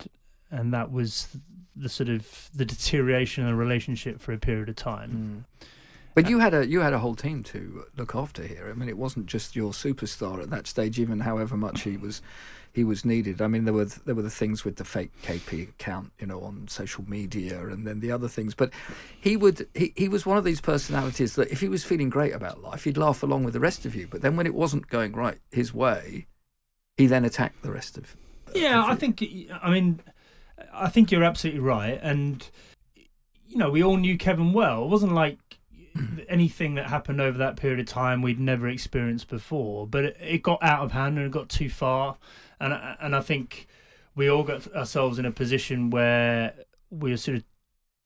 and 0.53 0.73
that 0.73 0.91
was 0.91 1.27
the 1.75 1.89
sort 1.89 2.09
of 2.09 2.49
the 2.53 2.65
deterioration 2.65 3.43
of 3.43 3.49
the 3.49 3.55
relationship 3.55 4.21
for 4.21 4.31
a 4.31 4.37
period 4.37 4.69
of 4.69 4.75
time. 4.75 5.09
Hmm. 5.09 5.65
But 6.15 6.25
uh, 6.25 6.29
you 6.29 6.39
had 6.39 6.53
a 6.53 6.67
you 6.67 6.81
had 6.81 6.93
a 6.93 6.99
whole 6.99 7.15
team 7.15 7.43
to 7.45 7.85
look 7.97 8.15
after 8.15 8.43
here. 8.43 8.69
I 8.69 8.73
mean, 8.73 8.89
it 8.89 8.97
wasn't 8.97 9.25
just 9.25 9.55
your 9.55 9.71
superstar 9.71 10.41
at 10.41 10.49
that 10.51 10.67
stage. 10.67 10.99
Even 10.99 11.21
however 11.21 11.57
much 11.57 11.81
he 11.81 11.97
was 11.97 12.21
he 12.71 12.83
was 12.83 13.05
needed. 13.05 13.41
I 13.41 13.47
mean, 13.47 13.65
there 13.65 13.73
were 13.73 13.85
there 13.85 14.15
were 14.15 14.21
the 14.21 14.29
things 14.29 14.63
with 14.63 14.75
the 14.77 14.85
fake 14.85 15.11
KP 15.23 15.69
account, 15.69 16.11
you 16.19 16.27
know, 16.27 16.41
on 16.41 16.67
social 16.67 17.03
media, 17.07 17.67
and 17.67 17.85
then 17.85 17.99
the 17.99 18.11
other 18.11 18.27
things. 18.27 18.53
But 18.53 18.71
he 19.19 19.35
would 19.35 19.67
he, 19.73 19.93
he 19.95 20.07
was 20.07 20.25
one 20.25 20.37
of 20.37 20.43
these 20.43 20.61
personalities 20.61 21.35
that 21.35 21.51
if 21.51 21.61
he 21.61 21.69
was 21.69 21.83
feeling 21.83 22.09
great 22.09 22.33
about 22.33 22.61
life, 22.61 22.83
he'd 22.83 22.97
laugh 22.97 23.23
along 23.23 23.43
with 23.43 23.53
the 23.53 23.59
rest 23.59 23.85
of 23.85 23.95
you. 23.95 24.07
But 24.07 24.21
then 24.21 24.35
when 24.35 24.45
it 24.45 24.53
wasn't 24.53 24.87
going 24.87 25.13
right 25.13 25.39
his 25.51 25.73
way, 25.73 26.27
he 26.97 27.07
then 27.07 27.25
attacked 27.25 27.63
the 27.63 27.71
rest 27.71 27.97
of. 27.97 28.15
Yeah, 28.53 28.83
I 28.85 28.95
think. 28.95 29.23
I 29.61 29.71
mean, 29.71 29.99
I 30.73 30.89
think 30.89 31.11
you're 31.11 31.23
absolutely 31.23 31.61
right, 31.61 31.99
and 32.01 32.47
you 33.47 33.57
know, 33.57 33.69
we 33.69 33.83
all 33.83 33.97
knew 33.97 34.17
Kevin 34.17 34.53
well. 34.53 34.83
It 34.83 34.89
wasn't 34.89 35.13
like 35.13 35.37
anything 36.27 36.75
that 36.75 36.87
happened 36.87 37.21
over 37.21 37.37
that 37.37 37.55
period 37.55 37.79
of 37.79 37.85
time 37.85 38.21
we'd 38.21 38.39
never 38.39 38.67
experienced 38.67 39.27
before, 39.29 39.87
but 39.87 40.05
it, 40.05 40.17
it 40.19 40.43
got 40.43 40.63
out 40.63 40.83
of 40.83 40.91
hand 40.91 41.17
and 41.17 41.27
it 41.27 41.31
got 41.31 41.49
too 41.49 41.69
far 41.69 42.17
and 42.63 42.95
and 42.99 43.15
I 43.15 43.21
think 43.21 43.67
we 44.15 44.29
all 44.29 44.43
got 44.43 44.73
ourselves 44.73 45.19
in 45.19 45.25
a 45.25 45.31
position 45.31 45.89
where 45.89 46.53
we 46.89 47.11
were 47.11 47.17
sort 47.17 47.37
of 47.37 47.43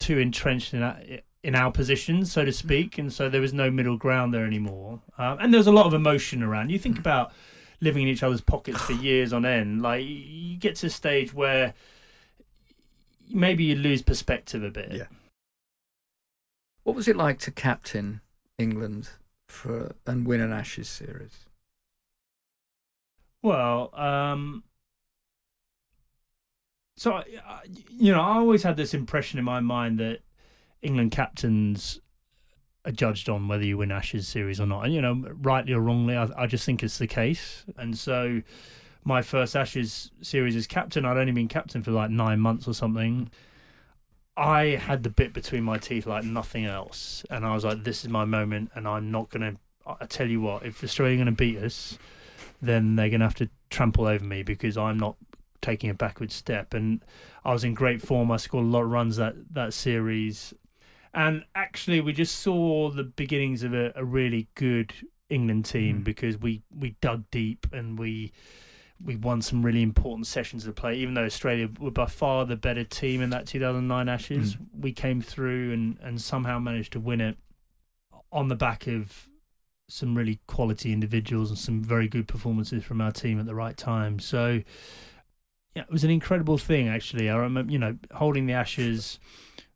too 0.00 0.18
entrenched 0.18 0.74
in 0.74 0.82
our, 0.82 0.98
in 1.42 1.54
our 1.54 1.70
positions, 1.70 2.32
so 2.32 2.44
to 2.44 2.52
speak, 2.52 2.98
and 2.98 3.12
so 3.12 3.28
there 3.28 3.40
was 3.40 3.52
no 3.52 3.70
middle 3.70 3.96
ground 3.96 4.32
there 4.32 4.44
anymore. 4.44 5.00
Um, 5.18 5.38
and 5.40 5.52
there 5.52 5.58
was 5.58 5.66
a 5.66 5.72
lot 5.72 5.86
of 5.86 5.94
emotion 5.94 6.42
around. 6.42 6.70
You 6.70 6.78
think 6.78 6.98
about 6.98 7.32
living 7.80 8.02
in 8.02 8.08
each 8.08 8.22
other's 8.22 8.40
pockets 8.40 8.80
for 8.80 8.92
years 8.94 9.32
on 9.32 9.44
end. 9.44 9.82
Like 9.82 10.04
you 10.04 10.56
get 10.56 10.76
to 10.76 10.86
a 10.86 10.90
stage 10.90 11.32
where 11.32 11.74
maybe 13.30 13.64
you 13.64 13.74
lose 13.74 14.02
perspective 14.02 14.62
a 14.62 14.70
bit. 14.70 14.92
Yeah. 14.92 15.06
What 16.82 16.96
was 16.96 17.08
it 17.08 17.16
like 17.16 17.38
to 17.40 17.50
captain 17.50 18.20
England 18.58 19.10
for 19.48 19.92
and 20.06 20.26
win 20.26 20.40
an 20.40 20.52
Ashes 20.52 20.88
series? 20.88 21.46
Well, 23.42 23.94
um, 23.94 24.64
so 26.96 27.22
you 27.90 28.12
know, 28.12 28.20
I 28.20 28.38
always 28.38 28.62
had 28.64 28.76
this 28.76 28.94
impression 28.94 29.38
in 29.38 29.44
my 29.44 29.60
mind 29.60 29.98
that 30.00 30.20
England 30.82 31.12
captains 31.12 32.00
are 32.84 32.92
judged 32.92 33.28
on 33.28 33.48
whether 33.48 33.64
you 33.64 33.78
win 33.78 33.92
Ashes 33.92 34.26
series 34.26 34.60
or 34.60 34.66
not, 34.66 34.84
and 34.84 34.94
you 34.94 35.00
know, 35.00 35.24
rightly 35.40 35.72
or 35.72 35.80
wrongly, 35.80 36.16
I, 36.16 36.28
I 36.36 36.46
just 36.46 36.64
think 36.64 36.82
it's 36.82 36.98
the 36.98 37.06
case. 37.06 37.64
And 37.76 37.96
so, 37.96 38.42
my 39.04 39.22
first 39.22 39.56
Ashes 39.56 40.10
series 40.20 40.56
as 40.56 40.66
captain, 40.66 41.04
I'd 41.04 41.16
only 41.16 41.32
been 41.32 41.48
captain 41.48 41.82
for 41.82 41.90
like 41.90 42.10
nine 42.10 42.40
months 42.40 42.68
or 42.68 42.74
something. 42.74 43.30
I 44.36 44.76
had 44.76 45.02
the 45.02 45.10
bit 45.10 45.32
between 45.32 45.64
my 45.64 45.78
teeth 45.78 46.06
like 46.06 46.24
nothing 46.24 46.64
else, 46.64 47.24
and 47.30 47.44
I 47.44 47.54
was 47.54 47.64
like, 47.64 47.84
"This 47.84 48.04
is 48.04 48.10
my 48.10 48.24
moment, 48.24 48.70
and 48.74 48.86
I'm 48.86 49.10
not 49.10 49.30
gonna." 49.30 49.56
I 50.00 50.04
tell 50.06 50.28
you 50.28 50.40
what, 50.40 50.64
if 50.66 50.84
Australia 50.84 51.14
are 51.14 51.24
going 51.24 51.26
to 51.26 51.32
beat 51.32 51.56
us, 51.56 51.98
then 52.60 52.94
they're 52.96 53.08
going 53.08 53.20
to 53.20 53.26
have 53.26 53.34
to 53.36 53.48
trample 53.70 54.06
over 54.06 54.22
me 54.22 54.42
because 54.42 54.76
I'm 54.76 54.98
not 54.98 55.16
taking 55.62 55.88
a 55.88 55.94
backward 55.94 56.30
step. 56.30 56.74
And 56.74 57.02
I 57.44 57.52
was 57.52 57.64
in 57.64 57.72
great 57.74 58.02
form. 58.02 58.30
I 58.30 58.36
scored 58.36 58.64
a 58.64 58.68
lot 58.68 58.82
of 58.82 58.90
runs 58.90 59.16
that 59.16 59.34
that 59.52 59.72
series, 59.74 60.54
and 61.14 61.44
actually 61.54 62.00
we 62.00 62.12
just 62.12 62.36
saw 62.36 62.90
the 62.90 63.04
beginnings 63.04 63.62
of 63.62 63.74
a, 63.74 63.92
a 63.96 64.04
really 64.04 64.48
good 64.54 64.92
England 65.28 65.64
team 65.64 66.00
mm. 66.00 66.04
because 66.04 66.38
we 66.38 66.62
we 66.76 66.96
dug 67.00 67.24
deep 67.30 67.66
and 67.72 67.98
we 67.98 68.32
we 69.04 69.16
won 69.16 69.42
some 69.42 69.64
really 69.64 69.82
important 69.82 70.26
sessions 70.26 70.66
of 70.66 70.74
play. 70.74 70.96
Even 70.96 71.14
though 71.14 71.24
Australia 71.24 71.68
were 71.78 71.90
by 71.90 72.06
far 72.06 72.44
the 72.44 72.56
better 72.56 72.84
team 72.84 73.20
in 73.22 73.30
that 73.30 73.46
2009 73.46 74.08
Ashes, 74.08 74.56
mm. 74.56 74.66
we 74.78 74.92
came 74.92 75.22
through 75.22 75.72
and, 75.72 75.98
and 76.02 76.20
somehow 76.20 76.58
managed 76.58 76.92
to 76.92 77.00
win 77.00 77.20
it 77.20 77.36
on 78.32 78.48
the 78.48 78.56
back 78.56 78.86
of 78.86 79.28
some 79.88 80.14
really 80.14 80.40
quality 80.46 80.92
individuals 80.92 81.48
and 81.50 81.58
some 81.58 81.82
very 81.82 82.08
good 82.08 82.28
performances 82.28 82.84
from 82.84 83.00
our 83.00 83.12
team 83.12 83.40
at 83.40 83.46
the 83.46 83.54
right 83.54 83.76
time. 83.76 84.18
So, 84.18 84.62
yeah, 85.74 85.82
it 85.82 85.90
was 85.90 86.04
an 86.04 86.10
incredible 86.10 86.58
thing. 86.58 86.88
Actually, 86.88 87.30
I 87.30 87.36
remember, 87.36 87.72
you 87.72 87.78
know, 87.78 87.96
holding 88.12 88.46
the 88.46 88.52
ashes, 88.52 89.18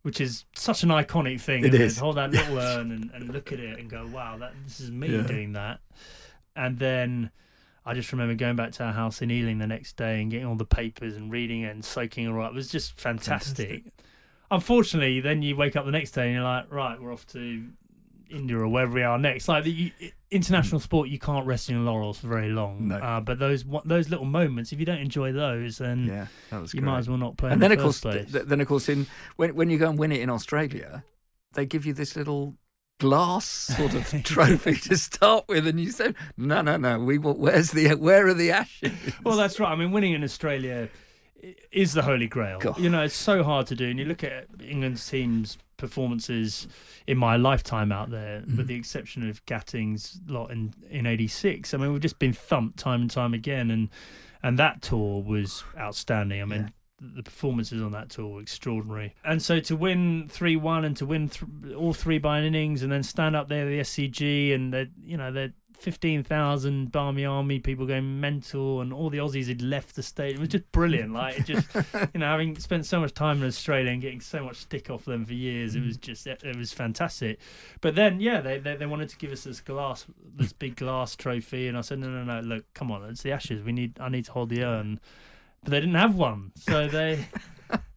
which 0.02 0.20
is 0.20 0.44
such 0.54 0.82
an 0.82 0.90
iconic 0.90 1.40
thing. 1.40 1.64
It 1.64 1.74
is. 1.74 1.96
It? 1.96 2.00
Hold 2.00 2.16
that 2.16 2.30
little 2.32 2.58
urn 2.58 2.90
and, 2.90 3.10
and 3.14 3.32
look 3.32 3.52
at 3.52 3.60
it 3.60 3.78
and 3.78 3.88
go, 3.88 4.06
"Wow, 4.12 4.36
that 4.38 4.52
this 4.64 4.80
is 4.80 4.90
me 4.90 5.08
yeah. 5.08 5.22
doing 5.22 5.52
that." 5.52 5.80
And 6.54 6.78
then 6.78 7.30
I 7.84 7.94
just 7.94 8.12
remember 8.12 8.34
going 8.34 8.56
back 8.56 8.72
to 8.72 8.84
our 8.84 8.92
house 8.92 9.22
in 9.22 9.30
Ealing 9.30 9.58
the 9.58 9.66
next 9.66 9.96
day 9.96 10.22
and 10.22 10.30
getting 10.30 10.46
all 10.46 10.54
the 10.54 10.64
papers 10.64 11.16
and 11.16 11.32
reading 11.32 11.62
it 11.62 11.70
and 11.70 11.84
soaking 11.84 12.26
it 12.26 12.32
all 12.32 12.42
up. 12.42 12.52
It 12.52 12.54
was 12.54 12.68
just 12.68 12.98
fantastic. 12.98 13.56
fantastic. 13.56 13.92
Unfortunately, 14.50 15.20
then 15.20 15.42
you 15.42 15.56
wake 15.56 15.76
up 15.76 15.84
the 15.84 15.90
next 15.90 16.12
day 16.12 16.26
and 16.26 16.34
you're 16.34 16.44
like, 16.44 16.72
right, 16.72 17.00
we're 17.00 17.12
off 17.12 17.26
to 17.28 17.64
India 18.32 18.58
or 18.58 18.68
wherever 18.68 18.92
we 18.92 19.02
are 19.02 19.18
next. 19.18 19.48
Like 19.48 19.64
the 19.64 19.92
international 20.30 20.80
mm. 20.80 20.84
sport, 20.84 21.08
you 21.08 21.18
can't 21.18 21.46
rest 21.46 21.70
in 21.70 21.84
laurels 21.84 22.18
for 22.18 22.28
very 22.28 22.48
long. 22.48 22.88
No. 22.88 22.96
Uh, 22.96 23.20
but 23.20 23.38
those 23.38 23.64
those 23.84 24.08
little 24.08 24.24
moments, 24.24 24.72
if 24.72 24.80
you 24.80 24.86
don't 24.86 24.98
enjoy 24.98 25.32
those, 25.32 25.78
then 25.78 26.06
yeah, 26.06 26.26
you 26.52 26.66
great. 26.66 26.82
might 26.82 26.98
as 26.98 27.08
well 27.08 27.18
not 27.18 27.36
play. 27.36 27.50
And 27.50 27.62
then 27.62 27.70
the 27.70 27.76
of 27.76 27.82
course, 27.82 28.00
th- 28.00 28.26
then 28.28 28.60
of 28.60 28.68
course, 28.68 28.88
in 28.88 29.06
when 29.36 29.54
when 29.54 29.70
you 29.70 29.78
go 29.78 29.88
and 29.88 29.98
win 29.98 30.12
it 30.12 30.20
in 30.20 30.30
Australia, 30.30 31.04
they 31.52 31.66
give 31.66 31.86
you 31.86 31.92
this 31.92 32.16
little 32.16 32.54
glass 33.02 33.44
sort 33.44 33.94
of 33.94 34.22
trophy 34.24 34.76
to 34.76 34.96
start 34.96 35.46
with, 35.48 35.66
and 35.66 35.80
you 35.80 35.90
say, 35.90 36.14
"No, 36.36 36.62
no, 36.62 36.76
no. 36.76 37.00
We 37.00 37.18
where's 37.18 37.72
the 37.72 37.96
where 37.96 38.28
are 38.28 38.34
the 38.34 38.52
ashes?" 38.52 38.92
Well, 39.24 39.36
that's 39.36 39.58
right. 39.58 39.72
I 39.72 39.74
mean, 39.74 39.90
winning 39.90 40.12
in 40.12 40.22
Australia 40.22 40.88
is 41.72 41.94
the 41.94 42.02
holy 42.02 42.28
grail. 42.28 42.60
God. 42.60 42.78
You 42.78 42.88
know, 42.88 43.02
it's 43.02 43.16
so 43.16 43.42
hard 43.42 43.66
to 43.66 43.74
do, 43.74 43.88
and 43.88 43.98
you 43.98 44.04
look 44.04 44.22
at 44.22 44.46
England's 44.62 45.08
teams 45.08 45.58
performances 45.78 46.68
in 47.08 47.18
my 47.18 47.34
lifetime 47.36 47.90
out 47.90 48.10
there, 48.10 48.42
mm. 48.42 48.56
with 48.56 48.68
the 48.68 48.76
exception 48.76 49.28
of 49.28 49.44
Gatting's 49.46 50.20
lot 50.28 50.52
in 50.52 50.72
in 50.88 51.04
'86. 51.04 51.74
I 51.74 51.78
mean, 51.78 51.92
we've 51.92 52.00
just 52.00 52.20
been 52.20 52.32
thumped 52.32 52.78
time 52.78 53.00
and 53.00 53.10
time 53.10 53.34
again, 53.34 53.68
and 53.72 53.88
and 54.44 54.60
that 54.60 54.80
tour 54.80 55.20
was 55.22 55.64
outstanding. 55.76 56.40
I 56.40 56.44
mean. 56.44 56.60
Yeah. 56.62 56.68
The 57.16 57.22
performances 57.22 57.82
on 57.82 57.92
that 57.92 58.10
tour 58.10 58.28
were 58.28 58.40
extraordinary, 58.40 59.14
and 59.24 59.42
so 59.42 59.58
to 59.60 59.76
win 59.76 60.28
three 60.28 60.54
one 60.56 60.84
and 60.84 60.96
to 60.98 61.06
win 61.06 61.28
th- 61.28 61.74
all 61.74 61.92
three 61.92 62.18
by 62.18 62.38
an 62.38 62.44
innings, 62.44 62.82
and 62.82 62.92
then 62.92 63.02
stand 63.02 63.34
up 63.34 63.48
there, 63.48 63.66
the 63.66 63.80
SCG, 63.80 64.54
and 64.54 64.90
you 65.04 65.16
know 65.16 65.32
they're 65.32 65.52
15,000 65.82 66.92
Barmy 66.92 67.24
Army 67.24 67.58
people 67.58 67.86
going 67.86 68.20
mental, 68.20 68.80
and 68.80 68.92
all 68.92 69.10
the 69.10 69.18
Aussies 69.18 69.48
had 69.48 69.60
left 69.60 69.96
the 69.96 70.02
state. 70.02 70.34
It 70.34 70.38
was 70.38 70.48
just 70.48 70.70
brilliant. 70.72 71.12
Like, 71.22 71.40
it 71.40 71.46
just, 71.46 71.68
you 72.14 72.20
know, 72.20 72.26
having 72.26 72.58
spent 72.58 72.86
so 72.86 73.00
much 73.00 73.12
time 73.12 73.42
in 73.42 73.48
Australia 73.48 73.90
and 73.90 74.00
getting 74.00 74.20
so 74.20 74.44
much 74.44 74.56
stick 74.56 74.88
off 74.88 75.04
them 75.04 75.24
for 75.24 75.34
years, 75.34 75.74
it 75.74 75.84
was 75.84 75.98
mm. 75.98 76.00
just, 76.00 76.26
it, 76.26 76.42
it 76.42 76.56
was 76.56 76.72
fantastic. 76.72 77.38
But 77.80 77.96
then, 77.96 78.20
yeah, 78.20 78.40
they, 78.40 78.58
they, 78.58 78.76
they 78.76 78.86
wanted 78.86 79.08
to 79.10 79.16
give 79.16 79.30
us 79.30 79.44
this 79.44 79.60
glass, 79.60 80.06
this 80.34 80.52
big 80.52 80.76
glass 80.76 81.16
trophy, 81.16 81.68
and 81.68 81.76
I 81.76 81.80
said, 81.80 81.98
no, 81.98 82.08
no, 82.08 82.24
no, 82.24 82.40
look, 82.40 82.64
come 82.72 82.90
on, 82.90 83.04
it's 83.04 83.22
the 83.22 83.32
Ashes. 83.32 83.62
We 83.62 83.72
need, 83.72 83.98
I 84.00 84.08
need 84.08 84.24
to 84.26 84.32
hold 84.32 84.48
the 84.48 84.62
urn. 84.64 85.00
But 85.62 85.70
they 85.70 85.80
didn't 85.80 85.94
have 85.94 86.14
one, 86.14 86.52
so 86.56 86.88
they. 86.88 87.26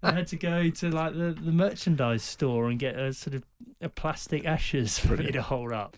I 0.03 0.11
had 0.11 0.27
to 0.27 0.37
go 0.37 0.69
to 0.69 0.89
like 0.89 1.13
the, 1.13 1.35
the 1.37 1.51
merchandise 1.51 2.23
store 2.23 2.69
and 2.69 2.79
get 2.79 2.95
a 2.97 3.11
sort 3.11 3.33
of 3.33 3.43
a 3.81 3.89
plastic 3.89 4.45
ashes 4.45 4.99
for 4.99 5.17
me 5.17 5.31
to 5.31 5.41
hold 5.41 5.73
up 5.73 5.97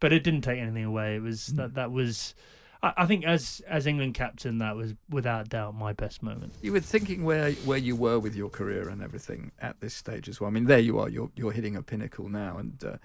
but 0.00 0.12
it 0.12 0.22
didn't 0.22 0.42
take 0.42 0.58
anything 0.58 0.84
away. 0.84 1.16
It 1.16 1.22
was 1.22 1.46
that 1.48 1.74
that 1.74 1.90
was. 1.90 2.34
I, 2.82 2.92
I 2.98 3.06
think 3.06 3.24
as 3.24 3.62
as 3.66 3.86
England 3.86 4.14
captain, 4.14 4.58
that 4.58 4.76
was 4.76 4.94
without 5.08 5.48
doubt 5.48 5.74
my 5.74 5.92
best 5.92 6.22
moment. 6.22 6.54
You 6.62 6.72
were 6.72 6.80
thinking 6.80 7.24
where 7.24 7.52
where 7.52 7.78
you 7.78 7.96
were 7.96 8.18
with 8.18 8.34
your 8.34 8.50
career 8.50 8.88
and 8.88 9.02
everything 9.02 9.52
at 9.60 9.80
this 9.80 9.94
stage 9.94 10.28
as 10.28 10.40
well. 10.40 10.48
I 10.48 10.52
mean, 10.52 10.66
there 10.66 10.78
you 10.78 10.98
are. 10.98 11.08
You're 11.08 11.30
you're 11.36 11.52
hitting 11.52 11.76
a 11.76 11.82
pinnacle 11.82 12.28
now, 12.28 12.58
and 12.58 12.82
uh, 12.84 12.96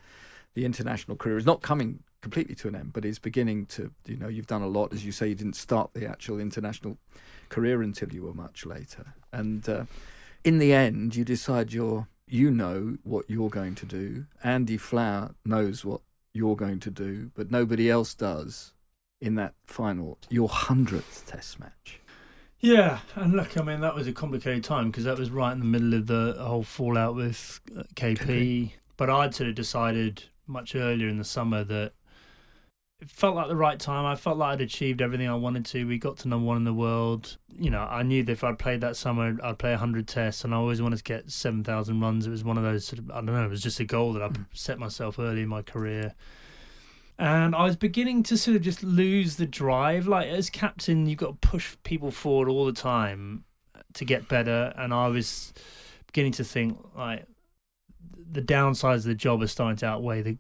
the 0.54 0.66
international 0.66 1.18
career 1.18 1.38
is 1.38 1.46
not 1.46 1.62
coming 1.62 2.04
completely 2.22 2.56
to 2.56 2.68
an 2.68 2.76
end, 2.76 2.94
but 2.94 3.06
is 3.06 3.20
beginning 3.20 3.66
to. 3.68 3.92
You 4.06 4.18
know, 4.18 4.28
you've 4.28 4.48
done 4.48 4.62
a 4.62 4.68
lot, 4.68 4.94
as 4.94 5.06
you 5.06 5.12
say. 5.12 5.30
You 5.30 5.36
didn't 5.36 5.56
start 5.56 5.94
the 5.94 6.06
actual 6.06 6.40
international 6.40 6.98
career 7.52 7.84
until 7.84 8.12
you 8.12 8.24
were 8.24 8.34
much 8.34 8.66
later, 8.66 9.14
and 9.32 9.70
uh, 9.70 9.86
in 10.44 10.58
the 10.58 10.74
end, 10.74 11.16
you 11.16 11.24
decide 11.24 11.72
you're 11.72 12.08
you 12.28 12.50
know 12.50 12.98
what 13.04 13.30
you're 13.30 13.50
going 13.50 13.76
to 13.76 13.86
do. 13.86 14.26
Andy 14.44 14.78
Flower 14.78 15.36
knows 15.46 15.84
what 15.84 16.02
you're 16.34 16.56
going 16.56 16.80
to 16.80 16.90
do, 16.90 17.30
but 17.36 17.52
nobody 17.52 17.90
else 17.90 18.14
does 18.14 18.74
in 19.20 19.36
that 19.36 19.54
final, 19.66 20.18
your 20.30 20.50
100th 20.50 21.26
test 21.26 21.60
match. 21.60 22.00
Yeah, 22.60 23.00
and 23.16 23.34
look, 23.34 23.58
I 23.60 23.64
mean, 23.64 23.82
that 23.82 23.96
was 23.96 24.08
a 24.08 24.14
complicated 24.14 24.64
time 24.64 24.92
because 24.92 25.04
that 25.04 25.18
was 25.18 25.30
right 25.30 25.52
in 25.52 25.60
the 25.60 25.66
middle 25.66 25.94
of 25.94 26.08
the 26.08 26.36
whole 26.40 26.64
fallout 26.64 27.16
with 27.16 27.60
KP. 27.68 27.80
Uh, 27.80 28.26
KP. 28.26 28.72
But 28.98 29.10
I'd 29.10 29.36
sort 29.36 29.50
of 29.50 29.56
decided 29.56 30.24
much 30.48 30.76
earlier 30.76 31.08
in 31.08 31.18
the 31.18 31.24
summer 31.24 31.64
that 31.64 31.94
it 33.02 33.10
felt 33.10 33.36
like 33.36 33.48
the 33.48 33.56
right 33.56 33.80
time. 33.80 34.06
I 34.06 34.16
felt 34.16 34.38
like 34.38 34.54
I'd 34.54 34.62
achieved 34.62 35.02
everything 35.02 35.28
I 35.28 35.34
wanted 35.34 35.66
to. 35.66 35.86
We 35.86 35.98
got 35.98 36.18
to 36.18 36.28
number 36.28 36.46
one 36.46 36.58
in 36.58 36.66
the 36.66 36.74
world. 36.74 37.36
You 37.52 37.72
know, 37.72 37.82
I 37.82 38.04
knew 38.04 38.22
that 38.24 38.32
if 38.32 38.44
I'd 38.44 38.60
played 38.60 38.82
that 38.82 38.96
summer, 38.96 39.36
I'd 39.44 39.58
play 39.58 39.72
100 39.72 40.08
tests, 40.08 40.44
and 40.44 40.54
I 40.54 40.58
always 40.58 40.84
wanted 40.84 40.98
to 40.98 41.04
get 41.04 41.32
7,000 41.32 42.00
runs. 42.00 42.28
It 42.28 42.30
was 42.30 42.44
one 42.44 42.60
of 42.60 42.64
those 42.64 42.86
sort 42.86 43.00
of, 43.00 43.10
I 43.10 43.16
don't 43.16 43.26
know, 43.26 43.44
it 43.44 43.50
was 43.50 43.64
just 43.64 43.80
a 43.80 43.86
goal 43.86 44.14
that 44.14 44.22
I 44.22 44.28
mm. 44.28 44.46
set 44.54 44.78
myself 44.78 45.18
early 45.18 45.42
in 45.42 45.48
my 45.48 45.64
career. 45.64 46.14
And 47.18 47.56
I 47.56 47.64
was 47.64 47.76
beginning 47.76 48.22
to 48.24 48.38
sort 48.38 48.56
of 48.56 48.62
just 48.62 48.84
lose 48.84 49.38
the 49.38 49.48
drive. 49.48 50.08
Like, 50.08 50.28
as 50.28 50.52
captain, 50.52 51.08
you've 51.08 51.20
got 51.20 51.42
to 51.42 51.48
push 51.48 51.76
people 51.84 52.12
forward 52.12 52.50
all 52.50 52.66
the 52.66 52.72
time 52.72 53.46
to 53.96 54.06
get 54.06 54.28
better. 54.28 54.74
And 54.78 54.94
I 54.94 55.08
was 55.08 55.54
beginning 56.06 56.34
to 56.34 56.44
think, 56.44 56.78
like, 56.96 57.26
the 58.32 58.42
downsides 58.44 58.98
of 58.98 59.04
the 59.06 59.16
job 59.16 59.42
are 59.42 59.48
starting 59.48 59.78
to 59.78 59.88
outweigh 59.88 60.22
the 60.22 60.38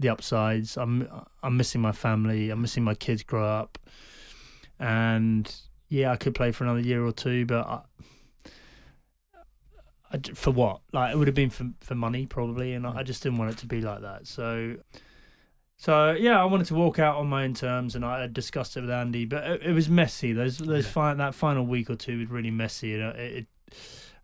the 0.00 0.08
upsides. 0.08 0.76
I'm 0.76 1.08
I'm 1.42 1.56
missing 1.56 1.80
my 1.80 1.92
family. 1.92 2.50
I'm 2.50 2.60
missing 2.60 2.82
my 2.82 2.94
kids 2.94 3.22
grow 3.22 3.46
up, 3.46 3.78
and 4.78 5.52
yeah, 5.88 6.10
I 6.10 6.16
could 6.16 6.34
play 6.34 6.50
for 6.52 6.64
another 6.64 6.80
year 6.80 7.04
or 7.04 7.12
two, 7.12 7.46
but 7.46 7.66
I, 7.66 7.80
I, 10.12 10.18
for 10.34 10.50
what? 10.50 10.80
Like 10.92 11.14
it 11.14 11.18
would 11.18 11.28
have 11.28 11.34
been 11.34 11.50
for 11.50 11.70
for 11.80 11.94
money 11.94 12.26
probably, 12.26 12.72
and 12.72 12.86
I, 12.86 12.98
I 12.98 13.02
just 13.02 13.22
didn't 13.22 13.38
want 13.38 13.52
it 13.52 13.58
to 13.58 13.66
be 13.66 13.80
like 13.80 14.02
that. 14.02 14.26
So. 14.26 14.76
So 15.76 16.10
yeah, 16.10 16.38
I 16.38 16.44
wanted 16.44 16.66
to 16.66 16.74
walk 16.74 16.98
out 16.98 17.16
on 17.16 17.28
my 17.28 17.44
own 17.44 17.54
terms, 17.54 17.96
and 17.96 18.04
I 18.04 18.26
discussed 18.26 18.76
it 18.76 18.82
with 18.82 18.90
Andy. 18.90 19.24
But 19.24 19.44
it, 19.44 19.62
it 19.62 19.72
was 19.72 19.88
messy. 19.88 20.34
Those 20.34 20.58
those 20.58 20.84
yeah. 20.84 20.90
fi- 20.90 21.14
that 21.14 21.34
final 21.34 21.64
week 21.64 21.88
or 21.88 21.94
two 21.96 22.18
was 22.18 22.28
really 22.28 22.50
messy. 22.50 22.92
It, 22.92 23.00
it 23.00 23.46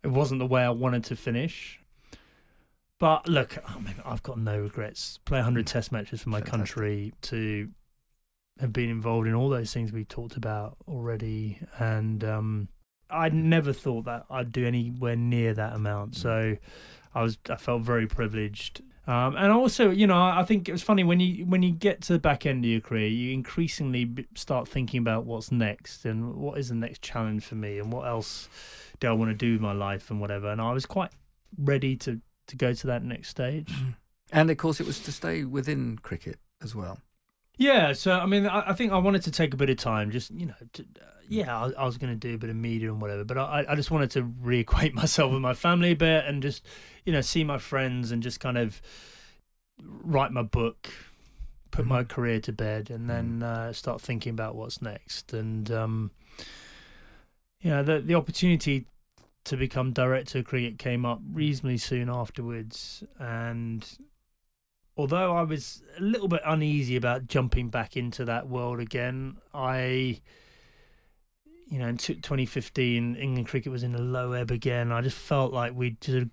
it 0.02 0.08
wasn't 0.08 0.40
the 0.40 0.46
way 0.46 0.62
I 0.62 0.68
wanted 0.68 1.04
to 1.04 1.16
finish. 1.16 1.80
But 2.98 3.28
look, 3.28 3.58
I 3.68 3.78
mean, 3.78 3.96
I've 4.04 4.22
got 4.22 4.38
no 4.38 4.58
regrets. 4.60 5.18
Play 5.24 5.38
100 5.38 5.66
mm. 5.66 5.68
Test 5.68 5.92
matches 5.92 6.22
for 6.22 6.30
my 6.30 6.40
Fantastic. 6.40 6.74
country 6.74 7.12
to 7.22 7.70
have 8.58 8.72
been 8.72 8.88
involved 8.88 9.26
in 9.26 9.34
all 9.34 9.50
those 9.50 9.72
things 9.72 9.92
we 9.92 10.04
talked 10.04 10.36
about 10.36 10.78
already, 10.88 11.58
and 11.78 12.24
um, 12.24 12.68
I 13.10 13.28
never 13.28 13.72
thought 13.72 14.06
that 14.06 14.24
I'd 14.30 14.50
do 14.50 14.66
anywhere 14.66 15.16
near 15.16 15.52
that 15.54 15.74
amount. 15.74 16.16
So 16.16 16.56
I 17.14 17.22
was 17.22 17.36
I 17.50 17.56
felt 17.56 17.82
very 17.82 18.06
privileged 18.06 18.80
um, 19.06 19.36
and 19.36 19.52
also, 19.52 19.90
you 19.90 20.06
know, 20.06 20.20
I 20.20 20.44
think 20.44 20.68
it 20.68 20.72
was 20.72 20.82
funny 20.82 21.04
when 21.04 21.20
you 21.20 21.46
when 21.46 21.62
you 21.62 21.70
get 21.70 22.00
to 22.02 22.12
the 22.12 22.18
back 22.18 22.44
end 22.44 22.64
of 22.64 22.70
your 22.70 22.80
career, 22.80 23.06
you 23.06 23.32
increasingly 23.32 24.26
start 24.34 24.66
thinking 24.66 24.98
about 24.98 25.24
what's 25.24 25.52
next 25.52 26.04
and 26.04 26.34
what 26.34 26.58
is 26.58 26.70
the 26.70 26.74
next 26.74 27.02
challenge 27.02 27.44
for 27.44 27.54
me 27.54 27.78
and 27.78 27.92
what 27.92 28.08
else 28.08 28.48
do 28.98 29.08
I 29.08 29.12
want 29.12 29.30
to 29.30 29.36
do 29.36 29.52
with 29.52 29.60
my 29.60 29.72
life 29.72 30.10
and 30.10 30.20
whatever. 30.20 30.50
And 30.50 30.60
I 30.60 30.72
was 30.72 30.86
quite 30.86 31.12
ready 31.56 31.94
to 31.98 32.20
to 32.46 32.56
go 32.56 32.72
to 32.72 32.86
that 32.86 33.02
next 33.02 33.28
stage. 33.28 33.68
Mm-hmm. 33.68 33.90
And 34.32 34.50
of 34.50 34.56
course, 34.56 34.80
it 34.80 34.86
was 34.86 35.00
to 35.00 35.12
stay 35.12 35.44
within 35.44 35.98
cricket 35.98 36.38
as 36.62 36.74
well. 36.74 37.00
Yeah, 37.58 37.94
so 37.94 38.12
I 38.12 38.26
mean, 38.26 38.46
I, 38.46 38.70
I 38.70 38.72
think 38.74 38.92
I 38.92 38.98
wanted 38.98 39.22
to 39.22 39.30
take 39.30 39.54
a 39.54 39.56
bit 39.56 39.70
of 39.70 39.78
time, 39.78 40.10
just 40.10 40.30
you 40.30 40.46
know, 40.46 40.54
to, 40.74 40.82
uh, 40.82 41.06
yeah, 41.28 41.56
I, 41.56 41.70
I 41.70 41.84
was 41.86 41.96
going 41.96 42.12
to 42.12 42.28
do 42.28 42.34
a 42.34 42.38
bit 42.38 42.50
of 42.50 42.56
media 42.56 42.90
and 42.90 43.00
whatever, 43.00 43.24
but 43.24 43.38
I, 43.38 43.64
I 43.68 43.74
just 43.74 43.90
wanted 43.90 44.10
to 44.12 44.22
reacquaint 44.22 44.92
myself 44.94 45.32
with 45.32 45.40
my 45.40 45.54
family 45.54 45.92
a 45.92 45.96
bit 45.96 46.24
and 46.26 46.42
just 46.42 46.66
you 47.04 47.12
know 47.12 47.22
see 47.22 47.44
my 47.44 47.58
friends 47.58 48.12
and 48.12 48.22
just 48.22 48.40
kind 48.40 48.58
of 48.58 48.82
write 49.82 50.32
my 50.32 50.42
book, 50.42 50.88
put 51.70 51.82
mm-hmm. 51.82 51.94
my 51.94 52.04
career 52.04 52.40
to 52.40 52.52
bed, 52.52 52.90
and 52.90 53.08
then 53.08 53.40
mm-hmm. 53.40 53.68
uh, 53.68 53.72
start 53.72 54.02
thinking 54.02 54.30
about 54.30 54.54
what's 54.54 54.82
next. 54.82 55.32
And 55.32 55.70
um, 55.70 56.10
you 57.60 57.70
know, 57.70 57.82
the 57.82 58.00
the 58.00 58.14
opportunity 58.14 58.86
to 59.46 59.56
become 59.56 59.92
director 59.92 60.38
of 60.38 60.44
cricket 60.44 60.78
came 60.78 61.04
up 61.04 61.20
reasonably 61.32 61.78
soon 61.78 62.08
afterwards, 62.08 63.02
and 63.18 63.98
although 64.96 65.36
I 65.36 65.42
was 65.42 65.82
a 65.98 66.02
little 66.02 66.28
bit 66.28 66.42
uneasy 66.44 66.96
about 66.96 67.26
jumping 67.26 67.68
back 67.68 67.96
into 67.96 68.24
that 68.24 68.48
world 68.48 68.80
again, 68.80 69.36
I 69.54 70.20
you 71.68 71.78
know, 71.78 71.88
in 71.88 71.96
2015, 71.96 73.16
England 73.16 73.48
cricket 73.48 73.72
was 73.72 73.82
in 73.82 73.94
a 73.94 74.00
low 74.00 74.32
ebb 74.32 74.50
again. 74.50 74.92
I 74.92 75.00
just 75.00 75.18
felt 75.18 75.52
like 75.52 75.74
we'd 75.74 76.00
just 76.00 76.28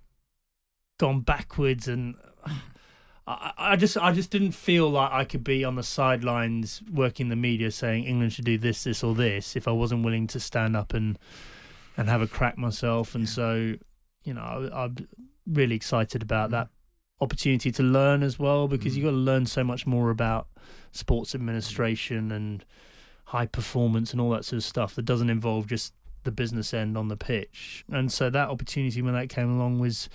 gone 0.99 1.21
backwards, 1.21 1.87
and 1.87 2.15
I, 3.27 3.51
I, 3.57 3.75
just, 3.75 3.97
I 3.97 4.11
just 4.11 4.29
didn't 4.29 4.51
feel 4.51 4.89
like 4.89 5.11
I 5.11 5.25
could 5.25 5.43
be 5.43 5.63
on 5.63 5.75
the 5.75 5.83
sidelines 5.83 6.83
working 6.91 7.29
the 7.29 7.35
media 7.35 7.71
saying 7.71 8.03
England 8.03 8.33
should 8.33 8.45
do 8.45 8.57
this, 8.57 8.83
this, 8.83 9.03
or 9.03 9.15
this 9.15 9.55
if 9.55 9.67
I 9.67 9.71
wasn't 9.71 10.03
willing 10.03 10.27
to 10.27 10.39
stand 10.39 10.75
up 10.75 10.93
and 10.93 11.17
and 11.97 12.09
have 12.09 12.21
a 12.21 12.27
crack 12.27 12.57
myself. 12.57 13.15
And 13.15 13.27
so, 13.27 13.75
you 14.23 14.33
know, 14.33 14.69
I, 14.73 14.85
am 14.85 15.07
really 15.47 15.75
excited 15.75 16.21
about 16.21 16.51
that 16.51 16.69
opportunity 17.21 17.71
to 17.71 17.83
learn 17.83 18.23
as 18.23 18.37
well 18.37 18.67
because 18.67 18.93
mm. 18.93 18.97
you 18.97 19.03
got 19.03 19.11
to 19.11 19.15
learn 19.17 19.45
so 19.45 19.63
much 19.63 19.85
more 19.85 20.09
about 20.09 20.47
sports 20.91 21.33
administration 21.35 22.31
and 22.31 22.65
high 23.25 23.45
performance 23.45 24.11
and 24.11 24.21
all 24.21 24.29
that 24.31 24.45
sort 24.45 24.57
of 24.57 24.63
stuff 24.63 24.95
that 24.95 25.03
doesn't 25.03 25.29
involve 25.29 25.67
just 25.67 25.93
the 26.23 26.31
business 26.31 26.73
end 26.73 26.97
on 26.97 27.07
the 27.07 27.17
pitch. 27.17 27.83
And 27.91 28.11
so 28.11 28.29
that 28.29 28.49
opportunity 28.49 29.01
when 29.01 29.13
that 29.13 29.29
came 29.29 29.51
along 29.51 29.79
was, 29.79 30.09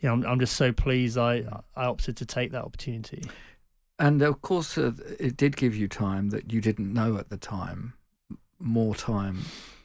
you 0.00 0.08
know, 0.08 0.14
I'm, 0.14 0.26
I'm 0.26 0.40
just 0.40 0.56
so 0.56 0.72
pleased 0.72 1.16
I 1.16 1.44
I 1.76 1.86
opted 1.86 2.16
to 2.18 2.26
take 2.26 2.52
that 2.52 2.64
opportunity. 2.64 3.22
And 3.98 4.20
of 4.20 4.42
course, 4.42 4.76
uh, 4.76 4.92
it 5.18 5.36
did 5.36 5.56
give 5.56 5.74
you 5.74 5.88
time 5.88 6.30
that 6.30 6.52
you 6.52 6.60
didn't 6.60 6.92
know 6.92 7.16
at 7.16 7.30
the 7.30 7.38
time, 7.38 7.94
more 8.58 8.94
time, 8.94 9.44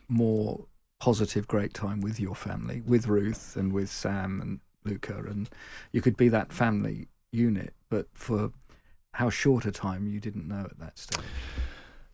more 0.10 0.66
positive, 1.02 1.48
great 1.48 1.74
time 1.74 2.00
with 2.00 2.20
your 2.20 2.36
family, 2.36 2.82
with 2.86 3.08
Ruth 3.08 3.56
and 3.58 3.74
with 3.74 3.90
Sam 3.90 4.40
and 4.40 4.60
Luca, 4.86 5.18
and 5.28 5.50
you 5.92 6.00
could 6.00 6.16
be 6.16 6.30
that 6.30 6.54
family 6.54 7.08
unit. 7.32 7.74
But 7.90 8.08
for 8.14 8.52
how 9.16 9.32
short 9.32 9.66
a 9.66 9.72
time 9.72 10.08
you 10.08 10.20
didn't 10.20 10.48
know 10.48 10.68
at 10.70 10.80
that 10.80 11.00
stage. 11.00 11.26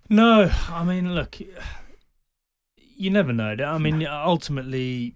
No, 0.10 0.50
I 0.70 0.86
mean, 0.86 1.14
look, 1.14 1.38
you 2.78 3.10
never 3.10 3.34
know. 3.34 3.58
I 3.62 3.78
mean, 3.78 4.08
ultimately, 4.08 5.16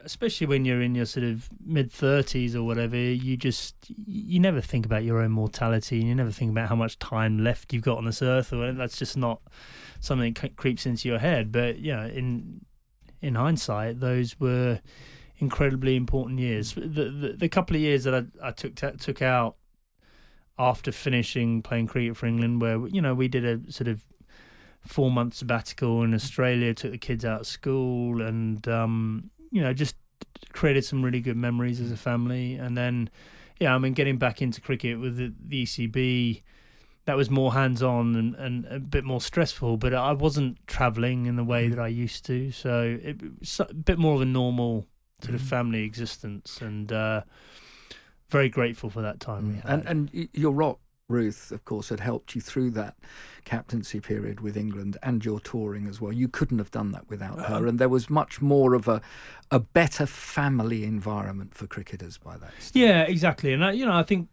especially 0.00 0.46
when 0.46 0.64
you're 0.64 0.80
in 0.80 0.94
your 0.94 1.04
sort 1.04 1.24
of 1.24 1.50
mid 1.62 1.92
30s 1.92 2.54
or 2.54 2.62
whatever, 2.62 2.96
you 2.96 3.36
just 3.36 3.74
you 3.88 4.40
never 4.40 4.62
think 4.62 4.86
about 4.86 5.04
your 5.04 5.20
own 5.20 5.32
mortality, 5.32 6.00
and 6.00 6.08
you 6.08 6.14
never 6.14 6.30
think 6.30 6.50
about 6.50 6.70
how 6.70 6.76
much 6.76 6.98
time 6.98 7.44
left 7.44 7.74
you've 7.74 7.84
got 7.84 7.98
on 7.98 8.06
this 8.06 8.22
earth, 8.22 8.54
or 8.54 8.72
that's 8.72 8.96
just 8.96 9.18
not 9.18 9.42
something 10.00 10.32
that 10.32 10.56
creeps 10.56 10.86
into 10.86 11.08
your 11.08 11.18
head. 11.18 11.52
But 11.52 11.78
yeah, 11.78 12.06
in 12.06 12.62
in 13.20 13.34
hindsight, 13.34 14.00
those 14.00 14.38
were 14.40 14.80
incredibly 15.38 15.96
important 15.96 16.38
years. 16.38 16.74
The 16.74 16.80
the, 16.82 17.34
the 17.38 17.48
couple 17.48 17.76
of 17.76 17.82
years 17.82 18.04
that 18.04 18.14
I, 18.14 18.48
I 18.48 18.50
took 18.52 18.74
took 18.74 19.22
out 19.22 19.56
after 20.58 20.92
finishing 20.92 21.62
playing 21.62 21.86
cricket 21.86 22.16
for 22.16 22.26
England, 22.26 22.60
where 22.60 22.86
you 22.88 23.00
know 23.00 23.14
we 23.14 23.28
did 23.28 23.44
a 23.44 23.72
sort 23.72 23.88
of 23.88 24.04
four 24.86 25.10
month 25.10 25.34
sabbatical 25.34 26.02
in 26.02 26.14
Australia, 26.14 26.74
took 26.74 26.92
the 26.92 26.98
kids 26.98 27.24
out 27.24 27.40
of 27.40 27.46
school, 27.46 28.22
and 28.22 28.66
um, 28.68 29.30
you 29.50 29.62
know 29.62 29.72
just 29.72 29.96
created 30.52 30.84
some 30.84 31.02
really 31.02 31.20
good 31.20 31.36
memories 31.36 31.80
as 31.80 31.90
a 31.90 31.96
family. 31.96 32.54
And 32.54 32.76
then, 32.76 33.10
yeah, 33.58 33.74
I 33.74 33.78
mean, 33.78 33.92
getting 33.92 34.18
back 34.18 34.42
into 34.42 34.60
cricket 34.60 34.98
with 34.98 35.16
the, 35.16 35.32
the 35.46 35.64
ECB, 35.64 36.42
that 37.10 37.16
was 37.16 37.28
more 37.28 37.52
hands 37.52 37.82
on 37.82 38.14
and, 38.14 38.36
and 38.36 38.66
a 38.66 38.78
bit 38.78 39.02
more 39.02 39.20
stressful. 39.20 39.78
But 39.78 39.94
I 39.94 40.12
wasn't 40.12 40.64
travelling 40.68 41.26
in 41.26 41.34
the 41.34 41.42
way 41.42 41.66
that 41.66 41.80
I 41.80 41.88
used 41.88 42.24
to, 42.26 42.52
so 42.52 42.98
it 43.02 43.20
was 43.40 43.60
a 43.68 43.74
bit 43.74 43.98
more 43.98 44.14
of 44.14 44.20
a 44.20 44.26
normal 44.26 44.86
sort 45.20 45.34
of 45.34 45.42
mm. 45.42 45.48
family 45.48 45.82
existence 45.82 46.60
and. 46.60 46.92
Uh, 46.92 47.22
very 48.28 48.48
grateful 48.48 48.88
for 48.88 49.02
that 49.02 49.18
time 49.18 49.48
we 49.48 49.54
mm. 49.54 49.62
had. 49.62 49.86
And, 49.86 50.12
and 50.14 50.28
your 50.32 50.52
rock, 50.52 50.78
Ruth, 51.08 51.50
of 51.50 51.64
course, 51.64 51.88
had 51.88 51.98
helped 51.98 52.36
you 52.36 52.40
through 52.40 52.70
that 52.70 52.94
captaincy 53.44 53.98
period 53.98 54.40
with 54.40 54.56
England 54.56 54.96
and 55.02 55.24
your 55.24 55.40
touring 55.40 55.88
as 55.88 56.00
well. 56.00 56.12
You 56.12 56.28
couldn't 56.28 56.58
have 56.58 56.70
done 56.70 56.92
that 56.92 57.10
without 57.10 57.40
her, 57.46 57.56
um, 57.56 57.66
and 57.68 57.78
there 57.80 57.88
was 57.88 58.08
much 58.08 58.40
more 58.40 58.74
of 58.74 58.86
a 58.86 59.02
a 59.50 59.58
better 59.58 60.06
family 60.06 60.84
environment 60.84 61.54
for 61.54 61.66
cricketers 61.66 62.16
by 62.16 62.36
that. 62.36 62.52
Stage. 62.60 62.80
Yeah, 62.80 63.02
exactly. 63.02 63.52
And 63.52 63.64
I, 63.64 63.72
you 63.72 63.84
know, 63.84 63.92
I 63.92 64.04
think 64.04 64.28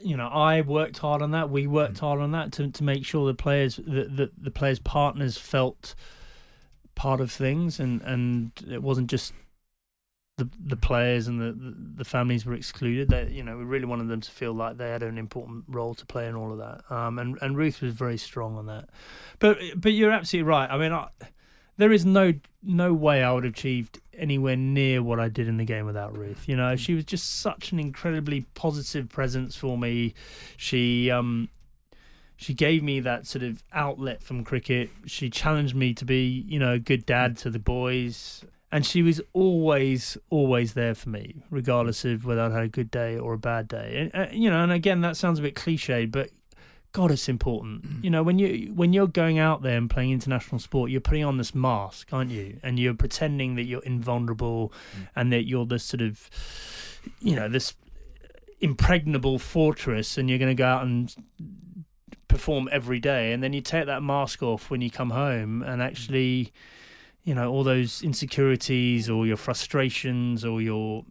you 0.00 0.16
know, 0.16 0.28
I 0.28 0.60
worked 0.60 0.98
hard 0.98 1.22
on 1.22 1.32
that. 1.32 1.50
We 1.50 1.66
worked 1.66 1.96
mm. 1.96 2.00
hard 2.00 2.20
on 2.20 2.32
that 2.32 2.52
to 2.52 2.70
to 2.70 2.84
make 2.84 3.04
sure 3.04 3.26
the 3.26 3.34
players, 3.34 3.76
the, 3.76 4.04
the 4.04 4.30
the 4.40 4.50
players' 4.50 4.78
partners 4.78 5.36
felt 5.36 5.94
part 6.94 7.20
of 7.20 7.30
things, 7.30 7.80
and 7.80 8.02
and 8.02 8.52
it 8.70 8.82
wasn't 8.82 9.10
just 9.10 9.32
the 10.36 10.48
the 10.64 10.76
players 10.76 11.26
and 11.26 11.40
the, 11.40 11.74
the 11.96 12.04
families 12.04 12.46
were 12.46 12.54
excluded. 12.54 13.08
That 13.10 13.30
you 13.30 13.42
know 13.42 13.56
we 13.56 13.64
really 13.64 13.86
wanted 13.86 14.08
them 14.08 14.20
to 14.20 14.30
feel 14.30 14.52
like 14.52 14.76
they 14.76 14.90
had 14.90 15.02
an 15.02 15.18
important 15.18 15.64
role 15.68 15.94
to 15.94 16.06
play 16.06 16.26
in 16.26 16.34
all 16.34 16.52
of 16.52 16.58
that. 16.58 16.90
Um, 16.94 17.18
and 17.18 17.38
and 17.42 17.56
Ruth 17.56 17.82
was 17.82 17.94
very 17.94 18.18
strong 18.18 18.56
on 18.56 18.66
that. 18.66 18.88
But 19.38 19.58
but 19.76 19.92
you're 19.92 20.12
absolutely 20.12 20.48
right. 20.48 20.70
I 20.70 20.78
mean, 20.78 20.92
I, 20.92 21.08
there 21.78 21.92
is 21.92 22.04
no 22.04 22.34
no 22.62 22.92
way 22.92 23.22
I 23.22 23.32
would 23.32 23.44
have 23.44 23.54
achieved 23.54 24.00
anywhere 24.12 24.56
near 24.56 25.02
what 25.02 25.20
I 25.20 25.28
did 25.28 25.48
in 25.48 25.56
the 25.56 25.64
game 25.64 25.86
without 25.86 26.16
Ruth. 26.16 26.48
You 26.48 26.56
know, 26.56 26.76
she 26.76 26.94
was 26.94 27.04
just 27.04 27.40
such 27.40 27.72
an 27.72 27.78
incredibly 27.78 28.42
positive 28.54 29.08
presence 29.08 29.56
for 29.56 29.78
me. 29.78 30.12
She 30.56 31.10
um 31.10 31.48
she 32.36 32.52
gave 32.52 32.82
me 32.82 33.00
that 33.00 33.26
sort 33.26 33.42
of 33.42 33.62
outlet 33.72 34.22
from 34.22 34.44
cricket. 34.44 34.90
She 35.06 35.30
challenged 35.30 35.74
me 35.74 35.94
to 35.94 36.04
be, 36.04 36.44
you 36.46 36.58
know, 36.58 36.72
a 36.72 36.78
good 36.78 37.06
dad 37.06 37.36
to 37.38 37.50
the 37.50 37.58
boys 37.58 38.44
and 38.70 38.84
she 38.84 39.02
was 39.02 39.20
always 39.32 40.18
always 40.30 40.74
there 40.74 40.94
for 40.94 41.08
me 41.08 41.42
regardless 41.50 42.04
of 42.04 42.24
whether 42.24 42.42
i 42.42 42.50
had 42.50 42.64
a 42.64 42.68
good 42.68 42.90
day 42.90 43.16
or 43.16 43.32
a 43.32 43.38
bad 43.38 43.66
day 43.66 44.10
and 44.12 44.28
uh, 44.28 44.30
you 44.30 44.50
know 44.50 44.62
and 44.62 44.72
again 44.72 45.00
that 45.00 45.16
sounds 45.16 45.38
a 45.38 45.42
bit 45.42 45.54
cliched 45.54 46.10
but 46.10 46.30
god 46.98 47.12
it's 47.12 47.28
important 47.28 47.82
mm. 47.82 48.02
you 48.02 48.10
know 48.10 48.24
when 48.24 48.40
you 48.40 48.72
when 48.74 48.92
you're 48.92 49.06
going 49.06 49.38
out 49.38 49.62
there 49.62 49.76
and 49.76 49.88
playing 49.88 50.10
international 50.10 50.58
sport 50.58 50.90
you're 50.90 51.00
putting 51.00 51.24
on 51.24 51.36
this 51.36 51.54
mask 51.54 52.12
aren't 52.12 52.32
you 52.32 52.58
and 52.64 52.76
you're 52.76 52.92
pretending 52.92 53.54
that 53.54 53.66
you're 53.66 53.84
invulnerable 53.84 54.72
mm. 54.98 55.08
and 55.14 55.32
that 55.32 55.46
you're 55.46 55.64
this 55.64 55.84
sort 55.84 56.00
of 56.00 56.28
you 57.20 57.36
know 57.36 57.48
this 57.48 57.76
impregnable 58.60 59.38
fortress 59.38 60.18
and 60.18 60.28
you're 60.28 60.40
going 60.40 60.50
to 60.50 60.60
go 60.60 60.66
out 60.66 60.82
and 60.82 61.14
perform 62.26 62.68
every 62.72 62.98
day 62.98 63.32
and 63.32 63.44
then 63.44 63.52
you 63.52 63.60
take 63.60 63.86
that 63.86 64.02
mask 64.02 64.42
off 64.42 64.68
when 64.68 64.80
you 64.80 64.90
come 64.90 65.10
home 65.10 65.62
and 65.62 65.80
actually 65.80 66.52
you 67.22 67.32
know 67.32 67.48
all 67.48 67.62
those 67.62 68.02
insecurities 68.02 69.08
or 69.08 69.24
your 69.24 69.36
frustrations 69.36 70.44
or 70.44 70.60
your 70.60 71.04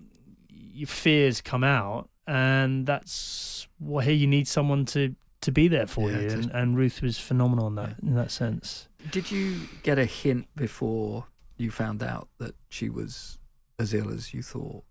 your 0.49 0.87
fears 0.87 1.39
come 1.39 1.63
out 1.63 2.09
and 2.27 2.85
that's 2.85 3.69
well, 3.79 4.03
here 4.03 4.13
you 4.13 4.27
need 4.27 4.49
someone 4.49 4.83
to 4.83 5.15
to 5.47 5.51
be 5.53 5.69
there 5.69 5.87
for 5.87 6.11
Yeah, 6.11 6.19
you, 6.19 6.29
and, 6.31 6.51
and 6.51 6.77
Ruth 6.77 7.01
was 7.01 7.17
phenomenal 7.17 7.67
in 7.67 7.75
that 7.75 7.95
in 8.03 8.15
that 8.15 8.31
sense. 8.31 8.89
Did 9.11 9.31
you 9.31 9.61
get 9.81 9.97
a 9.97 10.03
hint 10.03 10.47
before 10.57 11.27
you 11.55 11.71
found 11.71 12.03
out 12.03 12.27
that 12.37 12.53
she 12.67 12.89
was 12.89 13.39
as 13.79 13.93
ill 13.93 14.09
as 14.09 14.33
you 14.33 14.43
thought? 14.43 14.83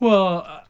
Well, 0.00 0.38
uh, 0.44 0.62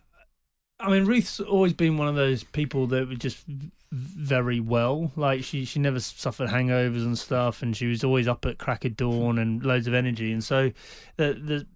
I 0.78 0.90
mean, 0.90 1.06
Ruth's 1.06 1.40
always 1.40 1.72
been 1.72 1.96
one 1.96 2.06
of 2.06 2.16
those 2.16 2.44
people 2.44 2.86
that 2.88 3.08
were 3.08 3.14
just 3.14 3.44
very 3.90 4.60
well. 4.60 5.10
Like 5.16 5.42
she, 5.42 5.64
she 5.64 5.78
never 5.78 5.98
suffered 5.98 6.50
hangovers 6.50 7.02
and 7.06 7.16
stuff, 7.16 7.62
and 7.62 7.74
she 7.74 7.86
was 7.86 8.04
always 8.04 8.28
up 8.28 8.44
at 8.44 8.58
crack 8.58 8.84
of 8.84 8.94
dawn 8.94 9.38
and 9.38 9.64
loads 9.64 9.86
of 9.86 9.94
energy. 9.94 10.32
And 10.32 10.44
so, 10.44 10.70
the 11.16 11.32
the 11.32 11.66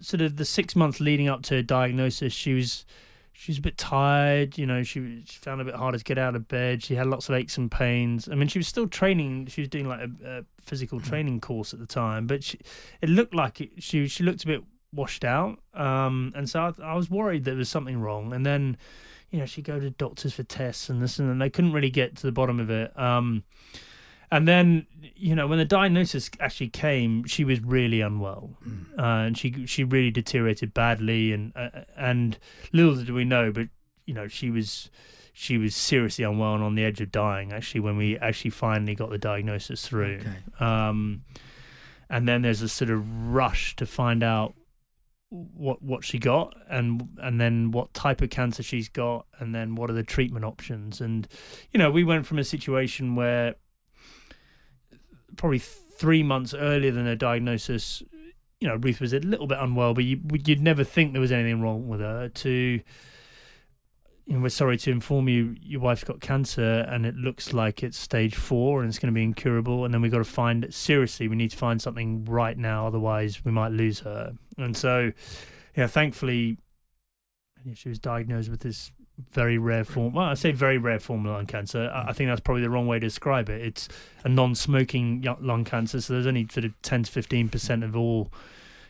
sort 0.00 0.20
of 0.20 0.36
the 0.36 0.44
six 0.44 0.76
months 0.76 1.00
leading 1.00 1.28
up 1.28 1.42
to 1.42 1.56
her 1.56 1.62
diagnosis, 1.62 2.32
she 2.32 2.54
was 2.54 2.86
she 3.32 3.52
was 3.52 3.58
a 3.58 3.62
bit 3.62 3.78
tired. 3.78 4.58
You 4.58 4.66
know, 4.66 4.82
she, 4.82 5.22
she 5.24 5.38
found 5.38 5.60
it 5.60 5.62
a 5.62 5.70
bit 5.70 5.74
harder 5.74 5.98
to 5.98 6.04
get 6.04 6.18
out 6.18 6.34
of 6.36 6.48
bed. 6.48 6.82
She 6.82 6.94
had 6.94 7.06
lots 7.06 7.28
of 7.28 7.34
aches 7.34 7.56
and 7.56 7.70
pains. 7.70 8.28
I 8.28 8.34
mean, 8.34 8.48
she 8.48 8.58
was 8.58 8.68
still 8.68 8.86
training. 8.86 9.46
She 9.46 9.62
was 9.62 9.68
doing 9.68 9.88
like 9.88 10.00
a, 10.00 10.38
a 10.38 10.44
physical 10.60 11.00
training 11.00 11.40
course 11.40 11.72
at 11.72 11.80
the 11.80 11.86
time, 11.86 12.26
but 12.26 12.44
she, 12.44 12.58
it 13.00 13.08
looked 13.08 13.34
like 13.34 13.60
it, 13.60 13.70
she 13.82 14.06
she 14.08 14.24
looked 14.24 14.44
a 14.44 14.46
bit 14.46 14.62
washed 14.92 15.24
out. 15.24 15.58
Um, 15.74 16.32
and 16.34 16.48
so 16.48 16.60
I, 16.60 16.92
I 16.92 16.94
was 16.94 17.10
worried 17.10 17.44
that 17.44 17.52
there 17.52 17.58
was 17.58 17.68
something 17.68 18.00
wrong. 18.00 18.32
And 18.32 18.44
then, 18.44 18.76
you 19.30 19.38
know, 19.38 19.46
she'd 19.46 19.64
go 19.64 19.78
to 19.78 19.90
doctors 19.90 20.34
for 20.34 20.42
tests 20.42 20.88
and 20.88 21.02
this 21.02 21.18
and 21.18 21.28
then 21.28 21.38
they 21.38 21.50
couldn't 21.50 21.72
really 21.72 21.90
get 21.90 22.16
to 22.16 22.26
the 22.26 22.32
bottom 22.32 22.60
of 22.60 22.70
it. 22.70 22.98
Um, 22.98 23.44
and 24.32 24.46
then, 24.46 24.86
you 25.16 25.34
know, 25.34 25.46
when 25.46 25.58
the 25.58 25.64
diagnosis 25.64 26.30
actually 26.38 26.68
came, 26.68 27.24
she 27.24 27.44
was 27.44 27.60
really 27.60 28.00
unwell, 28.00 28.50
uh, 28.98 29.02
and 29.26 29.36
she 29.36 29.66
she 29.66 29.82
really 29.82 30.10
deteriorated 30.10 30.72
badly. 30.72 31.32
And 31.32 31.52
uh, 31.56 31.70
and 31.96 32.38
little 32.72 32.94
did 32.94 33.10
we 33.10 33.24
know, 33.24 33.50
but 33.50 33.68
you 34.06 34.14
know, 34.14 34.28
she 34.28 34.50
was 34.50 34.88
she 35.32 35.58
was 35.58 35.74
seriously 35.74 36.24
unwell 36.24 36.54
and 36.54 36.62
on 36.62 36.76
the 36.76 36.84
edge 36.84 37.00
of 37.00 37.10
dying. 37.10 37.52
Actually, 37.52 37.80
when 37.80 37.96
we 37.96 38.18
actually 38.18 38.50
finally 38.50 38.94
got 38.94 39.10
the 39.10 39.18
diagnosis 39.18 39.86
through, 39.86 40.20
um, 40.60 41.22
and 42.08 42.28
then 42.28 42.42
there's 42.42 42.62
a 42.62 42.68
sort 42.68 42.90
of 42.90 43.04
rush 43.32 43.74
to 43.76 43.86
find 43.86 44.22
out 44.22 44.54
what 45.30 45.80
what 45.80 46.04
she 46.04 46.18
got 46.18 46.54
and 46.68 47.08
and 47.18 47.40
then 47.40 47.70
what 47.70 47.94
type 47.94 48.20
of 48.20 48.30
cancer 48.30 48.64
she's 48.64 48.88
got 48.88 49.26
and 49.38 49.54
then 49.54 49.76
what 49.76 49.88
are 49.88 49.92
the 49.92 50.02
treatment 50.02 50.44
options 50.44 51.00
and 51.00 51.28
you 51.70 51.78
know 51.78 51.88
we 51.88 52.02
went 52.02 52.26
from 52.26 52.36
a 52.36 52.42
situation 52.42 53.14
where 53.14 53.54
probably 55.36 55.58
three 55.58 56.22
months 56.22 56.54
earlier 56.54 56.90
than 56.92 57.06
her 57.06 57.16
diagnosis 57.16 58.02
you 58.60 58.68
know 58.68 58.76
Ruth 58.76 59.00
was 59.00 59.12
a 59.12 59.20
little 59.20 59.46
bit 59.46 59.58
unwell 59.58 59.94
but 59.94 60.04
you, 60.04 60.20
you'd 60.44 60.60
never 60.60 60.84
think 60.84 61.12
there 61.12 61.20
was 61.20 61.32
anything 61.32 61.60
wrong 61.60 61.88
with 61.88 62.00
her. 62.00 62.28
To 62.28 62.80
you 64.26 64.36
know, 64.36 64.42
we're 64.42 64.50
sorry 64.50 64.76
to 64.76 64.90
inform 64.90 65.28
you 65.28 65.56
your 65.60 65.80
wife's 65.80 66.04
got 66.04 66.20
cancer 66.20 66.86
and 66.88 67.04
it 67.04 67.16
looks 67.16 67.52
like 67.52 67.82
it's 67.82 67.98
stage 67.98 68.36
four 68.36 68.80
and 68.80 68.88
it's 68.88 68.98
going 68.98 69.12
to 69.12 69.18
be 69.18 69.24
incurable 69.24 69.84
and 69.84 69.92
then 69.92 70.02
we've 70.02 70.12
got 70.12 70.18
to 70.18 70.24
find 70.24 70.62
it 70.62 70.74
seriously 70.74 71.26
we 71.26 71.36
need 71.36 71.50
to 71.50 71.56
find 71.56 71.80
something 71.82 72.24
right 72.26 72.56
now 72.56 72.86
otherwise 72.86 73.44
we 73.44 73.50
might 73.50 73.72
lose 73.72 74.00
her. 74.00 74.32
And 74.58 74.76
so 74.76 75.12
yeah 75.76 75.86
thankfully 75.86 76.58
she 77.74 77.88
was 77.88 77.98
diagnosed 77.98 78.50
with 78.50 78.60
this 78.60 78.92
very 79.32 79.58
rare 79.58 79.84
form 79.84 80.12
well 80.14 80.26
i 80.26 80.34
say 80.34 80.52
very 80.52 80.78
rare 80.78 80.98
form 80.98 81.26
of 81.26 81.32
lung 81.32 81.46
cancer. 81.46 81.90
I 81.92 82.10
I 82.10 82.12
think 82.12 82.28
that's 82.28 82.40
probably 82.40 82.62
the 82.62 82.70
wrong 82.70 82.86
way 82.86 82.98
to 82.98 83.06
describe 83.06 83.48
it. 83.48 83.60
It's 83.60 83.88
a 84.24 84.28
non-smoking 84.28 85.26
lung 85.40 85.64
cancer 85.64 86.00
so 86.00 86.12
there's 86.12 86.26
only 86.26 86.46
sort 86.50 86.64
of 86.64 86.80
10 86.82 87.04
to 87.04 87.10
15 87.10 87.48
percent 87.48 87.84
of 87.84 87.96
all 87.96 88.32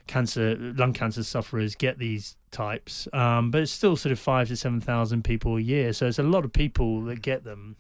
cancer 0.07 0.57
lung 0.59 0.93
cancer 0.93 1.23
sufferers 1.23 1.75
get 1.75 1.99
these 1.99 2.37
types. 2.51 3.07
Um, 3.13 3.51
but 3.51 3.63
it's 3.63 3.73
still 3.73 3.97
sort 3.97 4.13
of 4.13 4.19
five 4.19 4.49
to 4.49 4.57
seven 4.57 4.81
thousand 4.81 5.23
people 5.23 5.57
a 5.57 5.61
year 5.61 5.93
so 5.93 6.07
it's 6.07 6.19
a 6.19 6.25
lot 6.25 6.45
of 6.45 6.53
people 6.53 7.03
that 7.03 7.23
get 7.23 7.45
them. 7.45 7.77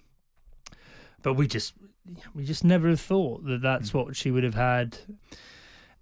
But 1.22 1.34
we 1.34 1.46
just 1.46 1.74
we 2.34 2.44
just 2.44 2.64
never 2.64 2.96
thought 2.96 3.44
that 3.46 3.62
that's 3.62 3.92
what 3.92 4.16
she 4.16 4.30
would 4.30 4.44
have 4.44 4.54
had. 4.54 4.98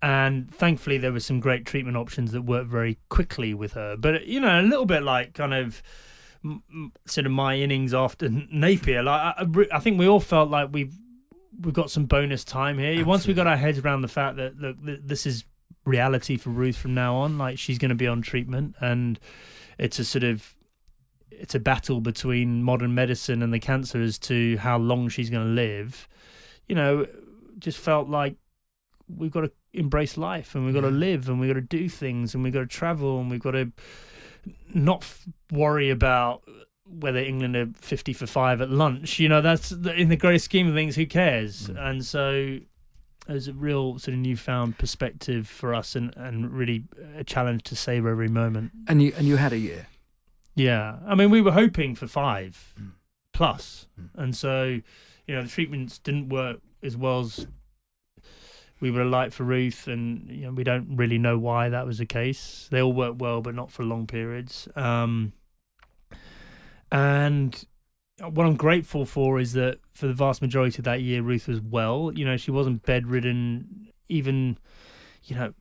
And 0.01 0.53
thankfully 0.53 0.99
there 0.99 1.13
were 1.13 1.21
some 1.21 1.41
great 1.41 1.67
treatment 1.67 1.97
options 1.97 2.33
that 2.33 2.43
worked 2.43 2.69
very 2.69 2.99
quickly 3.09 3.55
with 3.55 3.73
her. 3.73 3.97
But 3.97 4.27
you 4.27 4.41
know 4.41 4.61
a 4.61 4.63
little 4.63 4.87
bit 4.87 5.03
like 5.03 5.35
kind 5.35 5.55
of 5.55 5.83
sort 7.07 7.27
of 7.27 7.33
my 7.33 7.57
innings 7.57 7.95
after 7.95 8.29
Napier. 8.53 9.03
Like 9.03 9.21
I, 9.21 9.45
I 9.73 9.81
think 9.81 9.99
we 9.99 10.09
all 10.09 10.21
felt 10.21 10.51
like 10.51 10.69
we've 10.73 10.95
we've 11.61 11.75
got 11.75 11.91
some 11.91 12.07
bonus 12.07 12.45
time 12.45 12.79
here. 12.79 13.05
Once 13.05 13.27
we 13.27 13.35
got 13.35 13.47
our 13.47 13.57
heads 13.57 13.79
around 13.79 14.03
the 14.03 14.09
fact 14.09 14.37
that 14.37 14.59
look 14.59 14.85
th- 14.85 15.01
this 15.05 15.27
is 15.27 15.45
reality 15.85 16.37
for 16.37 16.51
Ruth 16.51 16.77
from 16.77 16.95
now 16.95 17.17
on 17.17 17.39
like 17.39 17.59
she's 17.59 17.79
going 17.79 17.89
to 17.89 17.95
be 17.95 18.07
on 18.07 18.21
treatment 18.21 18.75
and 18.79 19.19
it's 19.79 19.99
a 19.99 20.05
sort 20.05 20.23
of 20.23 20.55
it's 21.31 21.55
a 21.55 21.61
battle 21.61 22.01
between 22.01 22.63
modern 22.63 22.95
medicine 22.95 23.43
and 23.43 23.55
the 23.55 23.59
cancer 23.59 24.03
as 24.03 24.19
to 24.19 24.57
how 24.59 24.77
long 24.77 25.09
she's 25.09 25.31
going 25.31 25.47
to 25.47 25.53
live. 25.53 26.09
You 26.69 26.75
know 26.75 27.07
just 27.59 27.79
felt 27.79 28.09
like 28.09 28.37
we've 29.09 29.31
got 29.31 29.41
to 29.41 29.51
embrace 29.73 30.17
life 30.17 30.55
and 30.55 30.65
we've 30.65 30.75
got 30.75 30.83
to 30.83 30.91
live 30.91 31.29
and 31.29 31.41
we've 31.41 31.49
got 31.49 31.55
to 31.55 31.61
do 31.61 31.89
things 31.89 32.35
and 32.35 32.45
we've 32.45 32.53
got 32.53 32.61
to 32.61 32.67
travel 32.67 33.21
and 33.21 33.31
we've 33.31 33.41
got 33.41 33.53
to 33.53 33.73
not 34.75 35.03
f- 35.03 35.27
worry 35.53 35.91
about 35.91 36.43
whether 36.87 37.19
England 37.19 37.57
are 37.57 37.69
50 37.81 38.13
for 38.13 38.27
5 38.27 38.61
at 38.61 38.71
lunch. 38.71 39.19
You 39.19 39.29
know 39.29 39.41
that's 39.41 39.73
in 39.73 40.09
the 40.09 40.17
great 40.17 40.41
scheme 40.41 40.69
of 40.69 40.75
things 40.75 40.97
who 40.97 41.07
cares? 41.07 41.69
Mm. 41.69 41.89
And 41.89 42.05
so 42.05 42.59
there's 43.27 43.49
a 43.49 43.53
real 43.53 43.99
sort 43.99 44.15
of 44.15 44.21
newfound 44.21 44.79
perspective 44.79 45.47
for 45.47 45.75
us 45.75 45.95
and, 45.95 46.15
and 46.17 46.51
really 46.51 46.85
a 47.17 47.25
challenge 47.25 47.63
to 47.65 47.77
savor 47.77 48.09
every 48.11 48.29
moment. 48.29 48.73
And 48.87 49.03
you 49.03 49.13
and 49.17 49.27
you 49.27 49.37
had 49.37 49.53
a 49.53 49.59
year. 49.59 49.87
yeah, 50.55 50.99
I 51.07 51.15
mean, 51.15 51.31
we 51.31 51.41
were 51.41 51.53
hoping 51.53 51.95
for 51.95 52.07
five 52.07 52.75
mm. 52.81 52.93
plus. 53.33 53.87
plus, 53.95 54.09
and 54.15 54.35
so 54.37 54.81
you 55.27 55.35
know 55.35 55.43
the 55.43 55.49
treatments 55.49 55.99
didn't 55.99 56.31
work 56.31 56.61
as 56.83 56.97
well 56.97 57.21
as 57.21 57.47
we 58.81 58.91
were 58.91 59.01
have 59.01 59.09
liked 59.09 59.35
for 59.35 59.45
Ruth, 59.45 59.87
and 59.87 60.29
you 60.31 60.47
know 60.47 60.53
we 60.53 60.65
don't 60.65 60.97
really 60.97 61.19
know 61.19 61.39
why 61.39 61.69
that 61.69 61.87
was 61.87 61.99
the 61.99 62.07
case. 62.07 62.69
They 62.71 62.81
all 62.81 62.93
worked 62.93 63.19
well, 63.19 63.41
but 63.41 63.55
not 63.55 63.71
for 63.71 63.83
long 63.83 64.07
periods. 64.07 64.69
Um, 64.77 65.33
and 66.91 67.65
what 68.21 68.47
I'm 68.47 68.57
grateful 68.57 69.05
for 69.05 69.39
is 69.39 69.53
that 69.53 69.79
for 69.93 70.07
the 70.07 70.13
vast 70.13 70.43
majority 70.43 70.79
of 70.79 70.85
that 70.85 71.03
year, 71.03 71.23
Ruth 71.23 71.49
was 71.49 71.61
well. 71.61 72.13
You 72.15 72.25
know, 72.25 72.37
she 72.37 72.51
wasn't 72.51 72.85
bedridden, 72.85 73.89
even 74.09 74.59
you 75.25 75.37
know 75.37 75.55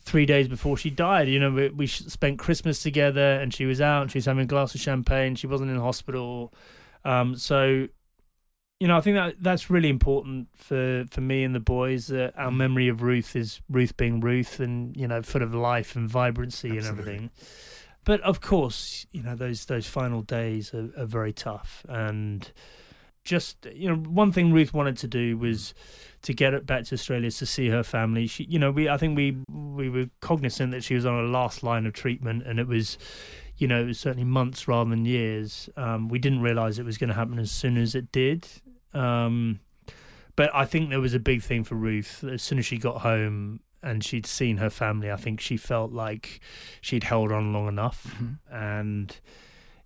three 0.00 0.26
days 0.26 0.48
before 0.48 0.76
she 0.76 0.90
died. 0.90 1.28
You 1.28 1.40
know, 1.40 1.50
we, 1.50 1.68
we 1.70 1.86
spent 1.86 2.38
Christmas 2.38 2.82
together, 2.82 3.40
and 3.40 3.52
she 3.52 3.66
was 3.66 3.80
out, 3.80 4.02
and 4.02 4.10
she 4.10 4.18
was 4.18 4.26
having 4.26 4.44
a 4.44 4.46
glass 4.46 4.74
of 4.74 4.80
champagne. 4.80 5.34
She 5.34 5.46
wasn't 5.46 5.70
in 5.70 5.78
hospital, 5.78 6.52
um, 7.04 7.36
so 7.36 7.88
you 8.82 8.88
know, 8.88 8.96
I 8.96 9.00
think 9.00 9.14
that 9.14 9.36
that's 9.40 9.70
really 9.70 9.88
important 9.88 10.48
for 10.56 11.04
for 11.08 11.20
me 11.20 11.44
and 11.44 11.54
the 11.54 11.60
boys. 11.60 12.08
That 12.08 12.36
our 12.36 12.50
memory 12.50 12.88
of 12.88 13.00
Ruth 13.00 13.36
is 13.36 13.60
Ruth 13.70 13.96
being 13.96 14.18
Ruth, 14.18 14.58
and 14.58 14.96
you 14.96 15.06
know, 15.06 15.22
full 15.22 15.40
of 15.40 15.54
life 15.54 15.94
and 15.94 16.10
vibrancy 16.10 16.70
and 16.70 16.84
everything. 16.84 17.30
But 18.02 18.20
of 18.22 18.40
course, 18.40 19.06
you 19.12 19.22
know, 19.22 19.36
those 19.36 19.66
those 19.66 19.86
final 19.86 20.22
days 20.22 20.74
are, 20.74 20.90
are 20.98 21.06
very 21.06 21.32
tough, 21.32 21.86
and 21.88 22.50
just 23.22 23.68
you 23.72 23.88
know, 23.88 23.94
one 23.94 24.32
thing 24.32 24.52
Ruth 24.52 24.74
wanted 24.74 24.96
to 24.96 25.06
do 25.06 25.38
was 25.38 25.74
to 26.22 26.34
get 26.34 26.52
it 26.52 26.66
back 26.66 26.82
to 26.86 26.96
Australia 26.96 27.30
to 27.30 27.46
see 27.46 27.68
her 27.68 27.84
family. 27.84 28.26
She, 28.26 28.42
you 28.42 28.58
know, 28.58 28.72
we 28.72 28.88
I 28.88 28.96
think 28.96 29.16
we 29.16 29.36
we 29.48 29.90
were 29.90 30.06
cognizant 30.20 30.72
that 30.72 30.82
she 30.82 30.96
was 30.96 31.06
on 31.06 31.14
a 31.24 31.28
last 31.28 31.62
line 31.62 31.86
of 31.86 31.92
treatment, 31.92 32.42
and 32.48 32.58
it 32.58 32.66
was, 32.66 32.98
you 33.58 33.68
know, 33.68 33.80
it 33.80 33.86
was 33.86 34.00
certainly 34.00 34.24
months 34.24 34.66
rather 34.66 34.90
than 34.90 35.04
years. 35.04 35.70
Um, 35.76 36.08
we 36.08 36.18
didn't 36.18 36.40
realise 36.40 36.80
it 36.80 36.84
was 36.84 36.98
going 36.98 37.10
to 37.10 37.14
happen 37.14 37.38
as 37.38 37.52
soon 37.52 37.76
as 37.76 37.94
it 37.94 38.10
did. 38.10 38.48
Um, 38.94 39.60
but 40.36 40.50
I 40.54 40.64
think 40.64 40.90
there 40.90 41.00
was 41.00 41.14
a 41.14 41.18
big 41.18 41.42
thing 41.42 41.64
for 41.64 41.74
Ruth 41.74 42.24
as 42.24 42.42
soon 42.42 42.58
as 42.58 42.66
she 42.66 42.78
got 42.78 43.02
home 43.02 43.60
and 43.82 44.04
she'd 44.04 44.26
seen 44.26 44.58
her 44.58 44.70
family. 44.70 45.10
I 45.10 45.16
think 45.16 45.40
she 45.40 45.56
felt 45.56 45.92
like 45.92 46.40
she'd 46.80 47.04
held 47.04 47.32
on 47.32 47.52
long 47.52 47.68
enough, 47.68 48.14
and 48.50 49.14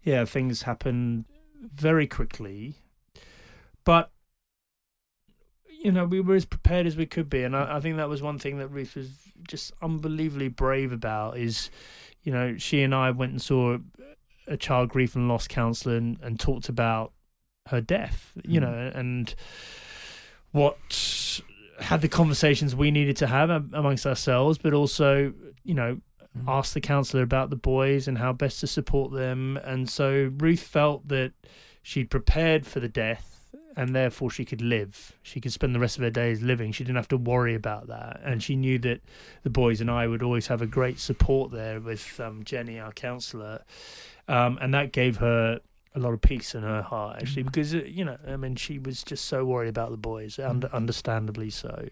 yeah, 0.02 0.24
things 0.24 0.62
happened 0.62 1.24
very 1.60 2.06
quickly. 2.06 2.74
But 3.84 4.10
you 5.80 5.92
know, 5.92 6.04
we 6.04 6.20
were 6.20 6.34
as 6.34 6.44
prepared 6.44 6.86
as 6.86 6.96
we 6.96 7.06
could 7.06 7.30
be, 7.30 7.42
and 7.42 7.56
I, 7.56 7.76
I 7.76 7.80
think 7.80 7.96
that 7.96 8.08
was 8.08 8.22
one 8.22 8.38
thing 8.38 8.58
that 8.58 8.68
Ruth 8.68 8.96
was 8.96 9.10
just 9.48 9.72
unbelievably 9.80 10.48
brave 10.48 10.92
about. 10.92 11.38
Is 11.38 11.70
you 12.22 12.32
know, 12.32 12.56
she 12.58 12.82
and 12.82 12.94
I 12.94 13.10
went 13.10 13.32
and 13.32 13.42
saw 13.42 13.78
a 14.46 14.56
child 14.56 14.90
grief 14.90 15.16
and 15.16 15.28
loss 15.28 15.48
counsellor 15.48 15.96
and, 15.96 16.18
and 16.22 16.38
talked 16.38 16.68
about 16.68 17.12
her 17.66 17.80
death. 17.80 18.32
You 18.44 18.60
Mm. 18.60 18.62
know, 18.64 18.92
and 18.94 19.34
what 20.52 21.40
had 21.80 22.00
the 22.00 22.08
conversations 22.08 22.74
we 22.74 22.90
needed 22.90 23.16
to 23.18 23.26
have 23.26 23.50
amongst 23.50 24.06
ourselves, 24.06 24.58
but 24.58 24.72
also, 24.72 25.32
you 25.64 25.74
know, 25.74 26.00
ask 26.48 26.72
the 26.74 26.80
counsellor 26.80 27.22
about 27.22 27.50
the 27.50 27.56
boys 27.56 28.08
and 28.08 28.18
how 28.18 28.32
best 28.32 28.60
to 28.60 28.66
support 28.66 29.12
them. 29.12 29.56
And 29.58 29.88
so 29.88 30.32
Ruth 30.38 30.60
felt 30.62 31.08
that 31.08 31.32
she'd 31.82 32.10
prepared 32.10 32.66
for 32.66 32.80
the 32.80 32.88
death 32.88 33.32
and 33.76 33.94
therefore 33.94 34.30
she 34.30 34.44
could 34.44 34.62
live. 34.62 35.12
She 35.22 35.38
could 35.38 35.52
spend 35.52 35.74
the 35.74 35.78
rest 35.78 35.98
of 35.98 36.02
her 36.02 36.10
days 36.10 36.40
living. 36.40 36.72
She 36.72 36.82
didn't 36.84 36.96
have 36.96 37.08
to 37.08 37.18
worry 37.18 37.54
about 37.54 37.88
that, 37.88 38.20
and 38.24 38.42
she 38.42 38.56
knew 38.56 38.78
that 38.78 39.02
the 39.42 39.50
boys 39.50 39.82
and 39.82 39.90
I 39.90 40.06
would 40.06 40.22
always 40.22 40.46
have 40.46 40.62
a 40.62 40.66
great 40.66 40.98
support 40.98 41.52
there 41.52 41.78
with 41.78 42.18
um, 42.18 42.42
Jenny, 42.42 42.80
our 42.80 42.92
counsellor, 42.92 43.64
um, 44.28 44.56
and 44.62 44.72
that 44.72 44.92
gave 44.92 45.18
her 45.18 45.60
a 45.96 45.98
lot 45.98 46.12
of 46.12 46.20
peace 46.20 46.54
in 46.54 46.62
her 46.62 46.82
heart 46.82 47.16
actually 47.20 47.42
Mm-hmm. 47.42 47.50
because 47.50 47.74
uh, 47.74 47.78
you 47.78 48.04
know 48.04 48.18
I 48.28 48.36
mean 48.36 48.54
she 48.54 48.78
was 48.78 49.02
just 49.02 49.24
so 49.24 49.44
worried 49.44 49.68
about 49.70 49.90
the 49.90 49.96
boys, 50.12 50.38
and 50.38 50.62
Mm-hmm. 50.62 50.76
understandably 50.76 51.50
so. 51.50 51.88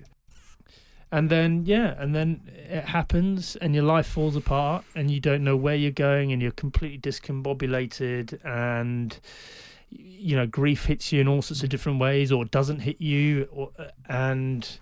And 1.12 1.30
then 1.30 1.64
yeah, 1.64 1.94
and 1.98 2.14
then 2.14 2.40
it 2.54 2.84
happens, 2.84 3.56
and 3.56 3.74
your 3.74 3.84
life 3.84 4.06
falls 4.06 4.34
apart, 4.36 4.84
and 4.96 5.10
you 5.10 5.20
don't 5.20 5.44
know 5.44 5.56
where 5.56 5.76
you're 5.76 5.92
going, 5.92 6.32
and 6.32 6.42
you're 6.42 6.50
completely 6.50 6.98
discombobulated, 6.98 8.44
and 8.44 9.18
you 9.90 10.34
know 10.34 10.46
grief 10.46 10.86
hits 10.86 11.12
you 11.12 11.20
in 11.20 11.28
all 11.28 11.40
sorts 11.40 11.62
of 11.62 11.68
different 11.68 12.00
ways, 12.00 12.32
or 12.32 12.44
doesn't 12.44 12.80
hit 12.80 13.00
you, 13.00 13.48
or, 13.52 13.70
and 14.08 14.80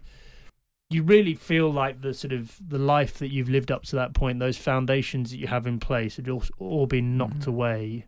you 0.88 1.02
really 1.02 1.34
feel 1.34 1.70
like 1.70 2.00
the 2.00 2.14
sort 2.14 2.32
of 2.32 2.56
the 2.66 2.78
life 2.78 3.18
that 3.18 3.30
you've 3.30 3.48
lived 3.50 3.70
up 3.70 3.82
to 3.82 3.96
that 3.96 4.14
point, 4.14 4.38
those 4.38 4.56
foundations 4.58 5.30
that 5.32 5.38
you 5.38 5.46
have 5.48 5.66
in 5.66 5.78
place, 5.80 6.16
have 6.16 6.28
all, 6.30 6.44
all 6.58 6.86
been 6.86 7.18
knocked 7.18 7.46
away, 7.46 8.06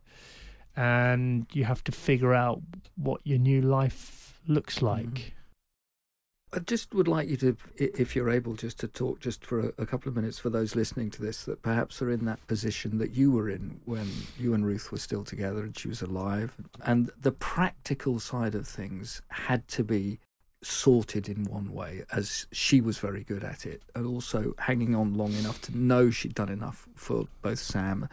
and 0.76 1.46
you 1.52 1.64
have 1.64 1.84
to 1.84 1.92
figure 1.92 2.34
out 2.34 2.60
what 2.96 3.20
your 3.24 3.38
new 3.38 3.60
life 3.60 4.40
looks 4.46 4.76
mm-hmm. 4.76 4.86
like. 4.86 5.34
I 6.52 6.60
just 6.60 6.94
would 6.94 7.08
like 7.08 7.28
you 7.28 7.36
to, 7.38 7.56
if 7.76 8.14
you're 8.14 8.30
able, 8.30 8.54
just 8.54 8.78
to 8.78 8.86
talk 8.86 9.18
just 9.18 9.44
for 9.44 9.58
a, 9.58 9.72
a 9.78 9.86
couple 9.86 10.08
of 10.08 10.14
minutes 10.14 10.38
for 10.38 10.50
those 10.50 10.76
listening 10.76 11.10
to 11.10 11.22
this 11.22 11.42
that 11.44 11.62
perhaps 11.62 12.00
are 12.00 12.10
in 12.10 12.26
that 12.26 12.46
position 12.46 12.98
that 12.98 13.10
you 13.10 13.32
were 13.32 13.50
in 13.50 13.80
when 13.86 14.08
you 14.38 14.54
and 14.54 14.64
Ruth 14.64 14.92
were 14.92 14.98
still 14.98 15.24
together 15.24 15.64
and 15.64 15.76
she 15.76 15.88
was 15.88 16.00
alive. 16.00 16.54
And 16.84 17.10
the 17.20 17.32
practical 17.32 18.20
side 18.20 18.54
of 18.54 18.68
things 18.68 19.20
had 19.30 19.66
to 19.68 19.82
be 19.82 20.20
sorted 20.62 21.28
in 21.28 21.44
one 21.44 21.72
way, 21.72 22.04
as 22.12 22.46
she 22.52 22.80
was 22.80 22.98
very 22.98 23.24
good 23.24 23.42
at 23.42 23.66
it, 23.66 23.82
and 23.96 24.06
also 24.06 24.54
hanging 24.58 24.94
on 24.94 25.14
long 25.14 25.32
enough 25.32 25.60
to 25.62 25.76
know 25.76 26.10
she'd 26.10 26.34
done 26.34 26.48
enough 26.48 26.86
for 26.94 27.26
both 27.42 27.58
Sam 27.58 28.08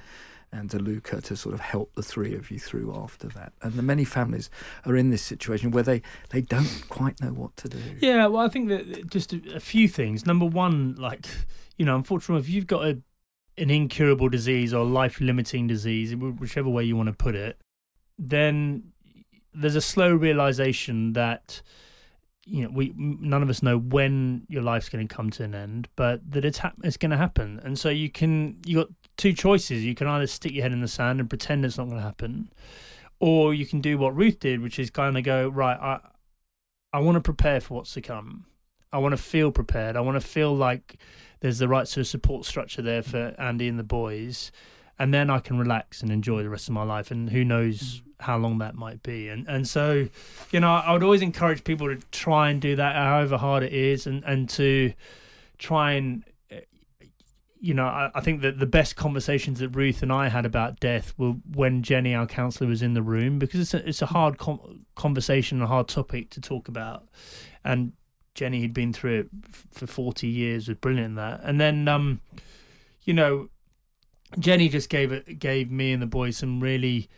and 0.53 0.69
DeLuca 0.69 1.23
to 1.23 1.35
sort 1.35 1.53
of 1.53 1.61
help 1.61 1.93
the 1.95 2.03
three 2.03 2.35
of 2.35 2.51
you 2.51 2.59
through 2.59 2.93
after 2.95 3.27
that. 3.29 3.53
And 3.61 3.73
the 3.73 3.81
many 3.81 4.03
families 4.03 4.49
are 4.85 4.95
in 4.95 5.09
this 5.09 5.21
situation 5.21 5.71
where 5.71 5.83
they, 5.83 6.01
they 6.29 6.41
don't 6.41 6.83
quite 6.89 7.21
know 7.21 7.29
what 7.29 7.55
to 7.57 7.69
do. 7.69 7.79
Yeah, 7.99 8.27
well, 8.27 8.43
I 8.43 8.49
think 8.49 8.69
that 8.69 9.09
just 9.09 9.33
a, 9.33 9.41
a 9.55 9.59
few 9.59 9.87
things. 9.87 10.25
Number 10.25 10.45
one, 10.45 10.95
like 10.95 11.27
you 11.77 11.85
know, 11.85 11.95
unfortunately, 11.95 12.41
if 12.41 12.49
you've 12.49 12.67
got 12.67 12.85
a 12.85 13.01
an 13.57 13.69
incurable 13.69 14.29
disease 14.29 14.73
or 14.73 14.85
life 14.85 15.19
limiting 15.19 15.67
disease, 15.67 16.15
whichever 16.15 16.69
way 16.69 16.83
you 16.83 16.95
want 16.95 17.07
to 17.07 17.13
put 17.13 17.35
it, 17.35 17.59
then 18.17 18.91
there's 19.53 19.75
a 19.75 19.81
slow 19.81 20.13
realization 20.13 21.13
that 21.13 21.61
you 22.45 22.63
know 22.63 22.69
we 22.73 22.93
none 22.95 23.43
of 23.43 23.49
us 23.49 23.61
know 23.61 23.77
when 23.77 24.45
your 24.47 24.63
life's 24.63 24.89
going 24.89 25.07
to 25.07 25.13
come 25.13 25.29
to 25.31 25.43
an 25.43 25.55
end, 25.55 25.87
but 25.95 26.29
that 26.31 26.45
it's 26.45 26.59
hap- 26.59 26.77
it's 26.83 26.97
going 26.97 27.11
to 27.11 27.17
happen, 27.17 27.59
and 27.63 27.77
so 27.77 27.89
you 27.89 28.09
can 28.09 28.57
you 28.65 28.77
got 28.77 28.89
two 29.21 29.33
choices. 29.33 29.85
You 29.85 29.93
can 29.93 30.07
either 30.07 30.25
stick 30.25 30.51
your 30.51 30.63
head 30.63 30.71
in 30.71 30.81
the 30.81 30.87
sand 30.87 31.19
and 31.19 31.29
pretend 31.29 31.63
it's 31.63 31.77
not 31.77 31.85
going 31.85 31.97
to 31.97 32.03
happen, 32.03 32.51
or 33.19 33.53
you 33.53 33.67
can 33.67 33.79
do 33.79 33.97
what 33.99 34.15
Ruth 34.15 34.39
did, 34.39 34.61
which 34.61 34.79
is 34.79 34.89
kind 34.89 35.15
of 35.15 35.23
go 35.23 35.47
right. 35.47 35.77
I 35.79 35.99
I 36.91 36.99
want 36.99 37.15
to 37.15 37.21
prepare 37.21 37.61
for 37.61 37.75
what's 37.75 37.93
to 37.93 38.01
come. 38.01 38.45
I 38.91 38.97
want 38.97 39.13
to 39.13 39.21
feel 39.21 39.51
prepared. 39.51 39.95
I 39.95 40.01
want 40.01 40.19
to 40.19 40.27
feel 40.27 40.53
like 40.55 40.97
there's 41.39 41.59
the 41.59 41.67
right 41.67 41.87
sort 41.87 42.01
of 42.01 42.07
support 42.07 42.45
structure 42.45 42.81
there 42.81 43.03
for 43.03 43.35
Andy 43.37 43.67
and 43.67 43.77
the 43.77 43.83
boys, 43.83 44.51
and 44.97 45.13
then 45.13 45.29
I 45.29 45.37
can 45.37 45.59
relax 45.59 46.01
and 46.01 46.11
enjoy 46.11 46.41
the 46.41 46.49
rest 46.49 46.67
of 46.67 46.73
my 46.73 46.83
life. 46.83 47.11
And 47.11 47.29
who 47.29 47.45
knows 47.45 48.01
mm. 48.01 48.01
how 48.21 48.37
long 48.37 48.57
that 48.57 48.73
might 48.73 49.03
be. 49.03 49.29
And 49.29 49.47
and 49.47 49.67
so, 49.67 50.07
you 50.49 50.59
know, 50.59 50.71
I 50.71 50.91
would 50.93 51.03
always 51.03 51.21
encourage 51.21 51.63
people 51.63 51.87
to 51.95 52.01
try 52.11 52.49
and 52.49 52.59
do 52.59 52.75
that, 52.75 52.95
however 52.95 53.37
hard 53.37 53.61
it 53.61 53.71
is, 53.71 54.07
and 54.07 54.23
and 54.23 54.49
to 54.49 54.93
try 55.59 55.91
and. 55.91 56.23
You 57.63 57.75
know, 57.75 57.85
I, 57.85 58.09
I 58.15 58.21
think 58.21 58.41
that 58.41 58.57
the 58.57 58.65
best 58.65 58.95
conversations 58.95 59.59
that 59.59 59.69
Ruth 59.69 60.01
and 60.01 60.11
I 60.11 60.29
had 60.29 60.47
about 60.47 60.79
death 60.79 61.13
were 61.15 61.33
when 61.53 61.83
Jenny, 61.83 62.15
our 62.15 62.25
counsellor, 62.25 62.67
was 62.67 62.81
in 62.81 62.95
the 62.95 63.03
room 63.03 63.37
because 63.37 63.59
it's 63.59 63.73
a, 63.75 63.87
it's 63.87 64.01
a 64.01 64.05
mm. 64.05 64.09
hard 64.09 64.37
com- 64.39 64.85
conversation, 64.95 65.61
a 65.61 65.67
hard 65.67 65.87
topic 65.87 66.31
to 66.31 66.41
talk 66.41 66.67
about, 66.67 67.07
and 67.63 67.93
Jenny 68.33 68.61
had 68.61 68.73
been 68.73 68.93
through 68.93 69.19
it 69.19 69.29
f- 69.47 69.67
for 69.71 69.87
40 69.87 70.27
years, 70.27 70.67
was 70.67 70.77
brilliant 70.77 71.19
at 71.19 71.39
that. 71.39 71.47
And 71.47 71.61
then, 71.61 71.87
um, 71.87 72.21
you 73.03 73.13
know, 73.13 73.49
Jenny 74.39 74.69
just 74.69 74.89
gave 74.89 75.11
it, 75.11 75.39
gave 75.39 75.69
me 75.71 75.91
and 75.91 76.01
the 76.01 76.07
boys 76.07 76.37
some 76.37 76.59
really 76.59 77.09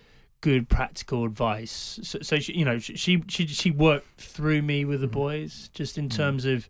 good 0.42 0.68
practical 0.68 1.24
advice. 1.24 2.00
So, 2.04 2.20
so 2.22 2.40
she, 2.40 2.54
you 2.54 2.66
know, 2.66 2.80
she, 2.80 2.96
she 2.98 3.24
she 3.30 3.48
she 3.48 3.72
worked 3.72 4.20
through 4.20 4.62
me 4.62 4.86
with 4.86 5.02
the 5.02 5.08
mm. 5.08 5.12
boys, 5.12 5.70
just 5.74 5.98
in 5.98 6.10
mm. 6.10 6.16
terms 6.16 6.46
of, 6.46 6.68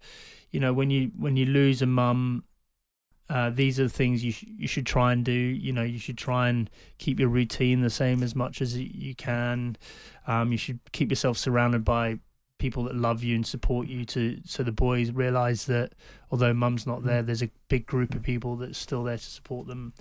you 0.51 0.59
know, 0.59 0.73
when 0.73 0.89
you 0.89 1.11
when 1.17 1.35
you 1.35 1.45
lose 1.45 1.81
a 1.81 1.87
mum. 1.87 2.43
Uh, 3.29 3.49
these 3.49 3.79
are 3.79 3.83
the 3.83 3.89
things 3.89 4.23
you 4.23 4.31
sh- 4.31 4.45
you 4.47 4.67
should 4.67 4.85
try 4.85 5.13
and 5.13 5.23
do. 5.23 5.31
You 5.31 5.71
know, 5.71 5.83
you 5.83 5.99
should 5.99 6.17
try 6.17 6.49
and 6.49 6.69
keep 6.97 7.19
your 7.19 7.29
routine 7.29 7.81
the 7.81 7.89
same 7.89 8.21
as 8.21 8.35
much 8.35 8.61
as 8.61 8.77
you 8.77 9.15
can. 9.15 9.77
Um, 10.27 10.51
you 10.51 10.57
should 10.57 10.79
keep 10.91 11.09
yourself 11.09 11.37
surrounded 11.37 11.85
by 11.85 12.19
people 12.63 12.83
that 12.83 12.95
love 12.95 13.23
you 13.23 13.35
and 13.35 13.45
support 13.45 13.87
you 13.87 14.05
to 14.05 14.39
so 14.45 14.63
the 14.63 14.71
boys 14.71 15.11
realize 15.11 15.65
that 15.65 15.91
although 16.31 16.53
mum's 16.53 16.87
not 16.87 17.03
there 17.03 17.21
there's 17.21 17.41
a 17.41 17.49
big 17.67 17.85
group 17.85 18.15
of 18.15 18.23
people 18.23 18.55
that's 18.55 18.77
still 18.77 19.03
there 19.03 19.17
to 19.17 19.23
support 19.23 19.67
them 19.67 19.91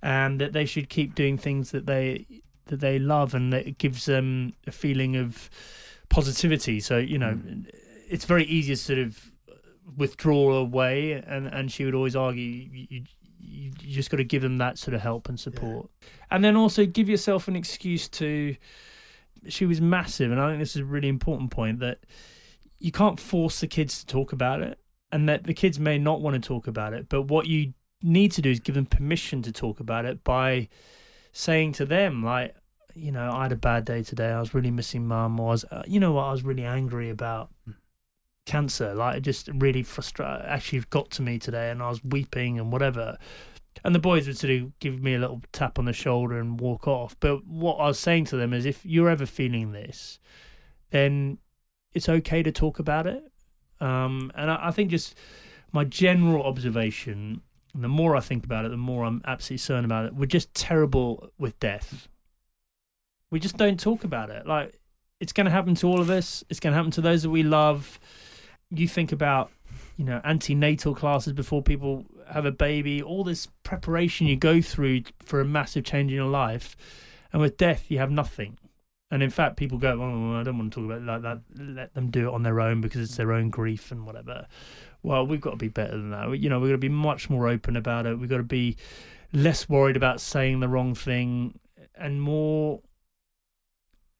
and 0.00 0.40
that 0.40 0.52
they 0.52 0.64
should 0.64 0.88
keep 0.88 1.16
doing 1.16 1.36
things 1.36 1.72
that 1.72 1.86
they 1.86 2.24
that 2.66 2.78
they 2.78 3.00
love 3.00 3.34
and 3.34 3.52
that 3.52 3.66
it 3.66 3.78
gives 3.78 4.04
them 4.04 4.52
a 4.64 4.70
feeling 4.70 5.16
of 5.16 5.50
positivity 6.08 6.78
so 6.78 6.98
you 6.98 7.18
know 7.18 7.36
it's 8.08 8.26
very 8.26 8.44
easy 8.44 8.74
to 8.74 8.80
sort 8.80 8.98
of 9.00 9.32
withdraw 9.96 10.56
away 10.56 11.12
and 11.12 11.46
and 11.46 11.70
she 11.70 11.84
would 11.84 11.94
always 11.94 12.16
argue 12.16 12.42
you, 12.42 12.86
you, 12.90 13.02
you 13.38 13.94
just 13.94 14.10
got 14.10 14.16
to 14.16 14.24
give 14.24 14.42
them 14.42 14.58
that 14.58 14.78
sort 14.78 14.94
of 14.94 15.00
help 15.00 15.28
and 15.28 15.38
support 15.38 15.90
and 16.30 16.42
then 16.42 16.56
also 16.56 16.86
give 16.86 17.08
yourself 17.08 17.48
an 17.48 17.56
excuse 17.56 18.08
to 18.08 18.56
she 19.48 19.66
was 19.66 19.80
massive, 19.80 20.30
and 20.30 20.40
I 20.40 20.48
think 20.48 20.60
this 20.60 20.76
is 20.76 20.82
a 20.82 20.84
really 20.84 21.08
important 21.08 21.50
point 21.50 21.80
that 21.80 21.98
you 22.78 22.92
can't 22.92 23.18
force 23.18 23.60
the 23.60 23.66
kids 23.66 24.00
to 24.00 24.06
talk 24.06 24.32
about 24.32 24.60
it, 24.60 24.78
and 25.12 25.28
that 25.28 25.44
the 25.44 25.54
kids 25.54 25.78
may 25.78 25.98
not 25.98 26.20
want 26.20 26.34
to 26.34 26.46
talk 26.46 26.66
about 26.66 26.92
it. 26.92 27.08
But 27.08 27.22
what 27.22 27.46
you 27.46 27.74
need 28.02 28.32
to 28.32 28.42
do 28.42 28.50
is 28.50 28.60
give 28.60 28.74
them 28.74 28.86
permission 28.86 29.42
to 29.42 29.52
talk 29.52 29.80
about 29.80 30.04
it 30.04 30.24
by 30.24 30.68
saying 31.32 31.72
to 31.72 31.84
them, 31.84 32.22
like, 32.22 32.54
you 32.94 33.12
know, 33.12 33.30
I 33.32 33.44
had 33.44 33.52
a 33.52 33.56
bad 33.56 33.84
day 33.84 34.02
today. 34.02 34.30
I 34.30 34.40
was 34.40 34.54
really 34.54 34.70
missing 34.70 35.06
mum. 35.06 35.36
Was, 35.36 35.64
uh, 35.64 35.82
you 35.86 36.00
know, 36.00 36.12
what? 36.12 36.24
I 36.24 36.32
was 36.32 36.44
really 36.44 36.64
angry 36.64 37.10
about 37.10 37.50
cancer. 38.46 38.94
Like, 38.94 39.18
it 39.18 39.20
just 39.20 39.48
really 39.54 39.82
frustrated. 39.82 40.46
Actually, 40.46 40.84
got 40.90 41.10
to 41.12 41.22
me 41.22 41.38
today, 41.38 41.70
and 41.70 41.82
I 41.82 41.88
was 41.88 42.04
weeping 42.04 42.58
and 42.58 42.72
whatever. 42.72 43.18
And 43.84 43.94
the 43.94 44.00
boys 44.00 44.26
would 44.26 44.38
sort 44.38 44.52
of 44.52 44.78
give 44.78 45.02
me 45.02 45.14
a 45.14 45.18
little 45.18 45.42
tap 45.52 45.78
on 45.78 45.84
the 45.84 45.92
shoulder 45.92 46.38
and 46.38 46.60
walk 46.60 46.86
off. 46.86 47.16
But 47.20 47.46
what 47.46 47.76
I 47.76 47.88
was 47.88 47.98
saying 47.98 48.26
to 48.26 48.36
them 48.36 48.52
is 48.52 48.64
if 48.64 48.84
you're 48.86 49.10
ever 49.10 49.26
feeling 49.26 49.72
this, 49.72 50.18
then 50.90 51.38
it's 51.92 52.08
okay 52.08 52.42
to 52.42 52.52
talk 52.52 52.78
about 52.78 53.06
it. 53.06 53.24
Um, 53.80 54.30
and 54.34 54.50
I, 54.50 54.68
I 54.68 54.70
think 54.70 54.90
just 54.90 55.14
my 55.72 55.84
general 55.84 56.44
observation, 56.44 57.40
and 57.74 57.82
the 57.82 57.88
more 57.88 58.14
I 58.14 58.20
think 58.20 58.44
about 58.44 58.64
it, 58.64 58.70
the 58.70 58.76
more 58.76 59.04
I'm 59.04 59.20
absolutely 59.26 59.58
certain 59.58 59.84
about 59.84 60.06
it. 60.06 60.14
We're 60.14 60.26
just 60.26 60.54
terrible 60.54 61.30
with 61.36 61.58
death. 61.58 62.08
We 63.30 63.40
just 63.40 63.56
don't 63.56 63.78
talk 63.80 64.04
about 64.04 64.30
it. 64.30 64.46
Like, 64.46 64.78
it's 65.20 65.32
going 65.32 65.46
to 65.46 65.50
happen 65.50 65.74
to 65.76 65.88
all 65.88 66.00
of 66.00 66.10
us, 66.10 66.44
it's 66.48 66.60
going 66.60 66.72
to 66.72 66.76
happen 66.76 66.92
to 66.92 67.00
those 67.00 67.22
that 67.24 67.30
we 67.30 67.42
love. 67.42 67.98
You 68.74 68.88
think 68.88 69.12
about 69.12 69.50
you 69.96 70.04
know 70.04 70.20
antenatal 70.24 70.94
classes 70.94 71.32
before 71.32 71.62
people 71.62 72.04
have 72.28 72.44
a 72.44 72.52
baby 72.52 73.02
all 73.02 73.22
this 73.22 73.48
preparation 73.62 74.26
you 74.26 74.36
go 74.36 74.60
through 74.60 75.02
for 75.22 75.40
a 75.40 75.44
massive 75.44 75.84
change 75.84 76.10
in 76.10 76.16
your 76.16 76.28
life 76.28 76.76
and 77.32 77.40
with 77.40 77.56
death 77.56 77.90
you 77.90 77.98
have 77.98 78.10
nothing. 78.10 78.58
And 79.10 79.22
in 79.22 79.30
fact 79.30 79.56
people 79.56 79.78
go 79.78 80.00
oh 80.00 80.40
i 80.40 80.42
don't 80.42 80.58
want 80.58 80.72
to 80.72 80.80
talk 80.80 80.90
about 80.90 81.02
it 81.02 81.04
like 81.04 81.22
that. 81.22 81.40
Let 81.56 81.94
them 81.94 82.10
do 82.10 82.28
it 82.28 82.34
on 82.34 82.42
their 82.42 82.60
own 82.60 82.80
because 82.80 83.00
it's 83.02 83.16
their 83.16 83.32
own 83.32 83.50
grief 83.50 83.92
and 83.92 84.06
whatever. 84.06 84.46
Well 85.02 85.26
we've 85.26 85.40
got 85.40 85.50
to 85.50 85.56
be 85.56 85.68
better 85.68 85.92
than 85.92 86.10
that. 86.10 86.38
You 86.38 86.48
know 86.48 86.58
we've 86.58 86.70
got 86.70 86.74
to 86.74 86.78
be 86.78 86.88
much 86.88 87.30
more 87.30 87.48
open 87.48 87.76
about 87.76 88.06
it. 88.06 88.18
We've 88.18 88.30
got 88.30 88.38
to 88.38 88.42
be 88.42 88.76
less 89.32 89.68
worried 89.68 89.96
about 89.96 90.20
saying 90.20 90.60
the 90.60 90.68
wrong 90.68 90.94
thing 90.94 91.58
and 91.96 92.20
more 92.20 92.80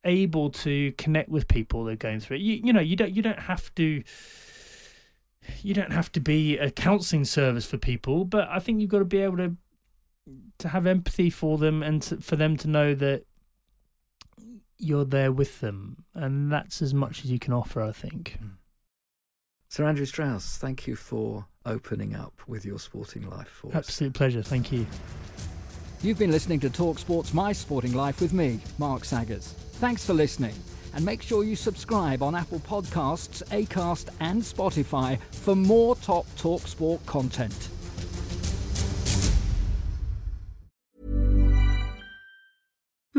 able 0.04 0.50
to 0.50 0.92
connect 0.92 1.28
with 1.28 1.48
people 1.48 1.84
that 1.84 1.92
are 1.92 1.96
going 1.96 2.20
through 2.20 2.36
it. 2.36 2.42
You, 2.42 2.60
you 2.64 2.72
know 2.72 2.80
you 2.80 2.96
don't 2.96 3.12
you 3.12 3.22
don't 3.22 3.38
have 3.38 3.74
to 3.76 4.02
you 5.62 5.74
don't 5.74 5.92
have 5.92 6.10
to 6.12 6.20
be 6.20 6.58
a 6.58 6.70
counselling 6.70 7.24
service 7.24 7.66
for 7.66 7.78
people, 7.78 8.24
but 8.24 8.48
I 8.48 8.58
think 8.58 8.80
you've 8.80 8.90
got 8.90 9.00
to 9.00 9.04
be 9.04 9.18
able 9.18 9.36
to 9.38 9.56
to 10.58 10.68
have 10.68 10.86
empathy 10.86 11.28
for 11.28 11.58
them 11.58 11.82
and 11.82 12.00
to, 12.00 12.16
for 12.18 12.36
them 12.36 12.56
to 12.56 12.68
know 12.68 12.94
that 12.94 13.26
you're 14.78 15.04
there 15.04 15.32
with 15.32 15.60
them, 15.60 16.04
and 16.14 16.50
that's 16.50 16.80
as 16.80 16.94
much 16.94 17.24
as 17.24 17.30
you 17.30 17.38
can 17.38 17.52
offer. 17.52 17.82
I 17.82 17.92
think. 17.92 18.36
Hmm. 18.40 18.48
Sir 19.68 19.84
Andrew 19.84 20.06
Strauss, 20.06 20.56
thank 20.56 20.86
you 20.86 20.94
for 20.94 21.46
opening 21.66 22.14
up 22.14 22.34
with 22.46 22.64
your 22.64 22.78
sporting 22.78 23.28
life 23.28 23.48
for 23.48 23.68
us. 23.68 23.74
Absolute 23.74 24.14
pleasure. 24.14 24.42
Thank 24.42 24.70
you. 24.70 24.86
You've 26.00 26.18
been 26.18 26.30
listening 26.30 26.60
to 26.60 26.70
TalkSport's 26.70 27.34
My 27.34 27.52
Sporting 27.52 27.94
Life 27.94 28.20
with 28.20 28.32
me, 28.32 28.60
Mark 28.78 29.04
Saggers. 29.04 29.54
Thanks 29.80 30.04
for 30.04 30.12
listening. 30.12 30.54
And 30.94 31.04
make 31.04 31.22
sure 31.22 31.42
you 31.42 31.56
subscribe 31.56 32.22
on 32.22 32.36
Apple 32.36 32.60
Podcasts, 32.60 33.42
Acast, 33.48 34.10
and 34.20 34.40
Spotify 34.40 35.18
for 35.32 35.56
more 35.56 35.96
top 35.96 36.24
TalkSport 36.36 37.04
content. 37.04 37.73